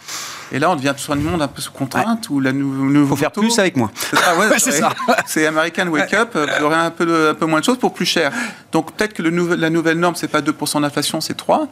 Et 0.52 0.58
là, 0.58 0.70
on 0.70 0.76
devient 0.76 0.94
tout 0.96 1.12
un 1.12 1.16
monde 1.16 1.42
un 1.42 1.48
peu 1.48 1.60
sous 1.60 1.72
contrainte. 1.72 2.28
Où 2.30 2.40
la 2.40 2.50
Il 2.50 3.06
faut 3.06 3.16
faire 3.16 3.32
plus 3.32 3.58
avec 3.58 3.76
moins. 3.76 3.90
C'est 4.58 4.72
ça. 4.72 4.92
c'est 5.26 5.46
American 5.46 5.88
Wake 5.88 6.14
Up. 6.14 6.36
Vous 6.36 6.64
aurez 6.64 6.76
un 6.76 6.90
peu, 6.90 7.30
un 7.30 7.34
peu 7.34 7.46
moins 7.46 7.60
de 7.60 7.64
choses 7.64 7.78
pour 7.78 7.92
plus 7.92 8.06
cher. 8.06 8.32
Donc 8.72 8.92
peut-être 8.92 9.14
que 9.14 9.22
le 9.22 9.56
la 9.56 9.70
nouvelle 9.70 9.98
norme, 9.98 10.14
c'est 10.14 10.28
pas 10.28 10.40
2% 10.40 10.82
d'inflation, 10.82 11.20
c'est 11.20 11.36
3. 11.36 11.68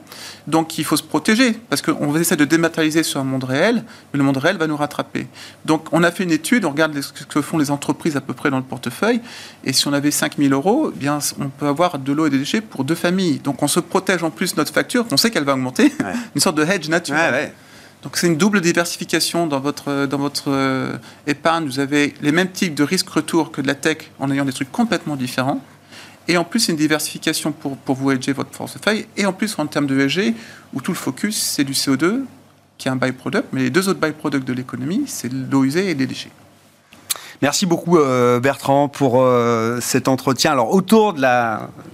Donc 0.46 0.78
il 0.78 0.84
faut 0.84 0.96
se 0.96 1.02
protéger. 1.02 1.52
Parce 1.68 1.82
qu'on 1.82 2.14
essaie 2.16 2.36
de 2.36 2.44
dématérialiser 2.44 3.02
sur 3.02 3.20
un 3.20 3.24
monde 3.24 3.44
réel, 3.44 3.84
mais 4.12 4.18
le 4.18 4.24
monde 4.24 4.36
réel 4.36 4.56
va 4.56 4.66
nous 4.66 4.76
rattraper. 4.76 5.26
Donc 5.64 5.88
on 5.92 6.02
a 6.02 6.10
fait 6.10 6.24
une 6.24 6.30
étude, 6.30 6.64
on 6.64 6.70
regarde 6.70 6.98
ce 7.00 7.12
que 7.12 7.42
font 7.42 7.58
les 7.58 7.70
entreprises 7.70 8.16
à 8.16 8.20
peu 8.20 8.34
près 8.34 8.50
dans 8.50 8.58
le 8.58 8.62
portefeuille. 8.62 9.20
Et 9.64 9.72
si 9.72 9.88
on 9.88 9.92
avait 9.92 10.10
5000 10.10 10.52
euros, 10.52 10.92
eh 10.94 10.98
bien, 10.98 11.18
on 11.40 11.48
peut 11.48 11.66
avoir 11.66 11.98
de 11.98 12.12
l'eau 12.12 12.26
et 12.26 12.30
des 12.30 12.38
déchets 12.38 12.60
pour 12.60 12.84
deux 12.84 12.94
familles. 12.94 13.38
Donc 13.38 13.62
on 13.62 13.68
se 13.68 13.80
protège 13.80 14.22
en 14.22 14.30
plus 14.30 14.56
notre 14.56 14.72
facture, 14.72 15.06
on 15.10 15.16
sait 15.16 15.30
qu'elle 15.30 15.44
va 15.44 15.54
augmenter. 15.54 15.92
une 16.34 16.40
sorte 16.40 16.56
de 16.56 16.64
hedge 16.64 16.88
naturel. 16.88 17.52
Donc 18.06 18.18
c'est 18.18 18.28
une 18.28 18.36
double 18.36 18.60
diversification 18.60 19.48
dans 19.48 19.58
votre, 19.58 19.88
euh, 20.46 20.96
épargne. 21.26 21.66
Vous 21.66 21.80
avez 21.80 22.14
les 22.22 22.30
mêmes 22.30 22.52
types 22.52 22.72
de 22.72 22.84
risques-retour 22.84 23.50
que 23.50 23.60
de 23.60 23.66
la 23.66 23.74
tech 23.74 24.12
en 24.20 24.30
ayant 24.30 24.44
des 24.44 24.52
trucs 24.52 24.70
complètement 24.70 25.16
différents. 25.16 25.60
Et 26.28 26.36
en 26.36 26.44
plus, 26.44 26.68
une 26.68 26.76
diversification 26.76 27.50
pour, 27.50 27.96
vous 27.96 28.12
hedger 28.12 28.32
votre 28.32 28.50
portefeuille. 28.50 29.06
Et 29.16 29.26
en 29.26 29.32
plus, 29.32 29.58
en 29.58 29.66
termes 29.66 29.88
de 29.88 29.98
hedger, 29.98 30.36
où 30.72 30.80
tout 30.80 30.92
le 30.92 30.96
focus, 30.96 31.36
c'est 31.36 31.64
du 31.64 31.72
CO2, 31.72 32.20
qui 32.78 32.86
est 32.86 32.92
un 32.92 32.96
byproduct, 32.96 33.48
mais 33.52 33.62
les 33.62 33.70
deux 33.70 33.88
autres 33.88 33.98
byproducts 33.98 34.46
de 34.46 34.52
l'économie, 34.52 35.02
c'est 35.08 35.32
l'eau 35.32 35.64
usée 35.64 35.90
et 35.90 35.94
les 35.94 36.06
déchets. 36.06 36.30
Merci 37.42 37.66
beaucoup 37.66 37.98
euh, 37.98 38.40
Bertrand 38.40 38.88
pour 38.88 39.20
euh, 39.20 39.78
cet 39.80 40.08
entretien. 40.08 40.52
Alors 40.52 40.72
autour 40.72 41.12
de 41.12 41.20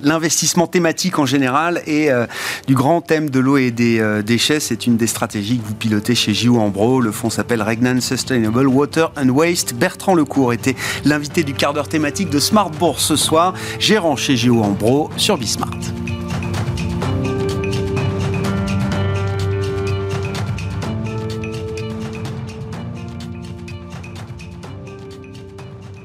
l'investissement 0.03 0.67
thématique 0.67 1.19
en 1.19 1.27
général 1.27 1.83
et 1.87 2.11
euh, 2.11 2.27
du 2.67 2.75
grand 2.75 3.01
thème 3.01 3.29
de 3.29 3.41
l'eau 3.41 3.57
et 3.57 3.71
des 3.71 4.23
déchets, 4.25 4.61
c'est 4.61 4.87
une 4.87 4.97
des 4.97 5.07
stratégies 5.07 5.59
que 5.59 5.67
vous 5.67 5.75
pilotez 5.75 6.15
chez 6.15 6.33
JO 6.35 6.59
Ambro. 6.59 7.01
Le 7.01 7.13
fonds 7.13 7.31
s'appelle 7.31 7.63
Regnan 7.63 8.01
Sustainable 8.01 8.69
Water 8.69 9.13
and 9.17 9.31
Waste. 9.31 9.75
Bertrand 9.75 10.15
Lecourt 10.15 10.53
était 10.53 10.77
l'invité 11.05 11.43
du 11.43 11.55
quart 11.55 11.73
d'heure 11.73 11.89
thématique 11.89 12.31
de 12.31 12.39
Smart 12.39 12.71
Bourse 12.71 13.05
ce 13.05 13.17
soir, 13.17 13.55
gérant 13.79 14.17
chez 14.17 14.37
JO 14.37 14.63
Ambro 14.63 15.11
sur 15.17 15.37
Bismart. 15.37 15.71